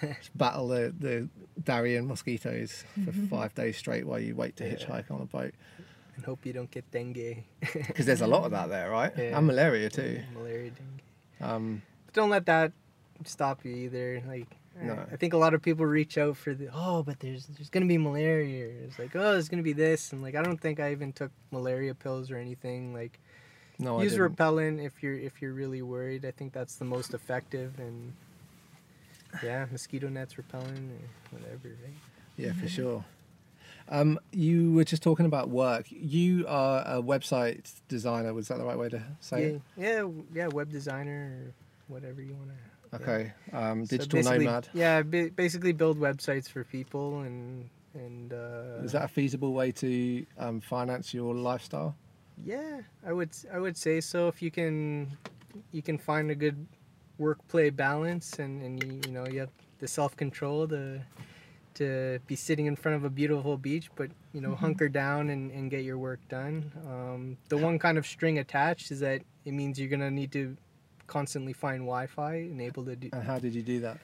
Just 0.00 0.36
battle 0.36 0.68
the, 0.68 0.92
the 0.98 1.28
Darien 1.62 2.06
mosquitoes 2.08 2.84
for 3.04 3.12
five 3.30 3.54
days 3.54 3.76
straight 3.76 4.06
while 4.06 4.18
you 4.18 4.34
wait 4.34 4.56
to 4.56 4.64
hitchhike 4.64 5.10
on 5.10 5.20
a 5.20 5.26
boat. 5.26 5.54
And 6.18 6.26
hope 6.26 6.44
you 6.44 6.52
don't 6.52 6.70
get 6.70 6.90
dengue. 6.90 7.44
Because 7.72 8.04
there's 8.06 8.20
a 8.20 8.26
lot 8.26 8.44
of 8.44 8.50
that 8.50 8.68
there, 8.68 8.90
right? 8.90 9.12
Yeah. 9.16 9.38
And 9.38 9.46
malaria 9.46 9.88
too. 9.88 10.20
Malaria, 10.34 10.70
dengue. 10.70 11.02
Um, 11.40 11.82
But 12.06 12.14
don't 12.14 12.30
let 12.30 12.44
that 12.46 12.72
stop 13.24 13.64
you 13.64 13.72
either. 13.72 14.20
Like, 14.26 14.48
I- 14.80 14.84
No. 14.84 15.06
I 15.12 15.16
think 15.16 15.32
a 15.32 15.36
lot 15.38 15.54
of 15.54 15.62
people 15.62 15.86
reach 15.86 16.18
out 16.18 16.36
for 16.36 16.54
the 16.54 16.68
oh, 16.74 17.02
but 17.04 17.20
there's 17.20 17.46
there's 17.46 17.70
gonna 17.70 17.86
be 17.86 17.98
malaria. 17.98 18.66
It's 18.84 18.98
like 18.98 19.14
oh, 19.16 19.32
there's 19.32 19.48
gonna 19.48 19.62
be 19.62 19.72
this, 19.72 20.12
and 20.12 20.20
like 20.22 20.34
I 20.34 20.42
don't 20.42 20.60
think 20.60 20.80
I 20.80 20.90
even 20.92 21.12
took 21.12 21.30
malaria 21.52 21.94
pills 21.94 22.30
or 22.32 22.36
anything. 22.36 22.92
Like 22.92 23.18
no, 23.78 23.98
I 24.00 24.02
use 24.02 24.18
repellent 24.18 24.80
if 24.80 25.02
you're 25.02 25.18
if 25.18 25.40
you're 25.40 25.54
really 25.54 25.82
worried. 25.82 26.24
I 26.24 26.32
think 26.32 26.52
that's 26.52 26.76
the 26.76 26.84
most 26.84 27.14
effective 27.14 27.78
and 27.78 28.12
yeah, 29.42 29.66
mosquito 29.70 30.08
nets, 30.08 30.36
repellent, 30.38 30.90
whatever. 31.30 31.68
Right? 31.84 31.94
Yeah, 32.36 32.52
for 32.54 32.68
sure. 32.68 33.04
Um, 33.90 34.18
you 34.32 34.72
were 34.72 34.84
just 34.84 35.02
talking 35.02 35.26
about 35.26 35.48
work. 35.48 35.86
You 35.88 36.46
are 36.46 36.82
a 36.86 37.02
website 37.02 37.72
designer. 37.88 38.34
Was 38.34 38.48
that 38.48 38.58
the 38.58 38.64
right 38.64 38.78
way 38.78 38.88
to 38.90 39.02
say 39.20 39.40
yeah, 39.40 39.46
it? 39.48 39.62
yeah, 39.76 40.08
yeah, 40.34 40.46
web 40.48 40.70
designer 40.70 41.32
or 41.46 41.54
whatever 41.88 42.20
you 42.20 42.34
want 42.34 42.50
to. 42.50 42.96
Okay. 42.96 43.32
Um, 43.52 43.84
digital 43.84 44.18
basically- 44.18 44.44
nomad. 44.46 44.68
Yeah, 44.72 45.02
basically 45.02 45.72
build 45.72 45.98
websites 45.98 46.48
for 46.48 46.64
people 46.64 47.20
and 47.20 47.68
and. 47.94 48.32
Uh, 48.32 48.82
Is 48.84 48.92
that 48.92 49.04
a 49.04 49.08
feasible 49.08 49.52
way 49.52 49.72
to 49.72 50.26
um, 50.38 50.60
finance 50.60 51.12
your 51.14 51.34
lifestyle? 51.34 51.96
Yeah, 52.44 52.80
I 53.06 53.12
would 53.12 53.30
I 53.52 53.58
would 53.58 53.76
say 53.76 54.00
so. 54.00 54.28
If 54.28 54.40
you 54.42 54.50
can, 54.50 55.16
you 55.72 55.82
can 55.82 55.98
find 55.98 56.30
a 56.30 56.34
good 56.34 56.66
work 57.18 57.38
play 57.48 57.70
balance, 57.70 58.38
and 58.38 58.62
and 58.62 58.82
you, 58.82 59.00
you 59.06 59.12
know 59.12 59.26
you 59.26 59.40
have 59.40 59.50
the 59.80 59.88
self 59.88 60.16
control 60.16 60.68
to 60.68 61.00
to 61.78 62.18
be 62.26 62.36
sitting 62.36 62.66
in 62.66 62.76
front 62.76 62.96
of 62.96 63.04
a 63.04 63.10
beautiful 63.10 63.56
beach, 63.56 63.90
but 63.96 64.10
you 64.32 64.40
know 64.40 64.54
hunker 64.54 64.88
down 64.88 65.30
and, 65.30 65.50
and 65.50 65.70
get 65.70 65.84
your 65.84 65.98
work 65.98 66.20
done. 66.28 66.70
Um, 66.86 67.38
the 67.48 67.56
one 67.56 67.78
kind 67.78 67.98
of 67.98 68.06
string 68.06 68.38
attached 68.38 68.90
is 68.90 69.00
that 69.00 69.22
it 69.44 69.52
means 69.52 69.78
you're 69.78 69.88
gonna 69.88 70.10
need 70.10 70.32
to 70.32 70.56
constantly 71.06 71.52
find 71.52 71.80
Wi-Fi 71.80 72.34
and 72.34 72.60
able 72.60 72.84
to 72.84 72.94
do. 72.94 73.08
And 73.12 73.22
how 73.22 73.38
did 73.38 73.54
you 73.54 73.62
do 73.62 73.80
that? 73.80 73.98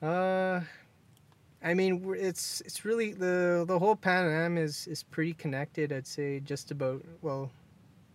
Uh, 0.00 0.60
I 1.62 1.74
mean, 1.74 2.14
it's 2.16 2.60
it's 2.62 2.84
really 2.84 3.12
the 3.12 3.64
the 3.66 3.78
whole 3.78 3.96
Pan 3.96 4.30
Am 4.30 4.56
is 4.56 4.86
is 4.86 5.02
pretty 5.02 5.34
connected. 5.34 5.92
I'd 5.92 6.06
say 6.06 6.40
just 6.40 6.70
about 6.70 7.02
well, 7.20 7.50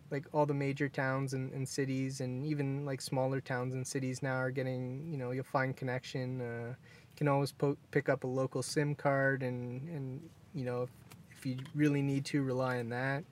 like 0.09 0.25
all 0.31 0.45
the 0.45 0.53
major 0.53 0.87
towns 0.87 1.33
and, 1.33 1.51
and 1.51 1.67
cities, 1.67 2.21
and 2.21 2.45
even 2.45 2.85
like 2.85 3.01
smaller 3.01 3.41
towns 3.41 3.73
and 3.73 3.85
cities 3.85 4.23
now 4.23 4.35
are 4.35 4.51
getting. 4.51 5.05
You 5.11 5.17
know, 5.17 5.31
you'll 5.31 5.43
find 5.43 5.75
connection. 5.75 6.41
Uh, 6.41 6.73
can 7.15 7.27
always 7.27 7.51
po- 7.51 7.77
pick 7.91 8.09
up 8.09 8.23
a 8.23 8.27
local 8.27 8.63
SIM 8.63 8.95
card, 8.95 9.43
and 9.43 9.87
and 9.89 10.29
you 10.53 10.65
know, 10.65 10.83
if, 10.83 10.89
if 11.37 11.45
you 11.45 11.57
really 11.75 12.01
need 12.01 12.25
to, 12.25 12.41
rely 12.43 12.79
on 12.79 12.89
that. 12.89 13.23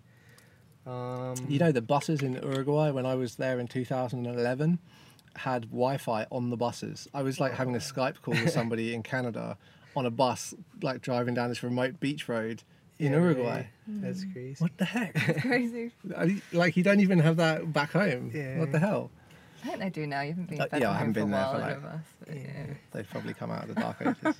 Um, 0.85 1.35
You 1.47 1.59
know, 1.59 1.71
the 1.71 1.81
buses 1.81 2.21
in 2.21 2.33
Uruguay, 2.33 2.89
when 2.91 3.05
I 3.05 3.15
was 3.15 3.35
there 3.35 3.59
in 3.59 3.67
2011, 3.67 4.79
had 5.35 5.63
Wi 5.69 5.97
Fi 5.97 6.25
on 6.31 6.49
the 6.49 6.57
buses. 6.57 7.07
I 7.13 7.21
was 7.21 7.39
like 7.39 7.53
having 7.53 7.75
a 7.75 7.79
Skype 7.79 8.21
call 8.21 8.33
with 8.33 8.51
somebody 8.51 8.93
in 8.93 9.03
Canada 9.03 9.57
on 9.95 10.05
a 10.05 10.11
bus, 10.11 10.53
like 10.81 11.01
driving 11.01 11.33
down 11.33 11.49
this 11.49 11.63
remote 11.63 11.99
beach 11.99 12.27
road 12.27 12.63
in 12.97 13.11
yeah, 13.13 13.19
Uruguay. 13.19 13.55
right. 13.55 13.67
That's 13.87 14.25
crazy. 14.31 14.61
What 14.63 14.77
the 14.77 14.85
heck? 14.85 15.13
That's 15.13 15.41
crazy. 15.41 15.91
Like, 16.53 16.77
you 16.77 16.83
don't 16.83 16.99
even 16.99 17.19
have 17.19 17.37
that 17.37 17.71
back 17.73 17.91
home. 17.91 18.31
Yeah. 18.33 18.59
What 18.59 18.71
the 18.71 18.79
hell? 18.79 19.11
I 19.63 19.67
think 19.67 19.79
they 19.79 19.89
do 19.89 20.07
now. 20.07 20.21
You 20.21 20.29
haven't 20.29 20.49
been 20.49 20.61
Uh, 20.61 20.67
back 20.67 20.81
yeah, 20.81 20.89
I 20.91 20.97
haven't 20.97 21.13
for 21.13 21.19
a 21.19 21.23
been 21.23 21.31
there 21.31 21.41
while, 21.41 21.53
for, 21.53 21.59
like- 21.59 21.77
of 21.77 21.85
us, 21.85 22.05
but 22.25 22.35
yeah. 22.35 22.65
They've 22.91 23.09
probably 23.09 23.33
come 23.33 23.51
out 23.51 23.63
of 23.69 23.75
the 23.75 23.81
dark 23.81 23.97
ages. 24.23 24.35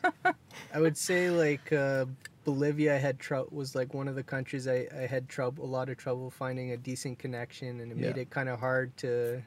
I 0.74 0.80
would 0.82 0.97
say 0.97 1.30
like 1.30 1.72
uh, 1.72 2.05
Bolivia 2.45 2.95
I 2.95 2.97
had 2.99 3.19
trouble 3.19 3.49
was 3.51 3.76
like 3.76 3.93
one 3.93 4.07
of 4.07 4.15
the 4.15 4.24
countries 4.24 4.67
I, 4.67 4.88
I 4.97 5.05
had 5.05 5.30
trouble 5.30 5.63
a 5.63 5.67
lot 5.67 5.89
of 5.89 5.97
trouble 5.97 6.30
finding 6.32 6.72
a 6.72 6.78
decent 6.78 7.19
connection 7.19 7.80
and 7.82 7.91
it 7.91 7.97
made 7.97 8.17
it 8.17 8.30
kind 8.30 8.49
of 8.49 8.59
hard 8.59 8.95
to 8.97 9.41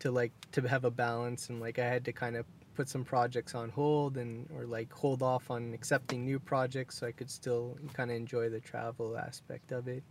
to 0.00 0.10
like 0.10 0.32
to 0.52 0.60
have 0.68 0.84
a 0.84 0.90
balance 0.90 1.48
and 1.48 1.60
like 1.60 1.78
I 1.78 1.86
had 1.86 2.04
to 2.04 2.12
kind 2.12 2.36
of 2.36 2.44
put 2.74 2.88
some 2.88 3.04
projects 3.04 3.54
on 3.54 3.70
hold 3.70 4.16
and 4.16 4.48
or 4.56 4.66
like 4.66 4.92
hold 4.92 5.22
off 5.22 5.50
on 5.50 5.72
accepting 5.72 6.24
new 6.24 6.38
projects 6.38 6.98
so 6.98 7.06
I 7.06 7.12
could 7.12 7.30
still 7.30 7.78
kind 7.94 8.10
of 8.10 8.16
enjoy 8.16 8.48
the 8.50 8.60
travel 8.60 9.16
aspect 9.16 9.70
of 9.72 9.86
it. 9.88 10.02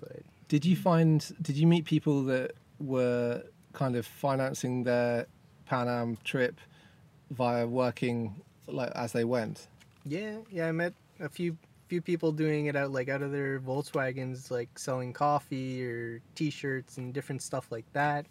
But 0.00 0.22
Did 0.48 0.64
you 0.64 0.76
find? 0.76 1.24
Did 1.42 1.56
you 1.56 1.66
meet 1.66 1.84
people 1.84 2.22
that 2.24 2.52
were 2.80 3.42
kind 3.72 3.96
of 3.96 4.06
financing 4.06 4.84
their 4.84 5.26
Pan 5.66 5.88
Am 5.88 6.18
trip 6.24 6.60
via 7.30 7.66
working 7.66 8.34
like 8.66 8.90
as 8.94 9.12
they 9.12 9.24
went? 9.24 9.66
Yeah, 10.04 10.38
yeah, 10.50 10.68
I 10.68 10.72
met 10.72 10.94
a 11.20 11.28
few 11.28 11.56
few 11.88 12.00
people 12.00 12.32
doing 12.32 12.66
it 12.66 12.76
out 12.76 12.90
like 12.90 13.08
out 13.08 13.22
of 13.22 13.32
their 13.32 13.60
Volkswagens, 13.60 14.50
like 14.50 14.78
selling 14.78 15.12
coffee 15.12 15.84
or 15.84 16.20
T-shirts 16.34 16.96
and 16.96 17.12
different 17.12 17.42
stuff 17.42 17.70
like 17.70 17.84
that. 17.92 18.26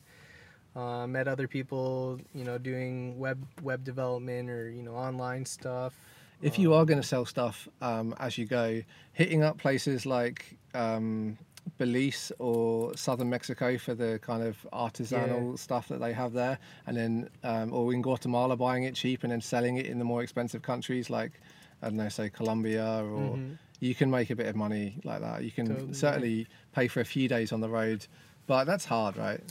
Uh, 0.75 1.05
met 1.05 1.27
other 1.27 1.47
people, 1.47 2.19
you 2.33 2.43
know, 2.43 2.57
doing 2.57 3.19
web 3.19 3.45
web 3.61 3.83
development 3.83 4.49
or 4.49 4.69
you 4.69 4.81
know 4.81 4.95
online 4.95 5.45
stuff. 5.45 5.93
If 6.41 6.57
you 6.57 6.73
are 6.73 6.85
going 6.85 6.99
to 6.99 7.07
sell 7.07 7.25
stuff 7.25 7.67
um, 7.81 8.15
as 8.19 8.35
you 8.37 8.45
go, 8.45 8.81
hitting 9.13 9.43
up 9.43 9.59
places 9.59 10.07
like 10.07 10.57
um, 10.73 11.37
Belize 11.77 12.31
or 12.39 12.95
southern 12.97 13.29
Mexico 13.29 13.77
for 13.77 13.93
the 13.95 14.19
kind 14.21 14.43
of 14.43 14.57
artisanal 14.73 15.57
stuff 15.57 15.87
that 15.89 15.99
they 15.99 16.13
have 16.13 16.33
there, 16.33 16.57
and 16.87 16.97
then 16.97 17.29
um, 17.43 17.73
or 17.73 17.93
in 17.93 18.01
Guatemala 18.01 18.55
buying 18.57 18.83
it 18.83 18.95
cheap 18.95 19.23
and 19.23 19.31
then 19.31 19.41
selling 19.41 19.77
it 19.77 19.85
in 19.85 19.99
the 19.99 20.05
more 20.05 20.21
expensive 20.23 20.61
countries 20.61 21.09
like 21.09 21.39
I 21.81 21.87
don't 21.87 21.97
know, 21.97 22.09
say 22.09 22.29
Colombia, 22.29 23.03
or 23.03 23.37
Mhm. 23.37 23.57
you 23.79 23.95
can 23.95 24.11
make 24.11 24.29
a 24.29 24.35
bit 24.35 24.45
of 24.45 24.55
money 24.55 24.99
like 25.03 25.21
that. 25.21 25.43
You 25.43 25.51
can 25.51 25.67
Totally. 25.67 25.93
certainly 25.93 26.47
pay 26.73 26.87
for 26.87 26.99
a 27.01 27.05
few 27.05 27.27
days 27.27 27.51
on 27.51 27.61
the 27.61 27.69
road, 27.69 28.05
but 28.45 28.65
that's 28.65 28.85
hard, 28.85 29.17
right? 29.17 29.41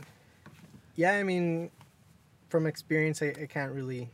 Yeah, 0.95 1.15
I 1.15 1.25
mean, 1.25 1.71
from 2.49 2.67
experience, 2.67 3.23
I, 3.23 3.35
I 3.41 3.47
can't 3.47 3.73
really 3.73 4.09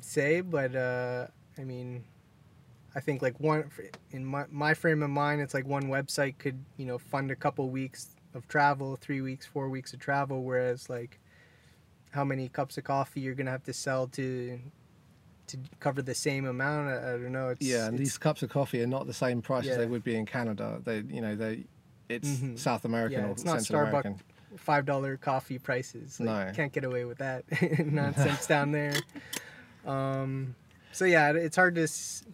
say, 0.00 0.40
but 0.40 0.74
uh, 0.74 1.26
I 1.56 1.64
mean, 1.64 2.04
I 2.94 3.00
think 3.00 3.22
like 3.22 3.38
one 3.38 3.70
in 4.10 4.24
my 4.24 4.44
my 4.50 4.74
frame 4.74 5.02
of 5.02 5.10
mind, 5.10 5.40
it's 5.40 5.54
like 5.54 5.66
one 5.66 5.84
website 5.84 6.38
could 6.38 6.58
you 6.76 6.86
know 6.86 6.98
fund 6.98 7.30
a 7.30 7.36
couple 7.36 7.68
weeks 7.70 8.16
of 8.34 8.46
travel, 8.48 8.96
three 8.96 9.20
weeks, 9.20 9.46
four 9.46 9.68
weeks 9.68 9.92
of 9.92 10.00
travel, 10.00 10.42
whereas 10.42 10.88
like 10.90 11.18
how 12.10 12.24
many 12.24 12.48
cups 12.48 12.78
of 12.78 12.84
coffee 12.84 13.20
you're 13.20 13.34
gonna 13.34 13.50
have 13.50 13.64
to 13.64 13.72
sell 13.72 14.06
to 14.08 14.58
to 15.48 15.58
cover 15.80 16.02
the 16.02 16.14
same 16.14 16.46
amount. 16.46 16.88
I, 16.88 16.96
I 16.96 17.12
don't 17.12 17.32
know. 17.32 17.48
It's, 17.50 17.64
yeah, 17.66 17.86
and 17.86 17.94
it's- 17.94 17.98
these 17.98 18.18
cups 18.18 18.42
of 18.42 18.50
coffee 18.50 18.82
are 18.82 18.86
not 18.86 19.06
the 19.06 19.14
same 19.14 19.40
price 19.42 19.66
as 19.66 19.76
they 19.76 19.86
would 19.86 20.04
be 20.04 20.14
in 20.16 20.26
Canada. 20.26 20.80
They, 20.84 20.98
you 21.08 21.20
know, 21.22 21.34
they, 21.36 21.64
it's 22.08 22.28
Mhm. 22.28 22.58
South 22.58 22.84
American 22.84 23.20
Yeah, 23.20 23.26
or 23.28 23.30
it's 23.32 23.44
not 23.44 23.62
Central 23.62 23.86
Starbucks 23.86 23.90
American. 24.04 24.20
five 24.56 24.84
dollar 24.86 25.16
coffee 25.16 25.58
prices. 25.58 26.20
Like, 26.20 26.48
No. 26.48 26.52
can't 26.54 26.72
get 26.72 26.84
away 26.84 27.04
with 27.06 27.18
that 27.18 27.44
nonsense 27.86 28.46
down 28.46 28.72
there. 28.72 28.92
Um, 29.86 30.54
so 30.92 31.04
yeah, 31.04 31.32
it's 31.32 31.56
hard 31.56 31.74
to 31.76 31.82
s- 31.84 32.24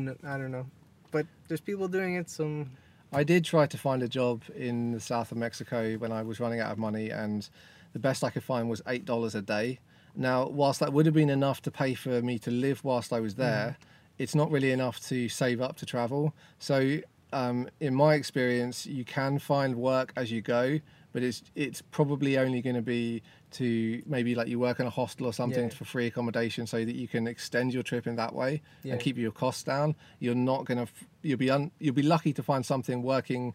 to 0.00 0.16
I 0.24 0.38
don't 0.38 0.52
know, 0.52 0.66
but 1.10 1.26
there's 1.48 1.60
people 1.60 1.88
doing 1.88 2.14
it. 2.14 2.28
Some 2.30 2.70
I 3.12 3.22
did 3.22 3.44
try 3.44 3.66
to 3.66 3.78
find 3.78 4.02
a 4.02 4.08
job 4.08 4.42
in 4.56 4.92
the 4.92 5.00
south 5.00 5.30
of 5.30 5.38
Mexico 5.38 5.94
when 5.94 6.10
I 6.10 6.22
was 6.22 6.40
running 6.40 6.60
out 6.60 6.72
of 6.72 6.78
money, 6.78 7.10
and 7.10 7.48
the 7.92 7.98
best 7.98 8.24
I 8.24 8.30
could 8.30 8.42
find 8.42 8.68
was 8.68 8.82
eight 8.88 9.04
dollars 9.04 9.34
a 9.34 9.42
day. 9.42 9.78
Now, 10.16 10.46
whilst 10.48 10.80
that 10.80 10.92
would 10.92 11.06
have 11.06 11.14
been 11.14 11.30
enough 11.30 11.62
to 11.62 11.70
pay 11.70 11.94
for 11.94 12.22
me 12.22 12.38
to 12.40 12.50
live 12.50 12.82
whilst 12.84 13.12
I 13.12 13.20
was 13.20 13.34
there, 13.34 13.76
it's 14.18 14.34
not 14.34 14.50
really 14.50 14.70
enough 14.70 15.00
to 15.08 15.28
save 15.28 15.60
up 15.60 15.76
to 15.76 15.86
travel. 15.86 16.34
So, 16.58 16.98
um, 17.32 17.68
in 17.80 17.94
my 17.94 18.14
experience, 18.14 18.86
you 18.86 19.04
can 19.04 19.38
find 19.38 19.76
work 19.76 20.12
as 20.16 20.30
you 20.30 20.40
go, 20.40 20.78
but 21.12 21.22
it's 21.22 21.42
it's 21.54 21.82
probably 21.82 22.38
only 22.38 22.62
going 22.62 22.76
to 22.76 22.82
be 22.82 23.22
to 23.54 24.02
maybe 24.06 24.34
like 24.34 24.48
you 24.48 24.58
work 24.58 24.80
in 24.80 24.86
a 24.86 24.90
hostel 24.90 25.26
or 25.26 25.32
something 25.32 25.64
Yeah. 25.68 25.74
for 25.74 25.84
free 25.84 26.06
accommodation, 26.06 26.66
so 26.66 26.84
that 26.84 26.94
you 26.94 27.08
can 27.08 27.26
extend 27.26 27.72
your 27.74 27.82
trip 27.82 28.06
in 28.06 28.16
that 28.16 28.34
way 28.34 28.62
Yeah. 28.82 28.92
and 28.92 29.00
keep 29.00 29.16
your 29.16 29.32
costs 29.32 29.62
down. 29.62 29.94
You're 30.18 30.34
not 30.34 30.64
going 30.64 30.84
to 30.86 30.92
you'll 31.22 31.38
be 31.38 31.50
un, 31.50 31.70
you'll 31.78 31.94
be 31.94 32.02
lucky 32.02 32.32
to 32.34 32.42
find 32.42 32.64
something 32.66 33.02
working 33.02 33.54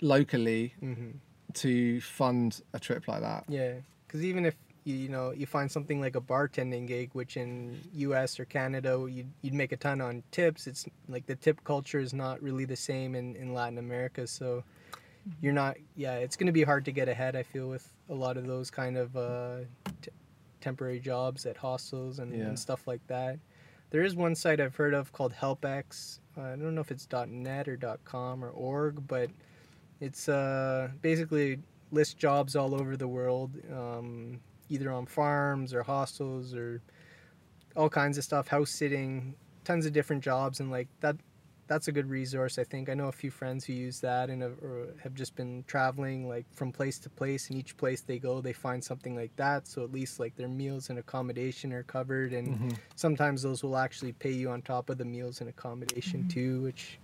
locally 0.00 0.74
mhm. 0.82 1.14
to 1.54 2.00
fund 2.00 2.60
a 2.72 2.78
trip 2.78 3.08
like 3.08 3.20
that. 3.22 3.44
yeah, 3.48 3.74
because 4.06 4.22
even 4.22 4.44
if 4.46 4.54
you, 4.84 4.94
you 4.94 5.08
know 5.08 5.32
you 5.32 5.46
find 5.46 5.70
something 5.70 6.00
like 6.00 6.14
a 6.16 6.20
bartending 6.20 6.86
gig, 6.86 7.10
which 7.12 7.36
in 7.36 7.78
U.S. 7.94 8.38
or 8.38 8.44
Canada 8.44 9.06
you'd, 9.10 9.30
you'd 9.42 9.54
make 9.54 9.72
a 9.72 9.76
ton 9.76 10.00
on 10.00 10.22
tips. 10.30 10.66
It's 10.66 10.86
like 11.08 11.26
the 11.26 11.34
tip 11.36 11.64
culture 11.64 11.98
is 11.98 12.12
not 12.14 12.40
really 12.42 12.64
the 12.64 12.76
same 12.76 13.14
in, 13.14 13.34
in 13.36 13.52
Latin 13.54 13.78
America, 13.78 14.26
so 14.26 14.62
you're 15.40 15.52
not. 15.52 15.76
Yeah, 15.96 16.14
it's 16.16 16.36
going 16.36 16.46
to 16.46 16.52
be 16.52 16.62
hard 16.62 16.84
to 16.86 16.92
get 16.92 17.08
ahead. 17.08 17.34
I 17.36 17.42
feel 17.42 17.68
with 17.68 17.90
a 18.08 18.14
lot 18.14 18.36
of 18.36 18.46
those 18.46 18.70
kind 18.70 18.96
of 18.96 19.16
uh, 19.16 19.58
t- 20.02 20.10
temporary 20.60 21.00
jobs 21.00 21.46
at 21.46 21.56
hostels 21.56 22.18
and, 22.18 22.34
Yeah. 22.34 22.46
and 22.46 22.58
stuff 22.58 22.86
like 22.86 23.06
that. 23.08 23.38
There 23.90 24.02
is 24.02 24.14
one 24.14 24.34
site 24.34 24.60
I've 24.60 24.76
heard 24.76 24.94
of 24.94 25.12
called 25.12 25.32
HelpX. 25.32 26.20
Uh, 26.36 26.42
I 26.42 26.56
don't 26.56 26.74
know 26.74 26.80
if 26.80 26.90
it's 26.90 27.06
.net 27.28 27.68
or 27.68 27.78
.com 28.04 28.44
or 28.44 28.50
.org, 28.50 29.06
but 29.06 29.30
it's 30.00 30.28
uh, 30.28 30.88
basically 31.00 31.58
lists 31.90 32.14
jobs 32.14 32.54
all 32.54 32.74
over 32.74 32.96
the 32.96 33.08
world, 33.08 33.50
um, 33.72 34.40
either 34.68 34.90
on 34.92 35.06
farms 35.06 35.72
or 35.72 35.82
hostels 35.82 36.54
or 36.54 36.82
all 37.76 37.88
kinds 37.88 38.18
of 38.18 38.24
stuff, 38.24 38.48
house 38.48 38.70
sitting, 38.70 39.34
tons 39.64 39.86
of 39.86 39.92
different 39.92 40.22
jobs, 40.22 40.60
and 40.60 40.70
like 40.70 40.88
that. 41.00 41.16
That's 41.68 41.86
a 41.86 41.92
good 41.92 42.08
resource, 42.08 42.58
I 42.58 42.64
think. 42.64 42.88
I 42.88 42.94
know 42.94 43.08
a 43.08 43.12
few 43.12 43.30
friends 43.30 43.64
who 43.66 43.74
use 43.74 44.00
that 44.00 44.30
and 44.30 44.40
have, 44.40 44.56
or 44.62 44.88
have 45.02 45.14
just 45.14 45.36
been 45.36 45.64
traveling 45.66 46.26
like 46.26 46.46
from 46.54 46.72
place 46.72 46.98
to 47.00 47.10
place, 47.10 47.50
and 47.50 47.58
each 47.58 47.76
place 47.76 48.00
they 48.00 48.18
go, 48.18 48.40
they 48.40 48.54
find 48.54 48.82
something 48.82 49.14
like 49.14 49.36
that. 49.36 49.68
So 49.68 49.84
at 49.84 49.92
least 49.92 50.18
like 50.18 50.34
their 50.36 50.48
meals 50.48 50.88
and 50.88 50.98
accommodation 50.98 51.72
are 51.74 51.82
covered, 51.82 52.32
and 52.32 52.58
Mhm. 52.58 52.76
sometimes 52.96 53.42
those 53.42 53.62
will 53.62 53.76
actually 53.76 54.12
pay 54.12 54.32
you 54.32 54.48
on 54.50 54.62
top 54.62 54.88
of 54.88 54.96
the 54.96 55.04
meals 55.04 55.40
and 55.42 55.50
accommodation 55.50 56.24
too, 56.26 56.62
which 56.62 56.98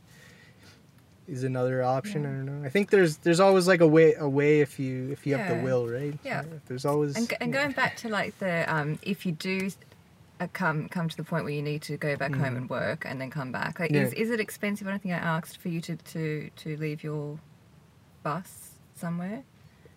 is 1.29 1.45
another 1.45 1.83
option. 1.83 2.25
I 2.25 2.31
don't 2.31 2.47
know. 2.47 2.67
I 2.67 2.71
think 2.71 2.89
there's 2.89 3.19
there's 3.19 3.41
always 3.41 3.69
like 3.69 3.83
a 3.83 3.87
way 3.87 4.15
a 4.15 4.29
way 4.29 4.61
if 4.61 4.79
you 4.79 5.11
if 5.11 5.27
you 5.27 5.37
have 5.37 5.47
the 5.49 5.62
will, 5.62 5.87
right? 5.89 6.19
Yeah. 6.25 6.45
There's 6.69 6.87
always 6.87 7.17
And, 7.17 7.29
go- 7.29 7.37
and 7.41 7.53
going 7.53 7.73
back 7.73 7.97
to 7.97 8.09
like 8.09 8.39
the 8.39 8.65
um, 8.75 8.99
if 9.03 9.27
you 9.27 9.33
do 9.33 9.71
come 10.53 10.89
come 10.89 11.09
to 11.09 11.16
the 11.16 11.24
point 11.24 11.45
where 11.45 11.53
you 11.53 11.62
need 11.62 11.82
to 11.82 11.97
go 11.97 12.16
back 12.16 12.35
home 12.35 12.57
and 12.57 12.68
work 12.68 13.05
and 13.07 13.20
then 13.20 13.30
come 13.30 13.53
back, 13.53 13.78
like 13.80 13.91
is, 13.93 14.12
Mm. 14.12 14.16
Yeah. 14.16 14.22
is 14.24 14.30
it 14.30 14.41
expensive? 14.41 14.87
I 14.87 14.91
don't 14.91 15.03
think 15.03 15.14
I 15.14 15.18
asked 15.18 15.59
for 15.59 15.68
you 15.68 15.80
to 15.82 15.97
to 15.97 16.51
to 16.57 16.76
leave 16.76 17.03
your 17.03 17.39
bus 18.22 18.70
somewhere 18.97 19.43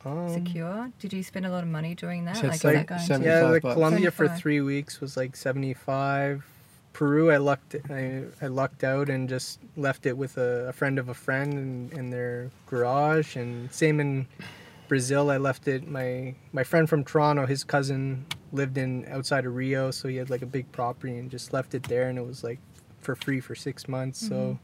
um, 0.05 0.29
secure. 0.33 0.91
Did 0.99 1.13
you 1.13 1.23
spend 1.23 1.45
a 1.45 1.49
lot 1.49 1.63
of 1.63 1.69
money 1.69 1.95
doing 1.95 2.25
that? 2.25 2.37
said 2.37 2.45
Like, 2.47 2.55
is 2.55 2.61
that 2.61 2.85
going 2.87 3.01
seven- 3.01 3.21
to? 3.23 3.27
Yeah, 3.27 3.35
75 3.41 3.51
like 3.53 3.61
bucks. 3.63 3.73
Colombia 3.75 4.11
for 4.11 4.27
three 4.29 4.61
weeks 4.61 5.01
was 5.01 5.17
like 5.17 5.35
seventy 5.35 5.73
five. 5.73 6.45
Peru, 6.93 7.29
I 7.31 7.37
lucked 7.37 7.75
I, 7.91 8.23
I 8.41 8.47
lucked 8.47 8.83
out 8.83 9.07
and 9.09 9.29
just 9.29 9.59
left 9.75 10.05
it 10.07 10.17
with 10.17 10.37
a, 10.37 10.69
a 10.69 10.73
friend 10.73 10.97
of 10.97 11.09
a 11.09 11.13
friend 11.13 11.53
in, 11.53 11.97
in 11.99 12.09
their 12.09 12.49
garage. 12.65 13.35
And 13.35 13.71
same 13.71 13.99
in 13.99 14.25
Brazil, 14.87 15.29
I 15.29 15.37
left 15.37 15.67
it. 15.67 15.87
My 15.87 16.35
my 16.53 16.63
friend 16.63 16.87
from 16.89 17.03
Toronto, 17.03 17.45
his 17.45 17.63
cousin 17.63 18.25
lived 18.51 18.77
in 18.77 19.05
outside 19.09 19.45
of 19.45 19.55
Rio, 19.55 19.91
so 19.91 20.07
he 20.07 20.15
had 20.17 20.29
like 20.29 20.41
a 20.41 20.45
big 20.47 20.71
property 20.71 21.17
and 21.17 21.29
just 21.29 21.53
left 21.53 21.73
it 21.75 21.83
there, 21.83 22.09
and 22.09 22.17
it 22.17 22.25
was 22.25 22.43
like 22.43 22.59
for 22.99 23.15
free 23.15 23.39
for 23.39 23.55
six 23.55 23.87
months. 23.87 24.19
So 24.27 24.59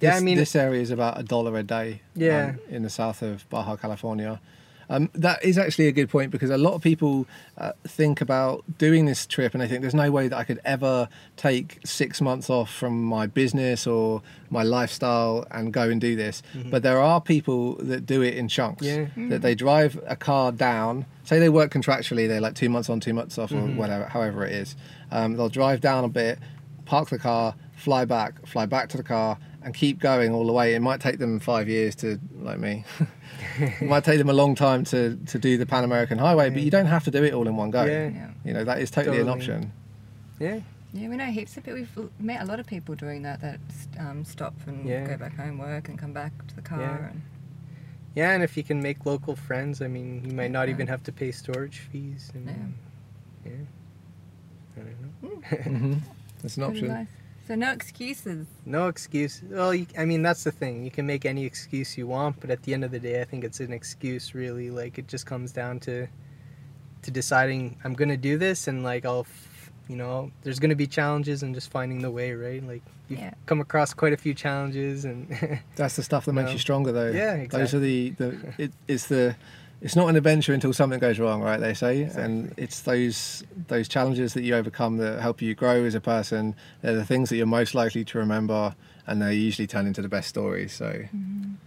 yeah, 0.00 0.10
This, 0.10 0.20
I 0.20 0.24
mean, 0.24 0.36
this 0.36 0.54
area 0.56 0.80
is 0.80 0.90
about 0.90 1.18
a 1.18 1.22
dollar 1.22 1.56
a 1.56 1.62
day. 1.62 2.02
Yeah. 2.14 2.54
um, 2.54 2.58
in 2.68 2.82
the 2.82 2.90
south 2.90 3.22
of 3.22 3.48
Baja 3.48 3.76
California, 3.76 4.40
Um, 4.88 5.10
that 5.14 5.44
is 5.44 5.58
actually 5.58 5.88
a 5.88 5.92
good 5.92 6.08
point 6.08 6.30
because 6.30 6.50
a 6.50 6.56
lot 6.58 6.74
of 6.74 6.82
people 6.82 7.26
uh, 7.58 7.72
think 7.84 8.20
about 8.20 8.64
doing 8.78 9.06
this 9.06 9.26
trip 9.26 9.52
and 9.52 9.60
they 9.60 9.68
think 9.68 9.80
there's 9.80 9.94
no 9.94 10.10
way 10.10 10.28
that 10.28 10.36
I 10.36 10.44
could 10.44 10.60
ever 10.64 11.08
take 11.36 11.80
six 11.84 12.20
months 12.20 12.48
off 12.48 12.72
from 12.72 13.02
my 13.04 13.26
business 13.26 13.86
or 13.86 14.22
my 14.50 14.62
lifestyle 14.62 15.46
and 15.50 15.72
go 15.72 15.88
and 15.88 16.00
do 16.00 16.14
this. 16.14 16.42
But 16.70 16.82
there 16.82 17.00
are 17.00 17.20
people 17.20 17.74
that 17.76 18.06
do 18.06 18.22
it 18.22 18.34
in 18.34 18.48
chunks. 18.48 18.84
Yeah. 18.86 19.06
That 19.16 19.42
they 19.42 19.54
drive 19.54 20.00
a 20.06 20.16
car 20.16 20.52
down. 20.52 21.06
Say 21.24 21.38
they 21.40 21.48
work 21.48 21.72
contractually, 21.72 22.28
they're 22.28 22.40
like 22.40 22.54
two 22.54 22.68
months 22.68 22.88
on, 22.88 23.00
two 23.00 23.12
months 23.14 23.38
off, 23.38 23.50
or 23.50 23.56
whatever, 23.76 24.04
however 24.04 24.46
it 24.46 24.52
is. 24.52 24.76
Um, 25.10 25.36
they'll 25.36 25.48
drive 25.48 25.80
down 25.80 26.04
a 26.04 26.08
bit, 26.08 26.38
park 26.84 27.08
the 27.08 27.18
car, 27.18 27.54
fly 27.74 28.04
back, 28.04 28.46
fly 28.46 28.66
back 28.66 28.88
to 28.90 28.96
the 28.96 29.02
car, 29.02 29.38
and 29.66 29.74
keep 29.74 29.98
going 29.98 30.32
all 30.32 30.46
the 30.46 30.52
way. 30.52 30.74
It 30.74 30.80
might 30.80 31.00
take 31.00 31.18
them 31.18 31.40
five 31.40 31.68
years 31.68 31.96
to, 31.96 32.18
like 32.40 32.58
me, 32.58 32.84
it 33.58 33.82
might 33.82 34.04
take 34.04 34.18
them 34.18 34.30
a 34.30 34.32
long 34.32 34.54
time 34.54 34.84
to, 34.84 35.16
to 35.26 35.38
do 35.40 35.58
the 35.58 35.66
Pan 35.66 35.82
American 35.82 36.18
Highway, 36.18 36.50
but 36.50 36.62
you 36.62 36.70
don't 36.70 36.86
have 36.86 37.02
to 37.04 37.10
do 37.10 37.24
it 37.24 37.34
all 37.34 37.48
in 37.48 37.56
one 37.56 37.70
go. 37.72 37.84
Yeah. 37.84 38.08
Yeah. 38.08 38.30
You 38.44 38.54
know, 38.54 38.62
that 38.64 38.78
is 38.78 38.90
totally, 38.92 39.20
an 39.20 39.28
option. 39.28 39.72
Yeah. 40.38 40.60
Yeah, 40.94 41.08
we 41.08 41.16
know 41.16 41.26
heaps 41.26 41.56
of 41.56 41.64
people. 41.64 41.74
We've 42.04 42.10
met 42.20 42.40
a 42.42 42.44
lot 42.46 42.60
of 42.60 42.66
people 42.66 42.94
doing 42.94 43.22
that. 43.22 43.40
That 43.40 43.58
um, 43.98 44.24
stop 44.24 44.54
and 44.66 44.86
Yeah. 44.88 45.04
go 45.04 45.16
back 45.16 45.36
home, 45.36 45.58
work, 45.58 45.88
and 45.88 45.98
come 45.98 46.12
back 46.12 46.32
to 46.46 46.54
the 46.54 46.62
car. 46.62 46.80
Yeah. 46.80 47.08
And, 47.08 47.22
Yeah, 48.14 48.30
and 48.34 48.42
if 48.44 48.56
you 48.56 48.62
can 48.62 48.80
make 48.80 49.04
local 49.04 49.34
friends, 49.34 49.82
I 49.82 49.88
mean, 49.88 50.22
you 50.24 50.32
might 50.32 50.52
not 50.52 50.68
Yeah. 50.68 50.74
even 50.74 50.86
have 50.86 51.02
to 51.02 51.12
pay 51.12 51.32
storage 51.32 51.80
fees. 51.80 52.30
And, 52.34 52.46
Yeah. 52.46 53.50
yeah. 53.52 53.52
I 54.76 54.80
don't 54.80 55.02
know. 55.02 55.42
Mm-hmm. 55.56 55.94
That's 56.42 56.56
an 56.56 56.64
Pretty 56.64 56.78
option. 56.78 56.88
nice. 56.88 57.06
So 57.46 57.54
no 57.54 57.70
excuses. 57.72 58.46
No 58.64 58.88
excuse. 58.88 59.40
Well, 59.48 59.72
you, 59.72 59.86
I 59.96 60.04
mean, 60.04 60.22
that's 60.22 60.42
the 60.42 60.50
thing. 60.50 60.84
You 60.84 60.90
can 60.90 61.06
make 61.06 61.24
any 61.24 61.44
excuse 61.44 61.96
you 61.96 62.06
want, 62.08 62.40
but 62.40 62.50
at 62.50 62.62
the 62.64 62.74
end 62.74 62.82
of 62.84 62.90
the 62.90 62.98
day, 62.98 63.20
I 63.20 63.24
think 63.24 63.44
it's 63.44 63.60
an 63.60 63.72
excuse. 63.72 64.34
Really, 64.34 64.70
like 64.70 64.98
it 64.98 65.06
just 65.06 65.26
comes 65.26 65.52
down 65.52 65.78
to 65.80 66.08
to 67.02 67.10
deciding 67.10 67.76
I'm 67.84 67.94
gonna 67.94 68.16
do 68.16 68.36
this, 68.36 68.66
and 68.66 68.82
like 68.82 69.04
I'll, 69.06 69.26
you 69.88 69.94
know, 69.96 70.32
there's 70.42 70.58
gonna 70.58 70.74
be 70.74 70.88
challenges, 70.88 71.44
and 71.44 71.54
just 71.54 71.70
finding 71.70 72.02
the 72.02 72.10
way. 72.10 72.32
Right? 72.32 72.66
Like 72.66 72.82
you've 73.08 73.20
Yeah. 73.20 73.34
come 73.46 73.60
across 73.60 73.94
quite 73.94 74.12
a 74.12 74.16
few 74.16 74.34
challenges, 74.34 75.04
and 75.04 75.28
That's 75.76 75.94
the 75.94 76.02
stuff 76.02 76.24
that 76.24 76.32
makes 76.32 76.46
No. 76.46 76.52
you 76.54 76.58
stronger, 76.58 76.90
though. 76.90 77.10
Yeah, 77.12 77.34
exactly. 77.34 77.58
Those 77.60 77.74
are 77.74 77.78
the, 77.78 78.10
the 78.10 78.54
it, 78.58 78.72
it's 78.88 79.06
the 79.06 79.36
it's 79.80 79.94
not 79.96 80.08
an 80.08 80.16
adventure 80.16 80.52
until 80.54 80.72
something 80.72 80.98
goes 80.98 81.18
wrong, 81.18 81.42
right? 81.42 81.60
They 81.60 81.74
say, 81.74 82.02
and 82.02 82.52
it's 82.56 82.80
those 82.82 83.44
those 83.68 83.88
challenges 83.88 84.34
that 84.34 84.42
you 84.42 84.54
overcome 84.54 84.96
that 84.98 85.20
help 85.20 85.42
you 85.42 85.54
grow 85.54 85.84
as 85.84 85.94
a 85.94 86.00
person. 86.00 86.54
They're 86.82 86.94
the 86.96 87.04
things 87.04 87.28
that 87.28 87.36
you're 87.36 87.46
most 87.46 87.74
likely 87.74 88.04
to 88.06 88.18
remember, 88.18 88.74
and 89.06 89.20
they 89.20 89.34
usually 89.34 89.66
turn 89.66 89.86
into 89.86 90.00
the 90.02 90.08
best 90.08 90.28
stories. 90.28 90.72
So, 90.72 91.02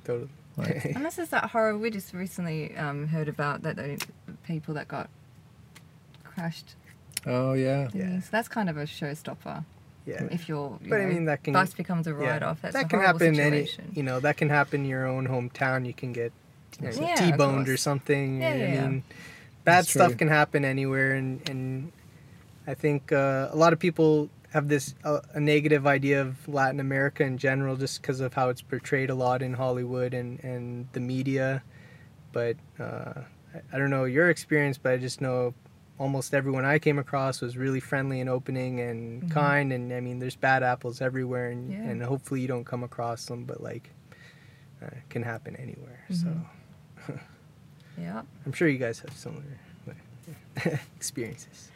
totally. 0.05 0.30
Right. 0.57 0.86
And 0.95 1.05
this 1.05 1.18
is 1.18 1.30
that 1.30 1.51
horror 1.51 1.78
we 1.78 1.89
just 1.89 2.14
recently 2.14 2.76
um, 2.76 3.07
heard 3.07 3.30
about 3.30 3.62
that 3.62 3.78
the 3.78 3.97
people 4.45 4.74
that 4.74 4.88
got 4.89 5.10
crashed. 6.24 6.76
oh 7.26 7.53
yeah. 7.53 7.89
Yeah. 7.93 8.20
So 8.22 8.28
that's 8.32 8.47
kind 8.47 8.70
of 8.70 8.78
a 8.78 8.84
showstopper. 8.84 9.64
yeah. 10.05 10.24
If 10.32 10.49
you're, 10.49 10.78
you 10.84 10.89
But 10.89 11.01
I 11.01 11.05
know, 11.05 11.10
mean, 11.14 11.26
that 11.26 11.43
can- 11.43 11.53
bus 11.53 11.74
becomes 11.74 12.07
a 12.07 12.14
write-off. 12.14 12.62
That's 12.62 12.74
that 12.76 12.86
a 12.86 12.89
can 12.89 12.99
happen 12.99 13.36
situation. 13.36 13.86
any. 13.88 13.95
You 13.97 14.03
know, 14.03 14.20
that 14.20 14.38
can 14.38 14.49
happen 14.49 14.82
in 14.84 14.89
your 14.89 15.05
own 15.07 15.28
hometown. 15.28 15.86
You 15.86 15.93
can 15.93 16.12
get 16.12 16.24
you 16.24 16.32
know, 16.32 16.34
Yeah, 16.82 17.16
T-boned 17.16 17.68
or 17.70 17.78
something. 17.78 18.42
Yeah, 18.42 18.56
yeah, 18.56 18.66
I 18.84 18.88
mean, 18.88 19.04
bad 19.64 19.78
That's 19.80 19.92
stuff 19.92 20.10
true. 20.10 20.18
can 20.18 20.28
happen 20.28 20.64
anywhere, 20.66 21.14
and 21.14 21.48
and 21.50 21.92
I 22.68 22.74
think 22.74 23.12
uh, 23.12 23.50
a 23.52 23.56
lot 23.56 23.74
of 23.74 23.80
people 23.80 24.30
have 24.52 24.68
this 24.68 24.96
uh, 25.04 25.20
a 25.34 25.40
negative 25.40 25.86
idea 25.86 26.22
of 26.22 26.48
Latin 26.48 26.80
America 26.80 27.24
in 27.24 27.38
general, 27.38 27.76
just 27.76 28.02
because 28.02 28.20
of 28.20 28.34
how 28.34 28.50
it's 28.50 28.62
portrayed 28.62 29.10
a 29.10 29.16
lot 29.16 29.42
in 29.42 29.54
Hollywood 29.54 30.14
and 30.14 30.40
and 30.44 30.88
the 30.94 31.00
media. 31.00 31.62
But 32.32 32.58
uh, 32.80 33.22
I, 33.56 33.62
I 33.74 33.78
don't 33.78 33.90
know 33.90 34.06
your 34.06 34.30
experience, 34.30 34.78
but 34.78 34.92
I 34.94 34.98
just 34.98 35.20
know 35.22 35.54
almost 35.98 36.34
everyone 36.34 36.64
I 36.64 36.80
came 36.80 36.98
across 36.98 37.42
was 37.42 37.58
really 37.58 37.80
friendly 37.82 38.22
and 38.22 38.30
opening 38.30 38.80
and 38.80 39.30
kind. 39.32 39.74
And 39.74 39.92
I 39.92 40.00
mean, 40.00 40.20
there's 40.20 40.36
bad 40.38 40.64
apples 40.64 41.02
everywhere, 41.02 41.50
and, 41.52 41.70
Mm-hmm. 41.72 41.84
Yeah. 41.84 41.90
and 41.92 42.04
hopefully 42.04 42.40
you 42.42 42.48
don't 42.48 42.64
come 42.66 42.84
across 42.84 43.26
them. 43.26 43.44
But 43.44 43.62
like, 43.62 43.90
uh, 44.82 44.86
it 44.88 45.10
can 45.10 45.24
happen 45.24 45.56
anywhere. 45.58 46.06
So 46.12 46.28
Mm-hmm. 46.28 46.44
Yeah. 47.97 48.22
I'm 48.45 48.53
sure 48.53 48.68
you 48.68 48.78
guys 48.78 48.99
have 49.01 49.12
similar 49.16 49.43
like, 49.88 50.80
experiences. 50.95 51.70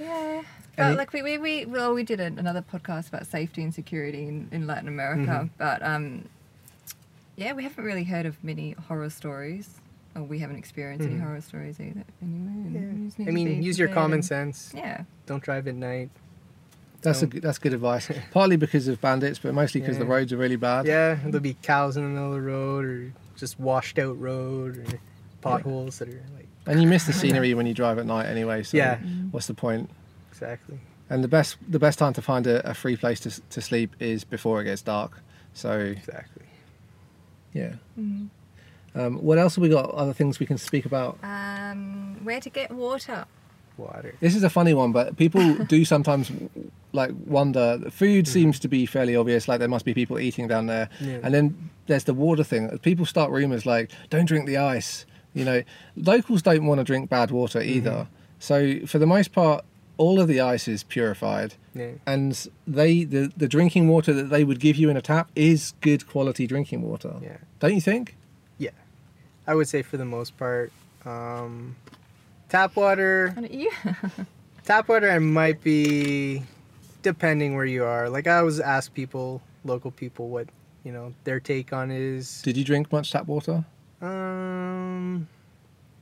Yeah. 0.00 0.42
But 0.76 0.96
like 0.98 1.12
we, 1.12 1.22
we, 1.22 1.38
we 1.38 1.64
well 1.64 1.94
we 1.94 2.02
did 2.02 2.20
another 2.20 2.62
podcast 2.62 3.08
about 3.08 3.26
safety 3.26 3.62
and 3.62 3.72
security 3.74 4.28
in, 4.28 4.48
in 4.52 4.66
Latin 4.66 4.88
America, 4.88 5.30
Mhm. 5.44 5.50
but 5.58 5.82
um, 5.82 6.28
yeah, 7.36 7.52
we 7.54 7.62
haven't 7.62 7.82
really 7.84 8.04
heard 8.04 8.26
of 8.26 8.42
many 8.44 8.72
horror 8.88 9.08
stories, 9.10 9.80
or 10.14 10.22
we 10.22 10.38
haven't 10.38 10.56
experienced 10.56 11.06
any 11.06 11.16
Mhm. 11.16 11.22
horror 11.22 11.40
stories 11.40 11.80
either. 11.80 12.04
Anyway, 12.22 12.78
and 12.78 13.00
we 13.00 13.06
just 13.06 13.18
need 13.18 13.28
I 13.28 13.30
mean, 13.30 13.62
use 13.62 13.78
your 13.78 13.88
common 13.88 14.16
and- 14.18 14.24
sense. 14.24 14.72
Yeah. 14.76 15.04
Don't 15.24 15.42
drive 15.42 15.66
at 15.66 15.74
night. 15.74 16.10
That's 17.02 17.22
a 17.22 17.26
good- 17.26 17.42
that's 17.42 17.58
good 17.58 17.72
advice. 17.74 18.10
Partly 18.32 18.56
because 18.56 18.88
of 18.88 19.00
bandits, 19.00 19.38
but 19.38 19.54
mostly 19.54 19.80
because 19.80 19.98
the 19.98 20.04
roads 20.04 20.32
are 20.32 20.36
really 20.36 20.56
bad. 20.56 20.86
Yeah, 20.86 21.14
there'll 21.24 21.40
be 21.40 21.56
cows 21.62 21.96
in 21.96 22.02
the 22.04 22.08
middle 22.10 22.28
of 22.28 22.34
the 22.34 22.40
road, 22.42 22.84
or 22.84 23.12
just 23.36 23.58
washed 23.60 23.98
out 23.98 24.18
road, 24.20 24.78
or 24.78 24.98
potholes 25.40 25.98
that 25.98 26.08
are 26.08 26.22
like 26.36 26.46
And 26.66 26.82
you 26.82 26.88
miss 26.88 27.04
the 27.06 27.12
scenery 27.12 27.54
when 27.54 27.66
you 27.66 27.74
drive 27.74 27.98
at 27.98 28.06
night 28.06 28.26
anyway. 28.26 28.62
So 28.64 28.76
Yeah. 28.76 28.98
what's 29.30 29.46
the 29.46 29.54
point? 29.54 29.90
exactly. 30.30 30.78
And 31.08 31.22
the 31.22 31.28
best 31.28 31.56
the 31.68 31.78
best 31.78 31.98
time 31.98 32.12
to 32.14 32.22
find 32.22 32.46
a, 32.46 32.68
a 32.68 32.74
free 32.74 32.96
place 32.96 33.20
to, 33.20 33.40
to 33.50 33.60
sleep 33.60 33.94
is 34.00 34.24
before 34.24 34.60
it 34.60 34.64
gets 34.64 34.82
dark. 34.82 35.20
So 35.54 35.78
Exactly. 35.78 36.46
yeah. 37.52 37.74
Mhm. 37.98 38.28
Um, 38.94 39.16
what 39.22 39.38
else 39.38 39.54
have 39.56 39.62
we 39.62 39.68
got? 39.68 39.90
Other 39.90 40.12
things 40.14 40.38
we 40.40 40.46
can 40.46 40.58
speak 40.58 40.84
about? 40.86 41.18
Um, 41.22 42.16
where 42.24 42.40
to 42.40 42.48
get 42.50 42.70
water? 42.72 43.26
Water. 43.78 44.14
This 44.20 44.34
is 44.34 44.42
a 44.42 44.50
funny 44.50 44.74
one, 44.74 44.92
but 44.92 45.16
people 45.16 45.54
do 45.68 45.84
sometimes 45.84 46.30
like 46.92 47.10
wonder. 47.26 47.78
Food 47.90 48.26
seems 48.26 48.58
to 48.60 48.68
be 48.68 48.86
fairly 48.86 49.14
obvious. 49.16 49.48
Like 49.48 49.58
there 49.58 49.68
must 49.68 49.84
be 49.84 49.94
people 49.94 50.18
eating 50.18 50.48
down 50.48 50.66
there, 50.66 50.88
Yeah. 51.00 51.18
and 51.22 51.34
then 51.34 51.70
there's 51.86 52.04
the 52.04 52.14
water 52.14 52.44
thing. 52.44 52.78
People 52.78 53.06
start 53.06 53.30
rumors 53.30 53.66
like, 53.66 53.90
"Don't 54.10 54.26
drink 54.26 54.46
the 54.46 54.56
ice." 54.56 55.04
You 55.34 55.44
know, 55.44 55.62
locals 55.96 56.40
don't 56.42 56.64
want 56.64 56.78
to 56.78 56.84
drink 56.84 57.10
bad 57.10 57.30
water 57.30 57.60
either. 57.60 58.08
So 58.38 58.80
for 58.86 58.98
the 58.98 59.06
most 59.06 59.32
part, 59.32 59.64
all 59.98 60.18
of 60.20 60.28
the 60.28 60.40
ice 60.40 60.66
is 60.68 60.82
purified, 60.82 61.54
Yeah. 61.74 61.92
and 62.06 62.48
they 62.66 63.04
the 63.04 63.30
the 63.36 63.48
drinking 63.48 63.88
water 63.88 64.12
that 64.14 64.30
they 64.30 64.44
would 64.44 64.60
give 64.60 64.76
you 64.76 64.88
in 64.90 64.96
a 64.96 65.02
tap 65.02 65.30
is 65.36 65.74
good 65.82 66.06
quality 66.06 66.46
drinking 66.46 66.80
water. 66.82 67.14
Yeah. 67.22 67.36
Don't 67.60 67.74
you 67.74 67.80
think? 67.82 68.16
Yeah, 68.58 68.70
I 69.46 69.54
would 69.54 69.68
say 69.68 69.82
for 69.82 69.96
the 69.98 70.04
most 70.06 70.36
part, 70.38 70.72
um, 71.04 71.76
tap 72.48 72.76
water. 72.76 73.34
Yeah. 73.50 73.70
Tap 74.64 74.88
water, 74.88 75.08
I 75.08 75.20
might 75.20 75.62
be, 75.62 76.42
depending 77.02 77.54
where 77.54 77.64
you 77.64 77.84
are. 77.84 78.10
Like 78.10 78.26
I 78.26 78.38
always 78.38 78.58
ask 78.58 78.92
people, 78.92 79.40
local 79.64 79.92
people, 79.92 80.28
what 80.28 80.48
you 80.82 80.90
know 80.90 81.14
their 81.22 81.38
take 81.38 81.72
on 81.72 81.92
is. 81.92 82.42
Did 82.42 82.56
you 82.56 82.64
drink 82.64 82.90
much 82.90 83.12
tap 83.12 83.26
water? 83.26 83.64
Um, 84.00 85.28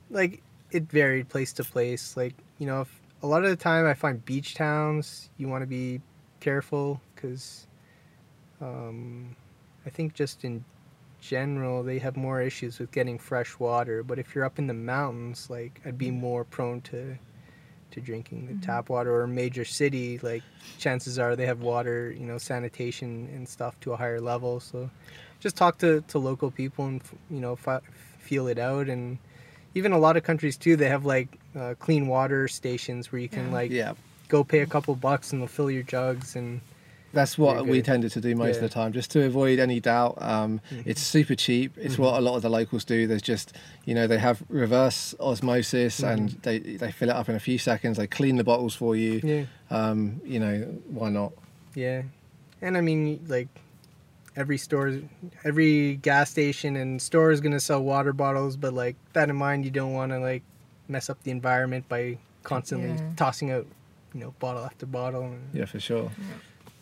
like 0.09 0.41
it 0.71 0.89
varied 0.89 1.29
place 1.29 1.53
to 1.53 1.63
place. 1.63 2.17
Like 2.17 2.33
you 2.57 2.65
know, 2.65 2.81
if, 2.81 3.01
a 3.21 3.27
lot 3.27 3.43
of 3.43 3.51
the 3.51 3.55
time 3.55 3.85
I 3.85 3.93
find 3.93 4.25
beach 4.25 4.55
towns 4.55 5.29
you 5.37 5.47
want 5.47 5.61
to 5.61 5.67
be 5.67 6.01
careful 6.39 6.99
because, 7.13 7.67
um, 8.61 9.35
I 9.85 9.91
think 9.91 10.15
just 10.15 10.43
in 10.43 10.65
general 11.29 11.83
they 11.83 11.99
have 11.99 12.15
more 12.17 12.41
issues 12.41 12.79
with 12.79 12.91
getting 12.91 13.17
fresh 13.19 13.57
water. 13.59 14.03
But 14.03 14.19
if 14.19 14.33
you're 14.35 14.45
up 14.45 14.59
in 14.59 14.67
the 14.67 14.73
mountains, 14.73 15.49
like 15.49 15.81
I'd 15.85 15.97
be 15.97 16.11
more 16.11 16.43
prone 16.43 16.81
to 16.81 17.17
to 17.91 18.01
drinking 18.01 18.47
the 18.47 18.65
tap 18.65 18.89
water 18.89 19.11
or 19.13 19.21
a 19.23 19.27
major 19.27 19.63
city 19.63 20.17
like 20.21 20.43
chances 20.79 21.17
are 21.17 21.35
they 21.35 21.45
have 21.45 21.61
water 21.61 22.11
you 22.11 22.25
know 22.25 22.37
sanitation 22.37 23.29
and 23.33 23.47
stuff 23.47 23.79
to 23.79 23.93
a 23.93 23.95
higher 23.95 24.19
level 24.19 24.59
so 24.59 24.89
just 25.39 25.55
talk 25.55 25.77
to, 25.77 26.01
to 26.09 26.17
local 26.19 26.51
people 26.51 26.85
and 26.87 27.01
you 27.29 27.39
know 27.39 27.55
fi- 27.55 27.79
feel 28.19 28.47
it 28.47 28.57
out 28.57 28.89
and 28.89 29.17
even 29.75 29.93
a 29.93 29.97
lot 29.97 30.17
of 30.17 30.23
countries 30.23 30.57
too 30.57 30.75
they 30.75 30.89
have 30.89 31.05
like 31.05 31.37
uh, 31.55 31.73
clean 31.79 32.07
water 32.07 32.49
stations 32.49 33.11
where 33.13 33.21
you 33.21 33.29
can 33.29 33.45
Yeah. 33.47 33.53
like 33.53 33.71
Yeah. 33.71 33.93
go 34.27 34.43
pay 34.43 34.59
a 34.59 34.65
couple 34.65 34.93
bucks 34.95 35.31
and 35.31 35.39
they'll 35.41 35.47
fill 35.47 35.71
your 35.71 35.83
jugs 35.83 36.35
and 36.35 36.59
That's 37.15 37.37
what 37.37 37.65
we 37.65 37.77
good. 37.77 37.85
tended 37.85 38.11
to 38.11 38.21
do 38.21 38.35
most 38.35 38.57
of 38.57 38.61
the 38.61 38.69
time, 38.69 38.91
just 38.93 39.09
to 39.11 39.23
avoid 39.25 39.57
any 39.57 39.79
doubt. 39.79 40.21
Um, 40.21 40.61
It's 40.85 41.01
super 41.01 41.33
cheap. 41.33 41.73
It's 41.77 41.97
what 41.97 42.13
a 42.19 42.21
lot 42.21 42.35
of 42.35 42.41
the 42.43 42.49
locals 42.49 42.83
do. 42.85 43.07
There's 43.07 43.21
just, 43.23 43.53
you 43.85 43.95
know, 43.95 44.05
they 44.05 44.19
have 44.19 44.43
reverse 44.49 45.15
osmosis 45.19 46.01
and 46.03 46.29
they 46.43 46.59
they 46.59 46.91
fill 46.91 47.09
it 47.09 47.15
up 47.15 47.27
in 47.29 47.35
a 47.35 47.39
few 47.39 47.57
seconds. 47.57 47.97
They 47.97 48.07
clean 48.07 48.35
the 48.35 48.43
bottles 48.43 48.75
for 48.75 48.95
you. 48.95 49.21
yeah 49.23 49.45
Um, 49.71 50.21
you 50.23 50.39
know, 50.39 50.55
why 50.89 51.09
not? 51.09 51.31
yeah 51.73 52.03
and 52.61 52.77
i 52.77 52.81
mean 52.81 53.19
like 53.27 53.49
every 54.37 54.57
store 54.57 54.87
every 55.43 55.97
gas 55.97 56.29
station 56.31 56.77
and 56.77 57.01
store 57.01 57.31
is 57.31 57.41
going 57.41 57.51
to 57.51 57.59
sell 57.59 57.83
water 57.83 58.13
bottles 58.13 58.55
but 58.55 58.73
like 58.73 58.95
that 59.11 59.29
in 59.29 59.35
mind 59.35 59.65
you 59.65 59.71
don't 59.71 59.91
want 59.93 60.09
to 60.13 60.19
like 60.19 60.41
mess 60.87 61.09
up 61.09 61.21
the 61.23 61.31
environment 61.31 61.83
by 61.89 62.17
constantly 62.43 62.91
Yeah. 62.91 63.09
tossing 63.17 63.51
out 63.51 63.65
you 64.13 64.21
know 64.21 64.33
bottle 64.39 64.63
after 64.63 64.85
bottle 64.85 65.23
and, 65.23 65.41
Yeah, 65.53 65.65
for 65.65 65.81
sure. 65.81 66.09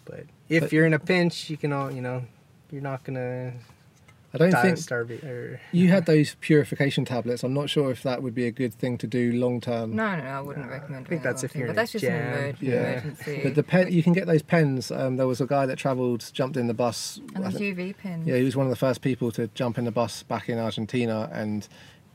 But 0.05 0.25
if 0.49 0.61
But- 0.63 0.71
you're 0.71 0.85
in 0.85 0.93
a 0.93 0.99
pinch 0.99 1.49
you 1.49 1.57
can 1.57 1.71
all 1.73 1.91
you 1.91 2.01
know 2.01 2.23
you're 2.71 2.81
not 2.81 3.03
gonna 3.03 3.53
I 4.35 4.39
don't 4.39 4.49
die 4.49 4.61
think 4.63 4.77
of 4.77 4.83
starvation. 4.83 5.29
Or 5.29 5.61
you 5.71 5.89
had 5.89 6.05
those 6.13 6.35
purification 6.41 7.05
tablets. 7.05 7.43
I'm 7.43 7.53
not 7.53 7.69
sure 7.69 7.91
if 7.91 8.01
that 8.01 8.23
would 8.23 8.33
be 8.33 8.47
a 8.47 8.51
good 8.51 8.73
thing 8.73 8.97
to 8.97 9.05
do 9.05 9.31
long 9.31 9.61
term. 9.61 9.95
No, 9.95 10.15
no, 10.15 10.23
no, 10.23 10.27
I 10.27 10.41
wouldn't 10.41 10.67
recommend. 10.71 11.05
I 11.05 11.09
think 11.09 11.21
that's 11.21 11.41
that 11.41 11.45
if 11.45 11.51
thing, 11.51 11.59
you're 11.59 11.67
But 11.67 11.73
in 11.73 11.75
that's 11.75 11.89
a 11.93 11.99
just 11.99 12.05
an 12.05 12.11
jam. 12.11 12.39
emer- 12.39 12.55
Yeah. 12.59 12.91
emergency. 12.93 13.39
But 13.43 13.53
the 13.53 13.61
pen, 13.61 13.91
you 13.91 14.01
can 14.01 14.11
get 14.13 14.25
those 14.25 14.41
pens. 14.41 14.89
Um, 14.89 15.17
there 15.17 15.27
was 15.27 15.39
a 15.39 15.45
guy 15.45 15.67
that 15.67 15.77
travelled, 15.77 16.31
jumped 16.33 16.57
in 16.57 16.65
the 16.65 16.73
bus. 16.73 17.19
and 17.35 17.45
I 17.45 17.49
those 17.51 17.59
think- 17.59 17.77
UV 17.77 17.93
pens. 17.95 18.25
yeah, 18.25 18.37
he 18.37 18.43
was 18.43 18.55
one 18.55 18.65
of 18.65 18.71
the 18.71 18.75
first 18.75 19.01
people 19.01 19.31
to 19.33 19.49
jump 19.53 19.77
in 19.77 19.85
the 19.85 19.91
bus 19.91 20.23
back 20.23 20.49
in 20.49 20.57
Argentina, 20.57 21.29
and 21.31 21.67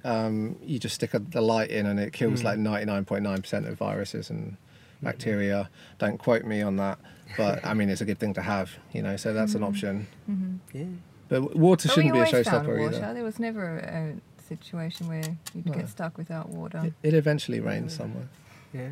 um, 0.05 0.57
you 0.65 0.81
just 0.81 0.97
stick 0.97 1.15
a, 1.15 1.21
the 1.21 1.41
light 1.41 1.71
in, 1.71 1.87
and 1.87 2.01
it 2.01 2.13
kills 2.13 2.41
Mm. 2.41 2.45
like 2.45 2.59
99.9% 2.59 3.69
of 3.69 3.79
viruses 3.79 4.29
and 4.29 4.57
bacteria. 5.03 5.71
Don't 5.99 6.19
quote 6.19 6.45
me 6.45 6.63
on 6.63 6.77
that, 6.79 6.99
but 7.37 7.65
I 7.71 7.75
mean 7.75 7.89
it's 7.91 8.01
a 8.01 8.05
good 8.05 8.19
thing 8.19 8.35
to 8.35 8.43
have, 8.43 8.71
you 8.93 9.03
know. 9.03 9.17
So 9.17 9.33
that's 9.33 9.55
an 9.55 9.63
option. 9.63 10.07
hmm 10.27 10.57
yeah. 10.73 10.85
But 11.29 11.57
water 11.57 11.89
But 11.89 11.97
we 11.97 12.03
shouldn't 12.03 12.15
be 12.15 12.21
a 12.21 12.25
always 12.25 12.49
found 12.49 12.67
showstopper 12.67 12.79
water. 12.79 12.97
either. 12.97 13.15
There 13.15 13.25
was 13.25 13.39
never 13.39 13.79
a 13.79 14.15
situation 14.49 15.09
where 15.09 15.23
you'd 15.55 15.67
No. 15.67 15.73
get 15.73 15.89
stuck 15.91 16.17
without 16.17 16.49
water. 16.49 16.83
It, 17.03 17.09
it 17.09 17.15
eventually 17.15 17.61
rains 17.61 17.95
somewhere. 17.95 18.29
Yeah. 18.73 18.91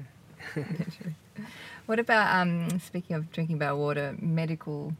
What 1.87 1.99
about 2.01 2.35
um, 2.35 2.81
speaking 2.81 3.15
of 3.15 3.31
drinking 3.31 3.59
bad 3.59 3.73
water, 3.73 4.17
medical 4.21 4.93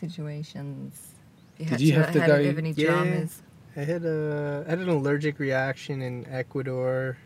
situations? 0.00 1.14
If 1.58 1.68
Did 1.70 1.80
you 1.80 1.94
have 1.94 2.12
to 2.12 2.20
had 2.20 2.26
go- 2.28 2.44
Have 2.44 2.58
any 2.58 2.72
Yeah. 2.72 2.86
dramas? 2.92 3.42
I 3.76 3.80
had 3.80 4.04
a 4.04 4.64
I 4.66 4.70
had 4.70 4.78
an 4.80 4.88
allergic 4.88 5.38
reaction 5.38 6.02
in 6.02 6.26
Ecuador, 6.28 7.16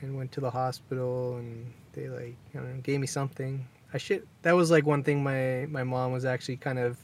and 0.00 0.16
went 0.16 0.32
to 0.32 0.40
the 0.40 0.50
hospital, 0.50 1.36
and 1.36 1.72
they 1.94 2.08
like 2.08 2.36
I 2.54 2.58
don't 2.58 2.74
know, 2.76 2.80
gave 2.82 3.00
me 3.00 3.06
something. 3.06 3.66
I 3.92 3.98
should. 3.98 4.26
That 4.42 4.52
was 4.52 4.70
like 4.70 4.84
one 4.84 5.02
thing 5.04 5.22
my 5.22 5.66
my 5.70 5.84
mom 5.84 6.12
was 6.12 6.24
actually 6.24 6.56
kind 6.56 6.78
of 6.78 6.98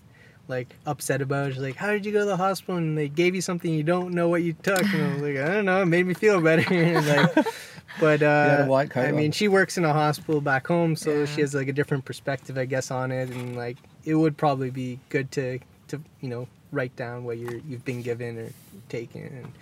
like 0.48 0.74
upset 0.84 1.22
about. 1.22 1.52
She's 1.52 1.62
like, 1.62 1.76
"How 1.76 1.92
did 1.92 2.04
you 2.04 2.12
go 2.12 2.20
to 2.20 2.24
the 2.26 2.36
hospital 2.36 2.76
and 2.76 2.98
they 2.98 3.08
gave 3.08 3.34
you 3.34 3.40
something 3.40 3.72
you 3.72 3.84
don't 3.84 4.12
know 4.12 4.28
what 4.28 4.42
you 4.42 4.52
took?" 4.52 4.82
And 4.82 5.02
I 5.02 5.12
was 5.14 5.22
like, 5.22 5.36
"I 5.36 5.54
don't 5.54 5.64
know. 5.64 5.82
It 5.82 5.86
made 5.86 6.06
me 6.06 6.14
feel 6.14 6.40
better." 6.40 6.62
like, 7.00 7.46
but 8.00 8.22
uh, 8.22 8.48
had 8.48 8.60
a 8.62 8.66
white 8.66 8.90
coat 8.90 9.06
I 9.06 9.12
mean, 9.12 9.32
she 9.32 9.48
works 9.48 9.78
in 9.78 9.84
a 9.84 9.92
hospital 9.92 10.40
back 10.40 10.66
home, 10.66 10.96
so 10.96 11.24
she 11.24 11.40
has 11.40 11.54
like 11.54 11.68
a 11.68 11.72
different 11.72 12.04
perspective, 12.04 12.58
I 12.58 12.66
guess, 12.66 12.90
on 12.90 13.12
it, 13.12 13.30
and 13.30 13.56
like 13.56 13.78
it 14.04 14.16
would 14.16 14.36
probably 14.36 14.70
be 14.70 14.98
good 15.08 15.30
to 15.32 15.60
to 15.88 16.02
you 16.20 16.28
know 16.28 16.48
write 16.72 16.94
down 16.96 17.24
what 17.24 17.38
you're 17.38 17.58
you've 17.68 17.84
been 17.84 18.02
given 18.02 18.36
or 18.38 18.50
taken. 18.88 19.52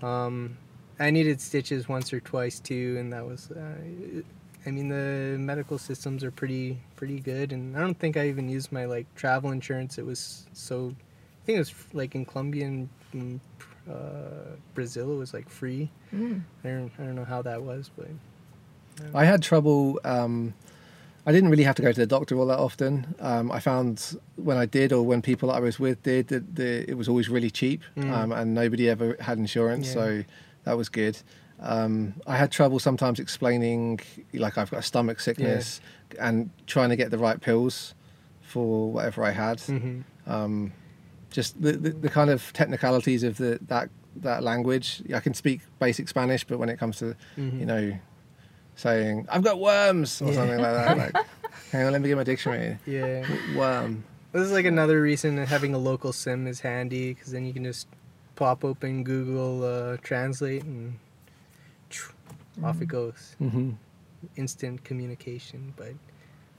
And 0.00 0.08
um, 0.08 0.56
I 1.00 1.10
needed 1.10 1.40
stitches 1.40 1.88
once 1.88 2.12
or 2.12 2.20
twice 2.20 2.60
too, 2.60 2.96
and 2.98 3.12
that 3.12 3.26
was. 3.26 3.50
Uh, 3.50 4.22
I 4.66 4.70
mean, 4.70 4.88
the 4.88 5.36
medical 5.38 5.78
systems 5.78 6.22
are 6.24 6.30
pretty 6.30 6.78
pretty 6.96 7.20
good, 7.20 7.52
and 7.52 7.76
I 7.76 7.80
don't 7.80 7.98
think 7.98 8.16
I 8.16 8.28
even 8.28 8.48
used 8.48 8.72
my 8.72 8.84
like 8.84 9.06
travel 9.14 9.50
insurance. 9.52 9.98
It 9.98 10.04
was 10.06 10.46
so. 10.52 10.94
I 11.42 11.46
think 11.46 11.56
it 11.56 11.60
was 11.60 11.74
like 11.94 12.14
in 12.14 12.26
Colombia 12.26 12.66
and 12.66 12.88
in, 13.14 13.40
uh, 13.90 14.56
Brazil. 14.74 15.12
It 15.12 15.16
was 15.18 15.32
like 15.32 15.48
free. 15.48 15.90
Mm. 16.14 16.42
I 16.64 16.68
don't 16.68 16.92
I 16.98 17.02
don't 17.04 17.14
know 17.14 17.24
how 17.24 17.42
that 17.42 17.62
was, 17.62 17.90
but. 17.96 18.08
I 19.14 19.24
had 19.24 19.42
trouble. 19.42 20.00
Um, 20.04 20.54
I 21.24 21.30
didn't 21.32 21.50
really 21.50 21.62
have 21.62 21.76
to 21.76 21.82
go 21.82 21.92
to 21.92 22.00
the 22.00 22.06
doctor 22.06 22.36
all 22.36 22.46
that 22.46 22.58
often. 22.58 23.14
Um, 23.20 23.52
I 23.52 23.60
found 23.60 24.16
when 24.36 24.56
I 24.56 24.66
did, 24.66 24.92
or 24.92 25.02
when 25.04 25.22
people 25.22 25.48
that 25.50 25.54
I 25.56 25.60
was 25.60 25.78
with 25.78 26.02
did, 26.02 26.28
that 26.28 26.56
the, 26.56 26.88
it 26.90 26.94
was 26.96 27.08
always 27.08 27.28
really 27.28 27.50
cheap, 27.50 27.82
Mm. 27.96 28.10
um, 28.12 28.32
and 28.32 28.54
nobody 28.54 28.88
ever 28.88 29.16
had 29.20 29.38
insurance, 29.38 29.86
Yeah. 29.88 29.92
so 29.94 30.24
that 30.64 30.76
was 30.76 30.88
good. 30.88 31.18
Um, 31.60 32.14
I 32.26 32.36
had 32.36 32.50
trouble 32.52 32.78
sometimes 32.78 33.18
explaining, 33.18 34.00
like 34.32 34.56
I've 34.58 34.70
got 34.70 34.78
a 34.80 34.82
stomach 34.82 35.20
sickness, 35.20 35.80
and 36.20 36.50
trying 36.66 36.90
to 36.90 36.96
get 36.96 37.10
the 37.10 37.18
right 37.18 37.40
pills 37.40 37.94
for 38.42 38.90
whatever 38.92 39.24
I 39.24 39.30
had. 39.30 39.60
hmm 39.60 40.00
Um, 40.26 40.72
just 41.30 41.60
the, 41.60 41.72
the, 41.72 41.90
the 41.90 42.08
kind 42.08 42.30
of 42.30 42.52
technicalities 42.52 43.22
of 43.22 43.36
the 43.38 43.58
that 43.68 43.90
that 44.16 44.42
language. 44.42 45.02
I 45.14 45.20
can 45.20 45.34
speak 45.34 45.60
basic 45.78 46.08
Spanish, 46.08 46.44
but 46.44 46.58
when 46.58 46.68
it 46.68 46.78
comes 46.78 46.98
to 46.98 47.14
Mhm. 47.36 47.60
you 47.60 47.66
know, 47.66 47.98
saying 48.76 49.26
"I've 49.28 49.42
got 49.42 49.58
worms" 49.60 50.22
or 50.22 50.28
Yeah. 50.28 50.34
something 50.34 50.60
like 50.60 50.72
that. 50.74 50.96
Like, 50.96 51.16
hang 51.72 51.86
on, 51.86 51.92
let 51.92 52.00
me 52.02 52.08
get 52.08 52.16
my 52.16 52.24
dictionary. 52.24 52.78
Yeah. 52.86 53.26
Worm. 53.56 54.04
This 54.32 54.42
is 54.42 54.52
like 54.52 54.64
another 54.66 55.00
reason 55.02 55.36
that 55.36 55.48
having 55.48 55.74
a 55.74 55.78
local 55.78 56.12
sim 56.12 56.46
is 56.46 56.60
handy 56.60 57.14
because 57.14 57.32
then 57.32 57.44
you 57.46 57.52
can 57.52 57.64
just 57.64 57.88
pop 58.36 58.64
open 58.64 59.02
Google 59.04 59.64
uh, 59.64 59.96
Translate 60.02 60.62
and 60.64 60.98
off 62.64 62.80
it 62.82 62.86
goes. 62.86 63.36
hmm 63.38 63.70
Instant 64.36 64.82
communication. 64.84 65.72
But 65.76 65.92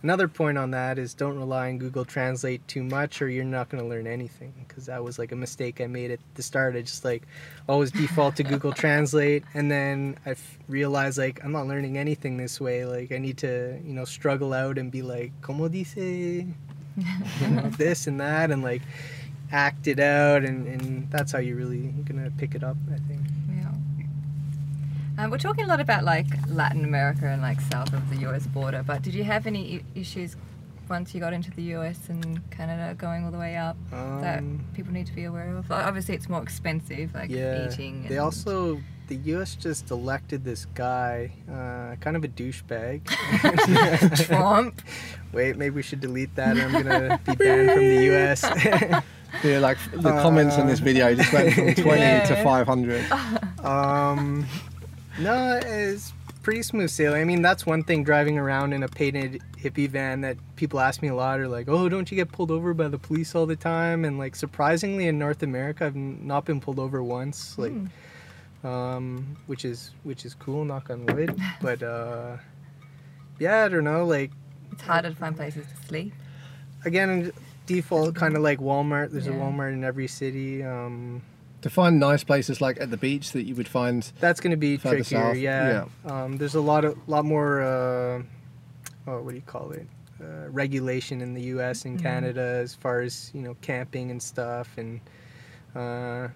another 0.02 0.28
point 0.30 0.58
on 0.58 0.72
that 0.72 0.98
is 0.98 1.14
don't 1.14 1.38
rely 1.38 1.70
on 1.70 1.78
Google 1.78 2.06
Translate 2.06 2.66
too 2.70 2.84
much 2.84 3.22
or 3.22 3.28
you're 3.30 3.44
not 3.44 3.68
going 3.70 3.84
to 3.84 3.90
learn 3.90 4.08
anything 4.08 4.54
because 4.68 4.86
that 4.86 5.04
was 5.04 5.20
like 5.20 5.34
a 5.34 5.36
mistake 5.36 5.82
I 5.82 5.88
made 5.88 6.12
at 6.12 6.20
the 6.36 6.44
start. 6.44 6.76
I 6.78 6.82
just 6.82 7.04
like 7.04 7.24
always 7.68 7.92
default 7.92 8.38
to 8.38 8.44
Google 8.44 8.72
Translate 8.84 9.44
and 9.54 9.70
then 9.70 10.18
I 10.26 10.32
f- 10.32 10.58
realized 10.70 11.18
like 11.18 11.44
I'm 11.44 11.52
not 11.52 11.68
learning 11.68 11.98
anything 11.98 12.38
this 12.38 12.62
way. 12.62 12.86
Like 12.86 13.12
I 13.12 13.18
need 13.18 13.38
to, 13.40 13.78
you 13.84 13.94
know, 13.94 14.06
struggle 14.06 14.54
out 14.54 14.78
and 14.78 14.90
be 14.92 15.02
like, 15.02 15.34
como 15.42 15.68
dice 15.68 15.98
you 15.98 17.48
know, 17.50 17.70
this 17.78 18.08
and 18.08 18.20
that 18.20 18.52
and 18.52 18.64
like 18.64 18.82
act 19.52 19.88
it 19.88 20.00
out 20.00 20.44
and, 20.44 20.68
and 20.68 21.10
that's 21.12 21.32
how 21.32 21.40
you're 21.40 21.56
really 21.58 21.94
gonna 22.06 22.30
pick 22.38 22.54
it 22.54 22.64
up 22.64 22.78
i 22.94 22.98
think 23.08 23.20
Yeah. 23.56 23.69
Um, 25.20 25.32
we're 25.32 25.38
talking 25.38 25.66
a 25.66 25.68
lot 25.68 25.82
about 25.82 26.06
like 26.06 26.28
Latin 26.48 26.86
America 26.86 27.28
and 27.28 27.42
like 27.42 27.60
south 27.60 27.92
of 27.92 28.10
the 28.10 28.26
US 28.30 28.48
border, 28.48 28.84
but 28.88 29.02
did 29.02 29.14
you 29.14 29.26
have 29.26 29.48
any 29.48 29.84
issues 29.94 30.38
once 30.90 31.14
you 31.14 31.20
got 31.20 31.34
into 31.34 31.52
the 31.52 31.64
US 31.76 32.08
and 32.08 32.40
Canada 32.52 32.96
going 32.96 33.26
all 33.26 33.32
the 33.32 33.38
way 33.38 33.58
up 33.58 33.76
that 33.92 34.40
um, 34.40 34.64
people 34.74 34.94
need 34.94 35.08
to 35.08 35.14
be 35.14 35.26
aware 35.26 35.58
of? 35.58 35.70
Like, 35.70 35.86
obviously, 35.86 36.16
it's 36.16 36.30
more 36.30 36.42
expensive, 36.42 37.14
like 37.14 37.30
yeah 37.30 37.68
eating. 37.68 38.08
they 38.08 38.18
also 38.18 38.80
the 39.10 39.18
us 39.18 39.56
just 39.56 39.92
elected 39.92 40.46
this 40.46 40.68
guy 40.74 41.34
uh, 41.52 41.98
kind 42.00 42.16
of 42.16 42.24
a 42.24 42.30
douchebag 42.30 43.06
Trump. 44.26 44.82
wait 45.34 45.58
maybe 45.58 45.76
we 45.76 45.82
should 45.82 46.00
delete 46.00 46.34
that 46.36 46.56
or 46.58 46.62
i'm 46.62 46.72
gonna 46.72 47.20
be 47.26 47.36
banned 47.36 47.72
from 47.72 47.80
the 47.80 48.08
us 48.32 48.44
Yeah, 49.44 49.60
like 49.60 49.78
the 49.92 50.12
comments 50.22 50.58
on 50.58 50.68
this 50.68 50.80
video 50.80 51.14
just 51.16 51.34
went 51.34 51.54
from 51.54 51.74
20 51.74 52.28
to 52.28 52.44
500. 52.44 53.12
um 53.66 54.46
no 55.20 55.60
it's 55.64 56.14
pretty 56.44 56.62
smooth 56.64 56.90
sailing. 56.90 57.22
I 57.22 57.26
mean 57.26 57.42
that's 57.42 57.66
one 57.66 57.84
thing 57.84 58.04
driving 58.04 58.38
around 58.38 58.74
in 58.74 58.84
a 58.84 58.88
painted 58.88 59.42
hippie 59.58 59.90
van 59.90 60.22
that 60.22 60.38
people 60.56 60.80
ask 60.80 61.02
me 61.02 61.10
a 61.10 61.16
lot 61.16 61.40
are 61.40 61.48
like 61.48 61.68
oh 61.68 61.90
don't 61.90 62.10
you 62.10 62.16
get 62.16 62.32
pulled 62.32 62.50
over 62.52 62.74
by 62.74 62.88
the 62.88 62.98
police 62.98 63.36
all 63.36 63.46
the 63.46 63.56
time? 63.56 64.06
And 64.06 64.18
like 64.18 64.36
surprisingly 64.36 65.08
in 65.08 65.20
north 65.20 65.44
america 65.44 65.86
i've 65.86 65.96
not 65.96 66.46
been 66.46 66.60
pulled 66.62 66.80
over 66.80 67.04
once 67.04 67.58
like 67.58 67.74
Hmm. 67.74 68.68
um 68.68 69.38
which 69.48 69.66
is 69.66 69.92
which 70.04 70.26
is 70.26 70.34
cool 70.34 70.64
knock 70.66 70.90
on 70.90 71.06
wood. 71.06 71.38
But 71.62 71.84
uh 71.84 72.38
yeah 73.40 73.66
i 73.66 73.68
don't 73.70 73.84
know 73.84 74.06
like 74.06 74.32
It's 74.72 74.82
harder 74.82 75.10
to 75.10 75.16
find 75.16 75.36
places 75.36 75.66
to 75.68 75.88
sleep. 75.88 76.14
again 76.86 77.32
default 77.66 78.16
kind 78.16 78.36
of 78.36 78.42
like 78.42 78.60
walmart. 78.60 79.12
There's 79.12 79.28
a 79.28 79.32
walmart 79.32 79.74
in 79.74 79.84
every 79.84 80.08
city 80.08 80.64
um 80.64 81.22
To 81.62 81.70
find 81.70 82.00
nice 82.00 82.24
places 82.24 82.62
like 82.62 82.80
at 82.80 82.90
the 82.90 82.96
beach 82.98 83.34
that 83.34 83.44
you 83.44 83.54
would 83.56 83.68
find. 83.68 84.10
That's 84.20 84.40
going 84.40 84.52
to 84.52 84.58
be 84.58 84.78
Further 84.78 84.98
trickier. 85.04 85.20
south, 85.34 85.38
Yeah. 85.38 85.86
Um, 86.06 86.38
there's 86.38 86.56
a 86.56 86.62
lot 86.62 86.86
of 86.86 86.98
lot 87.08 87.26
more. 87.26 87.62
Uh, 87.62 88.24
oh, 89.08 89.22
what 89.22 89.32
do 89.32 89.36
you 89.36 89.42
call 89.46 89.72
it? 89.72 89.86
Uh, 90.22 90.50
regulation 90.50 91.22
in 91.22 91.34
the 91.34 91.42
U.S. 91.56 91.84
and 91.86 91.98
Mhm. 91.98 92.02
Canada 92.04 92.42
as 92.42 92.76
far 92.76 93.02
as 93.02 93.32
you 93.34 93.42
know 93.42 93.56
camping 93.62 94.10
and 94.12 94.22
stuff, 94.24 94.70
and 94.78 95.00
uh, 95.76 96.28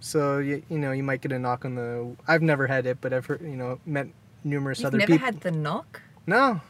so 0.00 0.38
you, 0.38 0.62
you 0.68 0.78
know 0.78 0.92
you 0.92 1.02
might 1.02 1.20
get 1.20 1.32
a 1.32 1.38
knock 1.38 1.64
on 1.64 1.74
the. 1.74 2.14
I've 2.28 2.42
never 2.42 2.66
had 2.68 2.86
it, 2.86 2.98
but 3.00 3.12
I've 3.12 3.26
heard, 3.26 3.40
you 3.42 3.56
know 3.56 3.80
met 3.86 4.06
numerous 4.44 4.78
You've 4.80 4.86
other 4.86 4.98
never 4.98 5.12
people. 5.12 5.24
had 5.26 5.40
the 5.40 5.50
knock? 5.52 6.00
No, 6.26 6.60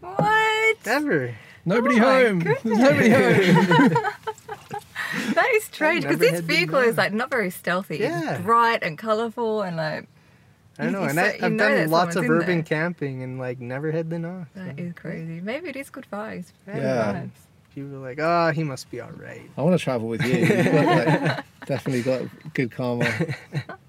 What? 0.00 0.76
never. 0.86 1.34
Nobody 1.64 2.00
Oh 2.00 2.04
home. 2.04 2.38
There's 2.40 2.64
nobody 2.64 3.10
home. 3.10 3.96
That 5.34 5.50
is 5.54 5.64
strange 5.64 6.02
because 6.04 6.18
this 6.18 6.40
vehicle 6.40 6.78
is 6.78 6.96
like 6.96 7.12
not 7.12 7.30
very 7.30 7.50
stealthy. 7.50 7.98
Yeah. 7.98 8.34
It's 8.34 8.42
bright 8.42 8.82
and 8.82 8.96
colourful 8.98 9.62
and 9.62 9.76
like 9.76 10.06
I 10.78 10.84
don't 10.84 10.92
know, 10.92 11.02
and 11.02 11.14
say- 11.14 11.38
I, 11.40 11.46
I've 11.46 11.52
know 11.52 11.68
done 11.68 11.90
lots 11.90 12.16
of 12.16 12.28
urban 12.28 12.46
there. 12.56 12.62
camping 12.62 13.22
and 13.22 13.38
like 13.38 13.60
never 13.60 13.92
had 13.92 14.08
the 14.10 14.18
knock. 14.18 14.48
that 14.54 14.76
so. 14.78 14.82
is 14.82 14.92
crazy. 14.94 15.40
Maybe 15.40 15.68
it 15.68 15.76
is 15.76 15.90
good 15.90 16.06
vibes. 16.12 16.46
Good 16.66 16.76
Yeah. 16.76 17.12
vibes. 17.14 17.30
People 17.74 17.96
are 17.96 18.00
like, 18.00 18.18
oh, 18.20 18.50
he 18.52 18.64
must 18.64 18.90
be 18.90 19.00
all 19.00 19.10
right. 19.12 19.48
I 19.56 19.62
want 19.62 19.78
to 19.78 19.82
travel 19.82 20.06
with 20.08 20.22
you. 20.24 20.36
You've 20.38 20.64
got, 20.72 21.06
like, 21.24 21.44
definitely 21.66 22.02
got 22.02 22.52
good 22.54 22.70
karma. 22.70 23.10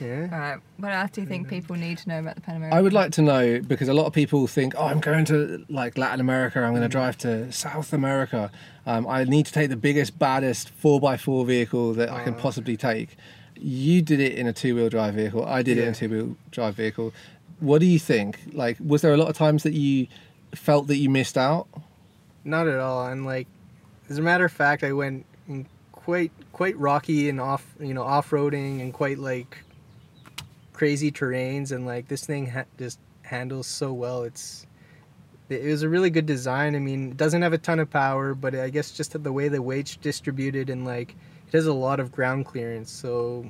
Yeah. 0.00 0.28
All 0.32 0.38
right. 0.38 0.58
What 0.78 0.92
else 0.92 1.10
do 1.12 1.20
you 1.20 1.26
think 1.26 1.48
people 1.48 1.76
need 1.76 1.98
to 1.98 2.08
know 2.08 2.20
about 2.20 2.34
the 2.36 2.40
Pan 2.40 2.56
American? 2.56 2.78
I 2.78 2.82
would 2.82 2.92
like 2.92 3.12
to 3.12 3.22
know 3.22 3.60
because 3.60 3.88
a 3.88 3.92
lot 3.94 4.06
of 4.06 4.12
people 4.12 4.46
think, 4.46 4.74
oh, 4.76 4.86
I'm 4.86 5.00
going 5.00 5.24
to 5.26 5.64
like 5.68 5.98
Latin 5.98 6.20
America. 6.20 6.60
I'm 6.60 6.70
going 6.70 6.82
to 6.82 6.88
Mm. 6.88 6.92
drive 6.92 7.18
to 7.18 7.52
South 7.52 7.92
America. 7.92 8.50
Um, 8.86 9.06
I 9.06 9.24
need 9.24 9.46
to 9.46 9.52
take 9.52 9.68
the 9.68 9.76
biggest, 9.76 10.18
baddest 10.18 10.70
four 10.70 11.00
x 11.12 11.22
four 11.22 11.44
vehicle 11.44 11.92
that 11.94 12.08
I 12.10 12.24
can 12.24 12.34
possibly 12.34 12.76
take. 12.76 13.16
You 13.56 14.00
did 14.00 14.20
it 14.20 14.34
in 14.34 14.46
a 14.46 14.52
two 14.54 14.74
wheel 14.74 14.88
drive 14.88 15.14
vehicle. 15.14 15.44
I 15.44 15.62
did 15.62 15.76
it 15.76 15.82
in 15.84 15.90
a 15.90 15.94
two 15.94 16.08
wheel 16.08 16.36
drive 16.50 16.74
vehicle. 16.76 17.12
What 17.60 17.80
do 17.80 17.86
you 17.86 17.98
think? 17.98 18.38
Like, 18.52 18.78
was 18.84 19.02
there 19.02 19.12
a 19.12 19.18
lot 19.18 19.28
of 19.28 19.36
times 19.36 19.64
that 19.64 19.74
you 19.74 20.06
felt 20.54 20.86
that 20.86 20.96
you 20.96 21.10
missed 21.10 21.36
out? 21.36 21.66
Not 22.42 22.66
at 22.66 22.78
all. 22.80 23.06
And 23.06 23.26
like, 23.26 23.46
as 24.08 24.16
a 24.16 24.22
matter 24.22 24.46
of 24.46 24.52
fact, 24.52 24.82
I 24.82 24.92
went 24.92 25.26
quite 25.92 26.32
quite 26.52 26.76
rocky 26.78 27.28
and 27.28 27.38
off 27.38 27.66
you 27.78 27.92
know 27.92 28.02
off 28.02 28.30
roading 28.30 28.80
and 28.80 28.94
quite 28.94 29.18
like 29.18 29.58
crazy 30.80 31.12
terrains 31.12 31.72
and 31.72 31.84
like 31.84 32.08
this 32.08 32.24
thing 32.24 32.46
ha- 32.46 32.64
just 32.78 32.98
handles 33.20 33.66
so 33.66 33.92
well. 33.92 34.22
It's 34.22 34.66
it 35.50 35.62
was 35.66 35.82
a 35.82 35.90
really 35.90 36.08
good 36.08 36.24
design. 36.24 36.74
I 36.74 36.78
mean, 36.78 37.10
it 37.10 37.18
doesn't 37.18 37.42
have 37.42 37.52
a 37.52 37.58
ton 37.58 37.80
of 37.80 37.90
power, 37.90 38.34
but 38.34 38.54
I 38.54 38.70
guess 38.70 38.90
just 38.90 39.22
the 39.22 39.30
way 39.30 39.48
the 39.48 39.60
weight's 39.60 39.96
distributed 39.96 40.70
and 40.70 40.86
like 40.86 41.14
it 41.46 41.52
has 41.52 41.66
a 41.66 41.74
lot 41.74 42.00
of 42.00 42.10
ground 42.10 42.46
clearance. 42.46 42.90
So, 42.90 43.44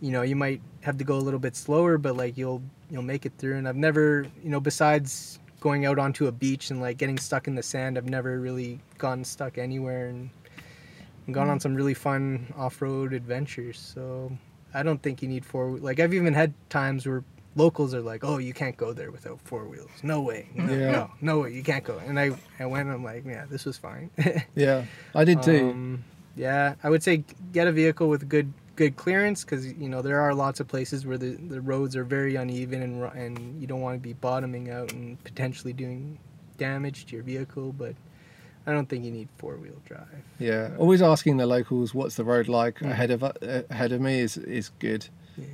you 0.00 0.12
know, 0.12 0.22
you 0.22 0.36
might 0.36 0.60
have 0.82 0.96
to 0.98 1.02
go 1.02 1.16
a 1.16 1.24
little 1.26 1.40
bit 1.40 1.56
slower, 1.56 1.98
but 1.98 2.16
like 2.16 2.38
you'll 2.38 2.62
you'll 2.88 3.02
make 3.02 3.26
it 3.26 3.32
through. 3.36 3.56
And 3.56 3.66
I've 3.66 3.74
never, 3.74 4.24
you 4.40 4.50
know, 4.50 4.60
besides 4.60 5.40
going 5.58 5.86
out 5.86 5.98
onto 5.98 6.28
a 6.28 6.32
beach 6.32 6.70
and 6.70 6.80
like 6.80 6.98
getting 6.98 7.18
stuck 7.18 7.48
in 7.48 7.56
the 7.56 7.64
sand, 7.64 7.98
I've 7.98 8.08
never 8.08 8.38
really 8.38 8.78
gotten 8.98 9.24
stuck 9.24 9.58
anywhere 9.58 10.06
and, 10.06 10.30
and 11.26 11.34
gone 11.34 11.50
on 11.50 11.58
mm. 11.58 11.62
some 11.62 11.74
really 11.74 11.94
fun 11.94 12.46
off-road 12.56 13.12
adventures. 13.12 13.80
So, 13.80 14.30
I 14.74 14.82
don't 14.82 15.00
think 15.02 15.22
you 15.22 15.28
need 15.28 15.44
four. 15.44 15.70
Like 15.78 16.00
I've 16.00 16.12
even 16.14 16.34
had 16.34 16.52
times 16.68 17.06
where 17.06 17.22
locals 17.56 17.94
are 17.94 18.00
like, 18.00 18.24
"Oh, 18.24 18.38
you 18.38 18.52
can't 18.52 18.76
go 18.76 18.92
there 18.92 19.10
without 19.12 19.40
four 19.42 19.64
wheels. 19.66 19.90
No 20.02 20.20
way. 20.20 20.48
No, 20.54 20.72
Yeah. 20.72 20.90
no, 20.90 21.10
no 21.20 21.38
way. 21.40 21.52
You 21.52 21.62
can't 21.62 21.84
go." 21.84 21.98
And 22.06 22.18
I, 22.18 22.32
I 22.58 22.66
went. 22.66 22.88
and 22.88 22.92
I'm 22.96 23.04
like, 23.04 23.24
"Yeah, 23.24 23.44
this 23.48 23.64
was 23.64 23.78
fine." 23.78 24.10
Yeah, 24.56 24.84
I 25.14 25.24
did 25.24 25.42
too. 25.42 25.70
Um, 25.70 26.04
yeah, 26.36 26.74
I 26.82 26.90
would 26.90 27.02
say 27.02 27.22
get 27.52 27.68
a 27.68 27.72
vehicle 27.72 28.08
with 28.08 28.28
good 28.28 28.52
good 28.76 28.96
clearance 28.96 29.44
because 29.44 29.72
you 29.72 29.88
know 29.88 30.02
there 30.02 30.20
are 30.20 30.34
lots 30.34 30.58
of 30.58 30.66
places 30.66 31.06
where 31.06 31.16
the, 31.16 31.30
the 31.36 31.60
roads 31.60 31.94
are 31.94 32.02
very 32.04 32.34
uneven 32.34 32.82
and 32.82 33.02
and 33.16 33.60
you 33.60 33.68
don't 33.68 33.80
want 33.80 33.94
to 33.96 34.00
be 34.02 34.14
bottoming 34.14 34.68
out 34.70 34.92
and 34.92 35.22
potentially 35.22 35.72
doing 35.72 36.18
damage 36.58 37.06
to 37.06 37.14
your 37.14 37.22
vehicle. 37.22 37.72
But 37.72 37.94
I 38.66 38.72
don't 38.72 38.88
think 38.88 39.04
you 39.04 39.10
need 39.10 39.28
four 39.38 39.56
wheel 39.56 39.80
drive. 39.84 40.06
yeah, 40.38 40.70
always 40.78 41.02
asking 41.02 41.36
the 41.36 41.46
locals 41.46 41.94
what's 41.94 42.16
the 42.16 42.24
road 42.24 42.48
like 42.48 42.78
Mm. 42.80 42.90
ahead 42.90 43.10
of 43.10 43.22
uh, 43.22 43.32
ahead 43.70 43.92
of 43.92 44.00
me 44.00 44.20
is 44.20 44.36
is 44.36 44.70
good. 44.78 45.06
Yeah. 45.36 45.44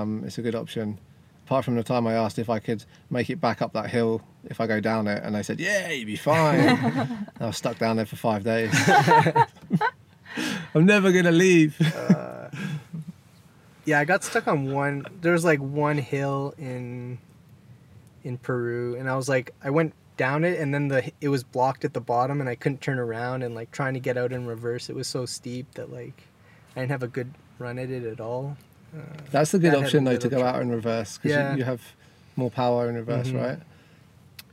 Um, 0.00 0.22
it's 0.24 0.38
a 0.38 0.42
good 0.42 0.54
option. 0.54 0.98
Apart 1.46 1.64
from 1.64 1.74
the 1.74 1.82
time 1.82 2.06
I 2.06 2.14
asked 2.14 2.38
if 2.38 2.48
I 2.48 2.60
could 2.60 2.84
make 3.10 3.28
it 3.28 3.40
back 3.40 3.60
up 3.62 3.72
that 3.72 3.90
hill 3.90 4.22
if 4.44 4.60
I 4.60 4.66
go 4.68 4.80
down 4.80 5.08
it, 5.08 5.22
and 5.24 5.34
they 5.34 5.42
said, 5.42 5.58
"Yeah, 5.60 5.88
you'd 5.90 6.06
be 6.06 6.16
fine." 6.16 7.26
I 7.40 7.46
was 7.46 7.56
stuck 7.56 7.78
down 7.78 7.96
there 7.96 8.06
for 8.06 8.16
five 8.16 8.44
days. 8.44 8.70
I'm 10.74 10.86
never 10.86 11.12
gonna 11.12 11.32
leave. 11.32 11.76
Uh, 11.80 12.48
yeah, 13.84 13.98
I 13.98 14.04
got 14.04 14.22
stuck 14.24 14.46
on 14.48 14.72
one. 14.72 15.04
There 15.20 15.32
was 15.32 15.44
like 15.44 15.58
one 15.60 15.98
hill 15.98 16.54
in 16.58 17.18
in 18.24 18.38
Peru, 18.38 18.94
and 18.96 19.10
I 19.10 19.16
was 19.16 19.28
like, 19.28 19.52
I 19.62 19.70
went 19.70 19.94
down 20.16 20.44
it, 20.44 20.58
and 20.60 20.72
then 20.74 20.88
the 20.88 21.10
it 21.20 21.28
was 21.28 21.42
blocked 21.44 21.84
at 21.84 21.94
the 21.94 22.00
bottom, 22.00 22.40
and 22.40 22.48
I 22.48 22.54
couldn't 22.54 22.80
turn 22.80 22.98
around, 22.98 23.42
and 23.42 23.54
like 23.54 23.70
trying 23.70 23.94
to 23.94 24.00
get 24.00 24.16
out 24.16 24.32
in 24.32 24.46
reverse, 24.46 24.88
it 24.90 24.96
was 24.96 25.06
so 25.08 25.26
steep 25.26 25.72
that 25.74 25.92
like 25.92 26.24
I 26.76 26.80
didn't 26.80 26.90
have 26.92 27.02
a 27.02 27.08
good 27.08 27.32
run 27.58 27.78
at 27.78 27.90
it 27.90 28.04
at 28.04 28.20
all. 28.20 28.56
Uh, 28.96 29.00
That's 29.30 29.52
the 29.52 29.58
good 29.58 29.74
option 29.74 30.04
though 30.04 30.16
to 30.18 30.28
go 30.28 30.42
out 30.44 30.60
in 30.60 30.70
reverse 30.70 31.16
because 31.18 31.30
Yeah. 31.32 31.52
you, 31.52 31.58
you 31.58 31.64
have 31.64 31.80
more 32.36 32.50
power 32.50 32.88
in 32.88 32.94
reverse, 32.94 33.28
Mhm. 33.28 33.40
right? 33.42 33.58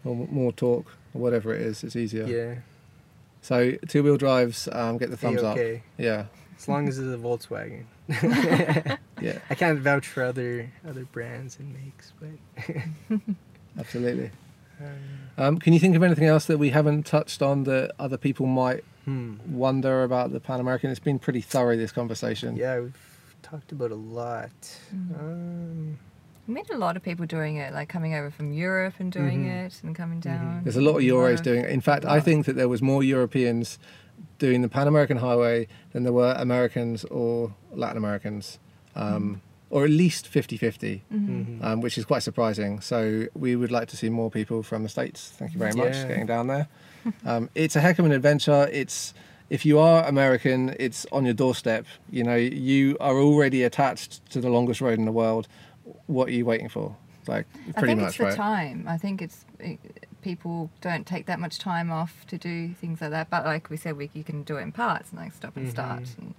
Or 0.06 0.16
more 0.16 0.52
torque, 0.54 0.88
or 1.14 1.22
whatever 1.22 1.54
it 1.54 1.62
is. 1.62 1.84
It's 1.84 1.96
easier. 1.96 2.26
yeah, 2.26 2.56
So 3.42 3.74
two 3.88 4.02
wheel 4.04 4.16
drives, 4.18 4.70
um, 4.72 4.98
get 4.98 5.10
the 5.12 5.18
thumbs 5.18 5.44
up. 5.44 5.58
okay. 5.58 5.84
Yeah, 5.98 6.26
As 6.58 6.68
long 6.70 6.88
as 6.88 7.00
it's 7.00 7.14
a 7.14 7.18
Volkswagen. 7.18 7.84
yeah, 9.22 9.40
I 9.50 9.56
can't 9.56 9.80
vouch 9.80 10.08
for 10.08 10.24
other 10.24 10.70
other 10.88 11.04
brands 11.06 11.58
and 11.60 11.74
makes, 11.74 12.14
but 12.20 13.20
absolutely. 13.78 14.32
Um, 15.38 15.58
can 15.58 15.74
you 15.74 15.80
think 15.80 15.96
of 15.96 16.04
anything 16.04 16.26
else 16.26 16.46
that 16.46 16.58
we 16.58 16.70
haven't 16.70 17.06
touched 17.06 17.42
on 17.42 17.64
that 17.64 17.92
other 18.00 18.18
people 18.18 18.46
might 18.46 18.84
hmm. 19.06 19.36
wonder 19.48 20.04
about 20.04 20.32
the 20.32 20.40
Pan 20.40 20.60
American? 20.60 20.90
It's 20.90 21.00
been 21.00 21.20
pretty 21.20 21.42
thorough 21.42 21.78
this 21.78 21.92
conversation. 21.92 22.56
Yeah, 22.56 22.80
we've 22.80 22.94
talked 23.42 23.72
about 23.72 23.92
a 23.92 23.96
lot. 23.96 24.52
Mm. 24.94 25.20
Um, 25.20 26.00
We 26.48 26.54
met 26.56 26.70
a 26.72 26.78
lot 26.78 26.98
of 26.98 27.04
people 27.04 27.26
doing 27.26 27.58
it, 27.58 27.74
like 27.74 27.90
coming 27.90 28.16
over 28.16 28.32
from 28.32 28.54
Europe 28.54 28.96
and 29.00 29.12
doing 29.12 29.46
Mhm. 29.46 29.66
it 29.66 29.82
and 29.84 29.96
coming 29.96 30.20
down. 30.20 30.62
There's 30.64 30.76
a 30.78 30.82
lot 30.82 30.96
of 30.98 31.04
Euros 31.04 31.36
of- 31.36 31.44
doing 31.44 31.64
it. 31.64 31.70
In 31.70 31.82
fact, 31.82 32.06
I 32.06 32.20
think 32.20 32.46
that 32.48 32.56
there 32.56 32.68
was 32.68 32.82
more 32.82 33.04
Europeans 33.04 33.78
doing 34.40 34.62
the 34.62 34.70
Pan 34.70 34.88
American 34.88 35.18
Highway 35.18 35.68
than 35.92 36.04
there 36.04 36.14
were 36.14 36.34
Americans 36.38 37.06
or 37.06 37.54
Latin 37.72 37.98
Americans, 37.98 38.60
um, 38.96 39.42
or 39.70 39.84
at 39.84 39.90
least 39.92 40.28
50 40.28 40.58
50, 40.58 41.04
Mhm. 41.14 41.28
mhm. 41.60 41.64
um, 41.64 41.82
which 41.82 41.98
is 41.98 42.06
quite 42.06 42.24
surprising. 42.24 42.82
So 42.82 43.26
we 43.36 43.56
would 43.56 43.72
like 43.72 43.88
to 43.90 43.98
see 43.98 44.10
more 44.10 44.32
people 44.32 44.64
from 44.64 44.84
the 44.84 44.90
States. 44.90 45.32
Thank 45.38 45.54
you 45.54 45.60
very 45.60 45.74
much 45.74 45.96
Yeah. 45.96 46.08
getting 46.08 46.26
down 46.26 46.48
there. 46.48 46.68
Um, 47.26 47.50
it's 47.56 47.76
a 47.76 47.82
heck 47.82 47.98
of 48.00 48.06
an 48.06 48.12
adventure. 48.12 48.68
It's 48.72 49.14
if 49.50 49.66
you 49.66 49.80
are 49.80 50.04
American, 50.06 50.76
it's 50.80 51.06
on 51.12 51.24
your 51.26 51.34
doorstep. 51.34 51.86
You 52.12 52.24
know, 52.24 52.36
you 52.36 52.98
are 53.00 53.18
already 53.18 53.64
attached 53.64 54.26
to 54.32 54.42
the 54.42 54.50
longest 54.50 54.82
road 54.82 55.00
in 55.00 55.06
the 55.06 55.12
world. 55.12 55.48
What 56.08 56.28
are 56.30 56.32
you 56.34 56.46
waiting 56.46 56.70
for? 56.70 56.96
Like, 57.28 57.46
I 57.78 57.82
think 57.82 58.00
much, 58.02 58.10
it's 58.10 58.18
the 58.18 58.24
right? 58.26 58.36
time. 58.36 58.86
I 58.88 58.98
think 58.98 59.22
it's 59.22 59.46
it, 59.60 59.80
people 60.22 60.70
don't 60.82 61.06
take 61.06 61.26
that 61.28 61.40
much 61.40 61.58
time 61.60 61.90
off 61.92 62.26
to 62.28 62.38
do 62.38 62.74
things 62.74 63.02
like 63.02 63.12
that. 63.12 63.30
But 63.30 63.46
like 63.46 63.70
we 63.70 63.78
said, 63.78 63.96
we 63.98 64.10
you 64.14 64.24
can 64.24 64.44
do 64.44 64.58
it 64.58 64.62
in 64.62 64.72
parts 64.72 65.12
and 65.12 65.20
like 65.20 65.34
stop 65.34 65.56
and 65.56 65.70
start. 65.70 66.04
Mhm. 66.04 66.18
And 66.20 66.34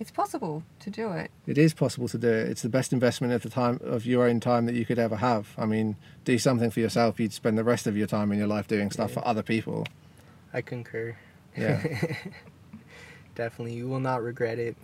it's 0.00 0.10
possible 0.10 0.64
to 0.80 0.90
do 0.90 1.12
it. 1.12 1.30
It 1.46 1.56
is 1.58 1.72
possible 1.74 2.08
to 2.08 2.18
do 2.18 2.28
it. 2.28 2.48
It's 2.48 2.62
the 2.62 2.68
best 2.68 2.92
investment 2.92 3.32
of 3.34 3.42
the 3.42 3.50
time 3.50 3.78
of 3.84 4.06
your 4.06 4.26
own 4.26 4.40
time 4.40 4.66
that 4.66 4.74
you 4.74 4.84
could 4.84 4.98
ever 4.98 5.16
have. 5.16 5.48
I 5.56 5.66
mean, 5.66 5.94
do 6.24 6.38
something 6.38 6.70
for 6.70 6.80
yourself. 6.80 7.20
You'd 7.20 7.32
spend 7.34 7.56
the 7.58 7.64
rest 7.64 7.86
of 7.86 7.96
your 7.96 8.06
time 8.08 8.32
in 8.32 8.38
your 8.38 8.48
life 8.48 8.66
doing 8.66 8.90
stuff 8.90 9.10
Yeah. 9.10 9.14
for 9.20 9.28
other 9.28 9.42
people. 9.42 9.86
I 10.52 10.62
concur. 10.62 11.16
Yeah, 11.56 11.84
Definitely, 13.34 13.74
you 13.74 13.88
will 13.88 14.00
not 14.00 14.22
regret 14.22 14.58
it. 14.58 14.76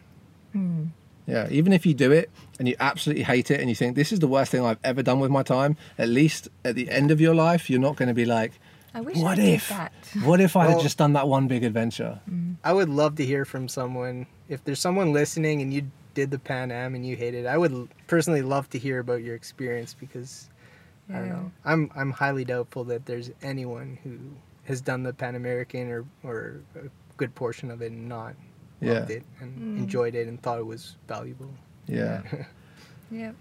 Mm. 0.54 0.88
yeah. 1.26 1.48
Even 1.50 1.72
if 1.72 1.84
you 1.84 1.92
do 1.94 2.12
it 2.12 2.30
and 2.58 2.66
you 2.68 2.74
absolutely 2.80 3.24
hate 3.24 3.50
it 3.50 3.60
and 3.60 3.68
you 3.68 3.74
think 3.74 3.94
this 3.96 4.12
is 4.12 4.20
the 4.20 4.28
worst 4.28 4.50
thing 4.52 4.64
I've 4.64 4.78
ever 4.84 5.02
done 5.02 5.20
with 5.20 5.30
my 5.30 5.42
time, 5.42 5.76
at 5.98 6.08
least 6.08 6.48
at 6.64 6.74
the 6.74 6.88
end 6.90 7.10
of 7.10 7.20
your 7.20 7.34
life, 7.34 7.68
you're 7.68 7.80
not 7.80 7.96
going 7.96 8.08
to 8.08 8.14
be 8.14 8.24
like, 8.24 8.52
I 8.96 9.00
wish 9.02 9.18
What 9.18 9.32
I 9.38 9.42
did 9.42 9.54
if? 9.56 9.68
that. 9.68 9.92
"What 10.24 10.40
if 10.40 10.56
I 10.56 10.68
had 10.68 10.80
just 10.80 10.96
done 10.96 11.12
that 11.12 11.28
one 11.28 11.48
big 11.48 11.62
adventure?" 11.64 12.18
I 12.64 12.72
would 12.72 12.88
love 12.88 13.16
to 13.16 13.26
hear 13.26 13.44
from 13.44 13.68
someone. 13.68 14.26
If 14.48 14.64
there's 14.64 14.80
someone 14.80 15.12
listening 15.12 15.60
and 15.60 15.72
you 15.72 15.90
did 16.14 16.30
the 16.30 16.38
Pan 16.38 16.70
Am 16.72 16.94
and 16.94 17.04
you 17.04 17.14
hated 17.14 17.44
it, 17.44 17.46
I 17.46 17.58
would 17.58 17.88
personally 18.06 18.40
love 18.40 18.70
to 18.70 18.78
hear 18.78 18.98
about 19.00 19.22
your 19.22 19.34
experience 19.34 19.92
because 19.92 20.48
I 21.12 21.18
don't 21.18 21.28
know. 21.28 21.52
I'm 21.66 21.90
I'm 21.94 22.10
highly 22.10 22.46
doubtful 22.46 22.84
that 22.84 23.04
there's 23.04 23.30
anyone 23.42 23.98
who 24.02 24.16
has 24.64 24.80
done 24.80 25.02
the 25.02 25.12
Pan 25.12 25.34
American 25.34 25.90
or 25.90 26.06
or 26.24 26.60
a 26.74 26.88
good 27.18 27.34
portion 27.34 27.70
of 27.70 27.82
it 27.82 27.92
and 27.92 28.08
not 28.08 28.34
loved 28.80 29.10
it 29.10 29.24
and 29.40 29.50
Mm. 29.58 29.76
enjoyed 29.78 30.14
it 30.14 30.26
and 30.26 30.40
thought 30.42 30.58
it 30.58 30.66
was 30.66 30.96
valuable. 31.06 31.50
Yeah, 31.86 32.22
Yeah. 33.10 33.32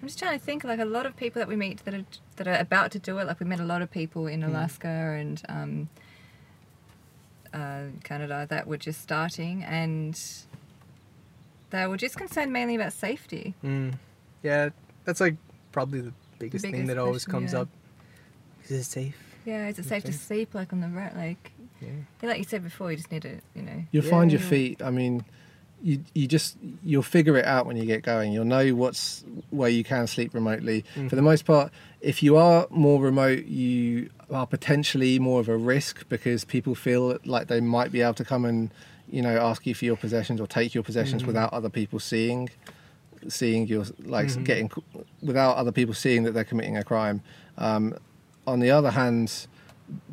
I'm 0.00 0.06
just 0.06 0.18
trying 0.18 0.38
to 0.38 0.44
think 0.44 0.62
like 0.64 0.78
a 0.78 0.84
lot 0.84 1.06
of 1.06 1.16
people 1.16 1.40
that 1.40 1.48
we 1.48 1.56
meet 1.56 1.84
that 1.84 1.94
are 1.94 2.04
that 2.36 2.46
are 2.46 2.54
about 2.54 2.92
to 2.92 2.98
do 2.98 3.18
it. 3.18 3.26
Like 3.26 3.40
we 3.40 3.46
met 3.46 3.60
a 3.60 3.64
lot 3.64 3.82
of 3.82 3.90
people 3.90 4.26
in 4.26 4.44
Alaska 4.44 4.88
and 4.88 5.42
um, 5.48 5.88
uh, 7.52 7.84
Canada 8.04 8.46
that 8.48 8.66
were 8.66 8.76
just 8.76 9.00
starting, 9.00 9.64
and 9.64 10.20
they 11.70 11.86
were 11.86 11.96
just 11.96 12.16
concerned 12.16 12.52
mainly 12.52 12.76
about 12.76 12.92
safety. 12.92 13.54
Mm. 13.64 13.94
Yeah, 14.42 14.70
that's 15.04 15.20
like 15.20 15.36
probably 15.72 16.00
the 16.00 16.12
biggest, 16.38 16.62
thing 16.62 16.72
biggest 16.72 16.88
that 16.88 16.98
always 16.98 17.24
question, 17.24 17.40
comes 17.40 17.52
yeah. 17.52 17.60
up. 17.60 17.68
Is 18.64 18.70
it 18.70 18.84
safe? 18.84 19.16
Yeah, 19.44 19.68
is 19.68 19.78
it 19.78 19.86
safe 19.86 20.04
to 20.04 20.12
sleep 20.12 20.54
like 20.54 20.72
on 20.72 20.80
the 20.80 20.88
right? 20.88 21.16
Like, 21.16 21.52
Yeah. 21.80 21.88
yeah, 22.22 22.28
like 22.28 22.38
you 22.38 22.44
said 22.44 22.62
before, 22.62 22.90
you 22.90 22.98
just 22.98 23.10
need 23.10 23.22
to, 23.22 23.40
you 23.54 23.62
know. 23.62 23.84
you'll 23.90 24.04
find 24.04 24.30
your 24.30 24.40
feet. 24.40 24.82
I 24.82 24.90
mean, 24.90 25.24
you 25.82 26.02
you 26.14 26.26
just 26.26 26.56
you'll 26.82 27.02
figure 27.02 27.36
it 27.36 27.44
out 27.44 27.66
when 27.66 27.76
you 27.76 27.84
get 27.86 28.02
going. 28.02 28.32
You'll 28.32 28.44
know 28.44 28.70
what's 28.74 29.24
where 29.50 29.70
you 29.70 29.84
can 29.84 30.06
sleep 30.06 30.34
remotely. 30.34 30.84
For 31.08 31.16
the 31.16 31.22
most 31.22 31.44
part, 31.44 31.72
if 32.00 32.22
you 32.22 32.36
are 32.36 32.66
more 32.70 33.00
remote, 33.00 33.44
you 33.46 34.10
are 34.30 34.46
potentially 34.46 35.18
more 35.18 35.40
of 35.40 35.48
a 35.48 35.56
risk 35.56 36.08
because 36.08 36.44
people 36.44 36.74
feel 36.74 37.18
like 37.24 37.46
they 37.48 37.60
might 37.60 37.90
be 37.92 38.00
able 38.02 38.14
to 38.14 38.24
come 38.24 38.44
and 38.44 38.70
you 39.08 39.22
know 39.22 39.38
ask 39.38 39.66
you 39.66 39.74
for 39.74 39.84
your 39.84 39.96
possessions 39.96 40.40
or 40.40 40.46
take 40.46 40.74
your 40.74 40.84
possessions 40.84 41.24
without 41.26 41.52
other 41.52 41.70
people 41.70 41.98
seeing 41.98 42.50
seeing 43.28 43.66
your 43.66 43.84
like 44.04 44.28
Mhm. 44.28 44.44
getting 44.44 44.70
without 45.22 45.56
other 45.56 45.72
people 45.72 45.94
seeing 45.94 46.22
that 46.24 46.32
they're 46.32 46.44
committing 46.44 46.76
a 46.76 46.84
crime. 46.84 47.20
Um, 47.56 47.94
on 48.46 48.60
the 48.60 48.70
other 48.70 48.90
hand, 48.90 49.46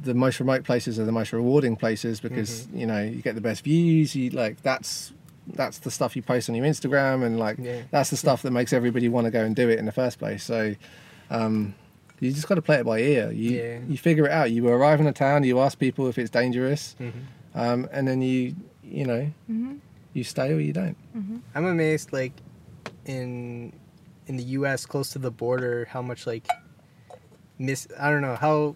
the 0.01 0.13
most 0.13 0.39
remote 0.39 0.63
places 0.63 0.97
are 0.99 1.05
the 1.05 1.11
most 1.11 1.34
rewarding 1.34 1.76
places 1.76 2.20
because 2.20 2.68
you 2.74 2.86
know 2.86 3.01
you 3.01 3.22
get 3.22 3.36
the 3.36 3.41
best 3.41 3.63
views. 3.63 4.16
You 4.16 4.30
like 4.32 4.61
that's 4.61 5.11
that's 5.48 5.78
the 5.80 5.91
stuff 5.91 6.16
you 6.16 6.22
post 6.22 6.50
on 6.50 6.56
your 6.56 6.66
Instagram 6.66 7.24
and 7.26 7.38
like 7.39 7.58
Yeah. 7.60 7.82
that's 7.91 8.10
the 8.10 8.18
stuff 8.18 8.41
that 8.43 8.52
makes 8.52 8.74
everybody 8.74 9.08
want 9.10 9.26
to 9.26 9.32
go 9.32 9.43
and 9.43 9.56
do 9.56 9.70
it 9.70 9.78
in 9.80 9.86
the 9.86 9.91
first 9.91 10.18
place. 10.20 10.43
So 10.43 10.76
um, 11.30 11.76
you 12.20 12.32
just 12.32 12.48
got 12.48 12.56
to 12.56 12.62
play 12.62 12.78
it 12.78 12.86
by 12.86 13.00
ear. 13.00 13.32
You 13.32 13.52
Yeah. 13.52 13.80
you 13.88 13.98
figure 13.98 14.26
it 14.26 14.32
out. 14.32 14.52
You 14.52 14.68
arrive 14.68 15.00
in 15.00 15.08
a 15.08 15.14
town, 15.14 15.43
you 15.43 15.60
ask 15.60 15.78
people 15.78 16.08
if 16.08 16.18
it's 16.18 16.30
dangerous, 16.30 16.96
Mhm. 17.00 17.12
um, 17.54 17.89
and 17.91 18.08
then 18.08 18.22
you 18.22 18.56
you 18.84 19.06
know 19.06 19.32
Mm-hmm. 19.52 19.74
you 20.14 20.24
stay 20.24 20.52
or 20.54 20.60
you 20.60 20.74
don't. 20.74 20.98
Mm-hmm. 21.16 21.38
I'm 21.54 21.66
amazed, 21.66 22.12
like 22.14 22.34
in 23.06 23.74
in 24.28 24.38
the 24.38 24.43
U.S. 24.60 24.86
close 24.88 25.12
to 25.12 25.20
the 25.20 25.30
border, 25.32 25.86
how 25.91 26.02
much 26.02 26.26
like 26.26 26.48
miss 27.60 27.88
I 28.00 28.10
don't 28.10 28.22
know 28.22 28.36
how 28.36 28.76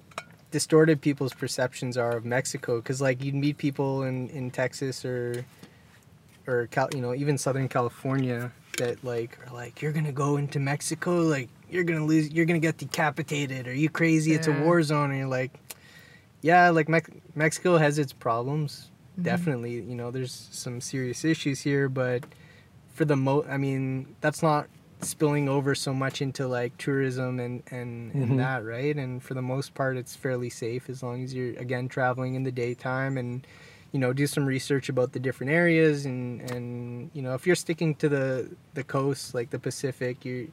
distorted 0.51 1.01
people's 1.01 1.33
perceptions 1.33 1.97
are 1.97 2.15
of 2.17 2.25
Mexico. 2.25 2.77
Because 2.77 3.01
like 3.01 3.23
you'd 3.23 3.35
meet 3.35 3.57
people 3.57 4.03
in 4.03 4.29
in 4.29 4.51
Texas 4.51 5.03
or 5.05 5.45
or 6.49 6.67
Cal, 6.67 6.89
you 6.93 7.01
know 7.01 7.13
even 7.13 7.37
Southern 7.37 7.67
California 7.69 8.51
that 8.77 9.03
like 9.03 9.37
are 9.45 9.53
like 9.53 9.81
you're 9.81 9.91
gonna 9.91 10.11
go 10.11 10.37
into 10.37 10.59
Mexico? 10.59 11.21
Like 11.21 11.49
you're 11.69 11.83
gonna 11.83 12.05
lose 12.05 12.31
you're 12.31 12.45
gonna 12.45 12.59
get 12.59 12.77
decapitated. 12.77 13.67
Are 13.67 13.73
you 13.73 13.89
crazy? 13.89 14.33
It's 14.33 14.47
a 14.47 14.51
war 14.51 14.81
zone. 14.83 15.11
And 15.11 15.19
you're 15.19 15.27
like 15.27 15.51
yeah 16.41 16.69
like 16.69 16.87
Mex- 16.89 17.09
Mexico 17.35 17.77
has 17.77 17.99
its 17.99 18.13
problems 18.13 18.87
Mm-hmm. 19.13 19.23
definitely. 19.23 19.73
You 19.73 19.95
know 19.95 20.11
there's 20.11 20.47
some 20.51 20.79
serious 20.79 21.25
issues 21.25 21.59
here 21.61 21.89
but 21.89 22.23
for 22.93 23.03
the 23.05 23.17
mo 23.17 23.45
I 23.49 23.57
mean 23.57 24.15
that's 24.21 24.41
not 24.41 24.67
spilling 25.01 25.49
over 25.49 25.75
so 25.75 25.93
much 25.93 26.21
into 26.21 26.47
like 26.47 26.77
tourism 26.77 27.39
and 27.39 27.61
and, 27.71 28.13
Mhm. 28.13 28.23
and 28.23 28.39
that 28.39 28.63
right? 28.63 28.95
And 28.95 29.21
for 29.21 29.33
the 29.33 29.41
most 29.41 29.73
part 29.73 29.97
it's 29.97 30.15
fairly 30.15 30.49
safe 30.49 30.89
as 30.89 31.03
long 31.03 31.21
as 31.23 31.33
you're 31.33 31.53
again 31.59 31.89
traveling 31.89 32.35
in 32.35 32.43
the 32.43 32.51
daytime 32.51 33.17
and 33.17 33.45
you 33.91 33.99
know 33.99 34.13
do 34.13 34.27
some 34.27 34.45
research 34.45 34.89
about 34.89 35.13
the 35.13 35.19
different 35.19 35.51
areas 35.51 36.05
and 36.05 36.41
and 36.51 37.09
you 37.13 37.21
know 37.21 37.33
if 37.33 37.45
you're 37.47 37.55
sticking 37.55 37.95
to 37.95 38.09
the 38.09 38.49
the 38.73 38.83
coast 38.83 39.33
like 39.33 39.49
the 39.49 39.59
pacific 39.59 40.23
you're 40.23 40.45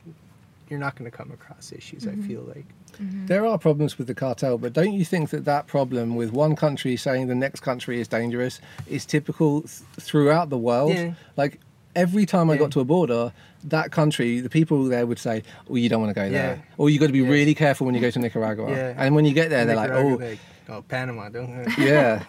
you're 0.69 0.81
not 0.81 0.97
going 0.97 1.09
to 1.11 1.17
come 1.17 1.31
across 1.31 1.73
issues 1.73 2.07
i 2.07 2.11
mm-hmm. 2.11 2.27
feel 2.27 2.43
like 2.43 2.67
mm-hmm. 3.01 3.27
There 3.27 3.45
are 3.45 3.59
problems 3.59 3.99
with 3.99 4.07
the 4.07 4.15
cartel, 4.15 4.57
but 4.57 4.73
don't 4.73 4.95
you 4.95 5.05
think 5.05 5.29
that 5.29 5.45
that 5.45 5.67
problem 5.67 6.17
with 6.17 6.33
one 6.33 6.57
country 6.57 6.97
saying 6.97 7.27
the 7.27 7.35
next 7.35 7.61
country 7.61 8.01
is 8.01 8.09
dangerous 8.09 8.59
is 8.89 9.05
typical 9.05 9.61
th- 9.61 9.83
throughout 10.01 10.49
the 10.49 10.57
world? 10.57 10.95
Yeah. 10.95 11.13
Like 11.37 11.61
every 11.95 12.25
time 12.25 12.49
I 12.49 12.57
got 12.57 12.71
to 12.73 12.81
a 12.81 12.85
border, 12.85 13.33
that 13.65 13.91
country, 13.91 14.41
the 14.41 14.49
people 14.49 14.85
there 14.85 15.07
would 15.07 15.19
say, 15.19 15.43
"Oh, 15.69 15.75
you 15.75 15.89
don't 15.89 16.01
want 16.01 16.15
to 16.15 16.21
go 16.21 16.31
there," 16.31 16.57
Yeah. 16.57 16.75
or 16.79 16.89
you 16.89 16.99
got 16.99 17.09
to 17.09 17.13
be 17.13 17.21
Yeah. 17.21 17.29
really 17.29 17.55
careful 17.55 17.85
when 17.85 17.95
you 17.95 18.01
go 18.01 18.11
to 18.11 18.19
Nicaragua. 18.19 18.71
Yeah. 18.71 18.95
And 18.97 19.15
when 19.15 19.25
you 19.27 19.35
get 19.35 19.51
there, 19.51 19.65
they're 19.67 19.77
Nicaragua, 19.77 20.13
oh. 20.13 20.29
like, 20.31 20.39
oh 20.69 20.75
oh, 20.77 20.83
panama 20.83 21.29
don't 21.29 21.67
"Oh, 21.67 21.83
yeah." 21.83 22.25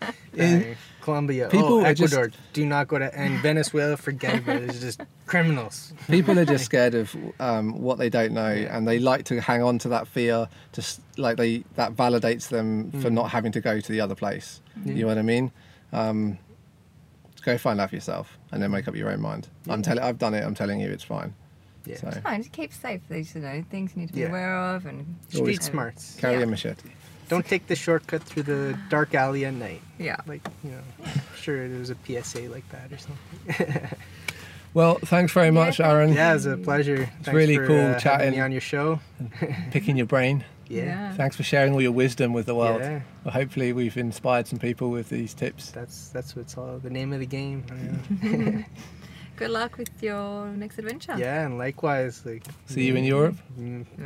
Uh, 0.38 0.74
Colombia, 1.00 1.48
People 1.48 1.74
oh, 1.74 1.84
are 1.84 1.94
just- 1.94 2.12
Ecuador, 2.12 2.32
do 2.52 2.66
not 2.66 2.88
go 2.88 2.98
to, 2.98 3.16
and 3.16 3.38
Venezuela, 3.40 3.96
forget 3.96 4.38
about 4.38 4.56
it. 4.56 4.70
It's 4.70 4.80
just 4.80 5.00
criminals. 5.26 5.92
People 6.08 6.36
are 6.38 6.44
just 6.44 6.64
scared 6.70 6.94
of 6.96 7.14
um, 7.38 7.80
what 7.80 7.98
they 7.98 8.08
don't 8.10 8.32
know, 8.32 8.46
and 8.48 8.88
they 8.88 8.98
like 8.98 9.24
to 9.26 9.40
hang 9.40 9.62
on 9.62 9.78
to 9.80 9.88
that 9.90 10.08
fear. 10.08 10.48
Just 10.72 11.00
like 11.16 11.36
they 11.36 11.62
that 11.76 11.94
validates 11.94 12.48
them 12.48 12.90
for 13.00 13.08
not 13.10 13.30
having 13.30 13.52
to 13.52 13.60
go 13.60 13.78
to 13.80 13.92
the 13.92 14.00
other 14.00 14.14
place. 14.16 14.60
You 14.84 15.02
know 15.02 15.06
what 15.06 15.18
I 15.18 15.22
mean? 15.22 15.52
Um, 15.92 16.38
go 17.42 17.56
find 17.56 17.80
out 17.80 17.90
for 17.90 17.94
yourself, 17.96 18.36
and 18.50 18.60
then 18.60 18.72
make 18.72 18.88
up 18.88 18.96
your 18.96 19.10
own 19.10 19.20
mind. 19.20 19.48
I'm 19.68 19.82
telling. 19.82 20.02
I've 20.02 20.18
done 20.18 20.34
it. 20.34 20.42
I'm 20.44 20.54
telling 20.56 20.80
you, 20.80 20.90
it's 20.90 21.04
fine. 21.04 21.34
Yeah. 21.84 21.98
So 21.98 22.10
Fine, 22.10 22.40
just 22.42 22.52
keep 22.52 22.72
safe. 22.72 23.00
These 23.08 23.36
you 23.36 23.42
know 23.42 23.64
things 23.70 23.92
you 23.94 24.00
need 24.00 24.08
to 24.08 24.12
be 24.14 24.20
Yeah. 24.22 24.28
aware 24.30 24.56
of 24.74 24.86
and 24.86 25.16
Street 25.28 25.62
smarts. 25.62 26.16
carry 26.18 26.38
Yeah. 26.38 26.42
a 26.42 26.46
machete. 26.46 26.90
Don't 27.28 27.46
take 27.46 27.66
the 27.66 27.76
shortcut 27.76 28.22
through 28.22 28.44
the 28.44 28.78
dark 28.88 29.14
alley 29.14 29.44
at 29.44 29.54
night. 29.54 29.82
Yeah. 29.98 30.16
Like, 30.26 30.46
you 30.62 30.70
know, 30.70 30.80
I'm 31.04 31.20
sure 31.36 31.68
there 31.68 31.78
was 31.78 31.90
a 31.90 31.96
PSA 32.06 32.42
like 32.48 32.68
that 32.70 32.92
or 32.92 32.98
something. 32.98 33.88
Well, 34.74 34.98
thanks 35.06 35.32
very 35.32 35.50
much, 35.50 35.78
thank 35.78 35.88
Aaron. 35.88 36.12
yeah, 36.12 36.32
it 36.32 36.34
was 36.34 36.44
a 36.44 36.58
pleasure. 36.58 37.08
It's 37.20 37.28
really 37.28 37.56
cool 37.56 37.76
uh, 37.76 37.82
having 37.94 38.00
chatting. 38.00 38.30
me 38.32 38.40
on 38.40 38.52
your 38.52 38.60
show. 38.60 39.00
Picking 39.70 39.96
your 39.96 40.04
brain. 40.04 40.44
Yeah. 40.68 41.14
Thanks 41.14 41.36
for 41.36 41.44
sharing 41.44 41.74
all 41.74 41.80
your 41.80 41.92
wisdom 41.92 42.32
with 42.32 42.46
the 42.46 42.54
world. 42.56 42.80
Yeah. 42.80 43.02
Well, 43.22 43.32
hopefully, 43.32 43.72
we've 43.72 43.96
inspired 43.96 44.48
some 44.48 44.58
people 44.58 44.90
with 44.90 45.10
these 45.10 45.32
tips. 45.32 45.70
That's 45.70 46.08
that's 46.08 46.34
what's 46.34 46.58
all 46.58 46.80
the 46.80 46.90
name 46.90 47.12
of 47.12 47.20
the 47.20 47.26
game. 47.26 47.64
Good 49.36 49.50
luck 49.50 49.76
with 49.76 50.02
your 50.02 50.46
next 50.48 50.78
adventure. 50.78 51.14
yeah, 51.18 51.44
and 51.44 51.58
likewise, 51.58 52.24
like 52.24 52.42
See 52.66 52.86
you 52.86 52.96
in 52.96 53.04
Europe. 53.04 53.36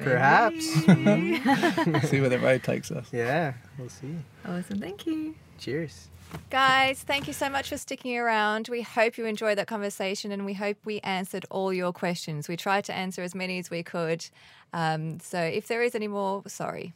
perhaps. 0.03 0.64
See 2.09 2.20
where 2.20 2.28
the 2.28 2.39
road 2.41 2.62
takes 2.62 2.91
us. 2.91 3.09
yeah, 3.12 3.55
we'll 3.78 3.89
see. 3.89 4.16
Awesome. 4.45 4.81
Thank 4.81 5.07
you. 5.07 5.35
Cheers. 5.59 6.09
Guys, 6.49 7.03
thank 7.03 7.26
you 7.26 7.33
so 7.33 7.49
much 7.49 7.68
for 7.68 7.76
sticking 7.76 8.16
around. 8.16 8.68
We 8.68 8.83
hope 8.83 9.18
you 9.18 9.26
enjoyed 9.26 9.59
that 9.59 9.66
conversation 9.66 10.31
and 10.33 10.45
we 10.47 10.55
hope 10.55 10.76
we 10.85 11.01
answered 11.01 11.45
all 11.51 11.72
your 11.72 11.93
questions. 11.93 12.49
We 12.49 12.57
tried 12.57 12.85
to 12.85 12.95
answer 12.95 13.22
as 13.22 13.35
many 13.35 13.59
as 13.59 13.68
we 13.70 13.83
could. 13.83 14.24
Um, 14.72 15.18
so 15.20 15.41
if 15.41 15.66
there 15.66 15.83
is 15.83 15.95
any 15.97 16.07
more, 16.09 16.43
sorry. 16.47 16.93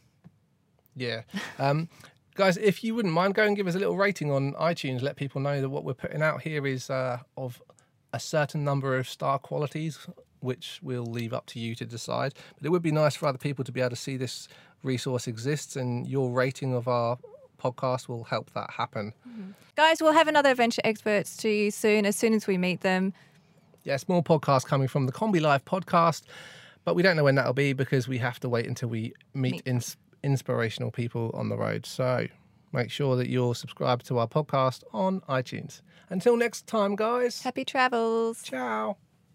Yeah. 0.95 1.23
Um, 1.59 1.89
guys, 2.35 2.55
if 2.55 2.81
you 2.83 2.95
wouldn't 2.95 3.13
mind, 3.13 3.35
go 3.35 3.43
and 3.43 3.57
give 3.57 3.67
us 3.67 3.75
a 3.75 3.79
little 3.79 3.97
rating 3.97 4.31
on 4.31 4.53
iTunes. 4.53 5.01
Let 5.01 5.17
people 5.17 5.41
know 5.41 5.59
that 5.59 5.69
what 5.69 5.83
we're 5.83 5.93
putting 5.93 6.21
out 6.21 6.41
here 6.41 6.65
is 6.65 6.89
uh, 6.89 7.19
of 7.35 7.61
a 8.15 8.19
certain 8.19 8.63
number 8.63 8.97
of 8.97 9.09
star 9.09 9.37
qualities, 9.37 10.07
which 10.39 10.79
we'll 10.81 11.05
leave 11.05 11.33
up 11.33 11.45
to 11.47 11.59
you 11.59 11.75
to 11.75 11.85
decide. 11.85 12.33
But 12.57 12.65
it 12.65 12.69
would 12.69 12.81
be 12.81 12.91
nice 12.91 13.15
for 13.15 13.27
other 13.27 13.37
people 13.37 13.65
to 13.65 13.71
be 13.71 13.81
able 13.81 13.89
to 13.89 13.95
see 13.95 14.15
this 14.15 14.47
resource 14.83 15.27
exists, 15.27 15.75
and 15.75 16.07
your 16.07 16.31
rating 16.31 16.73
of 16.73 16.87
our 16.87 17.17
podcast 17.61 18.07
will 18.07 18.23
help 18.23 18.51
that 18.53 18.69
happen. 18.71 19.13
Mm-hmm. 19.27 19.51
Guys, 19.75 20.01
we'll 20.01 20.13
have 20.13 20.29
another 20.29 20.51
adventure 20.51 20.81
experts 20.85 21.35
to 21.37 21.49
you 21.49 21.71
soon, 21.71 22.05
as 22.05 22.15
soon 22.15 22.33
as 22.33 22.47
we 22.47 22.57
meet 22.57 22.81
them. 22.81 23.13
Yes, 23.83 24.07
more 24.07 24.23
podcasts 24.23 24.65
coming 24.65 24.87
from 24.87 25.05
the 25.05 25.11
Kombi 25.11 25.41
Life 25.41 25.65
podcast, 25.65 26.23
but 26.85 26.95
we 26.95 27.03
don't 27.03 27.17
know 27.17 27.23
when 27.25 27.35
that'll 27.35 27.53
be 27.53 27.73
because 27.73 28.07
we 28.07 28.17
have 28.19 28.39
to 28.39 28.49
wait 28.49 28.65
until 28.65 28.89
we 28.89 29.13
meet 29.33 29.53
Meet. 29.55 29.63
ins- 29.65 29.97
inspirational 30.23 30.89
people 30.89 31.31
on 31.33 31.49
the 31.49 31.57
road. 31.57 31.85
So 31.85 32.27
make 32.71 32.91
sure 32.91 33.15
that 33.17 33.29
you're 33.29 33.55
subscribed 33.55 34.05
to 34.07 34.19
our 34.19 34.27
podcast 34.27 34.83
on 34.93 35.21
iTunes. 35.21 35.81
Until 36.09 36.37
next 36.37 36.67
time, 36.67 36.95
guys. 36.95 37.41
Happy 37.41 37.65
travels. 37.65 38.41
Ciao. 38.43 38.97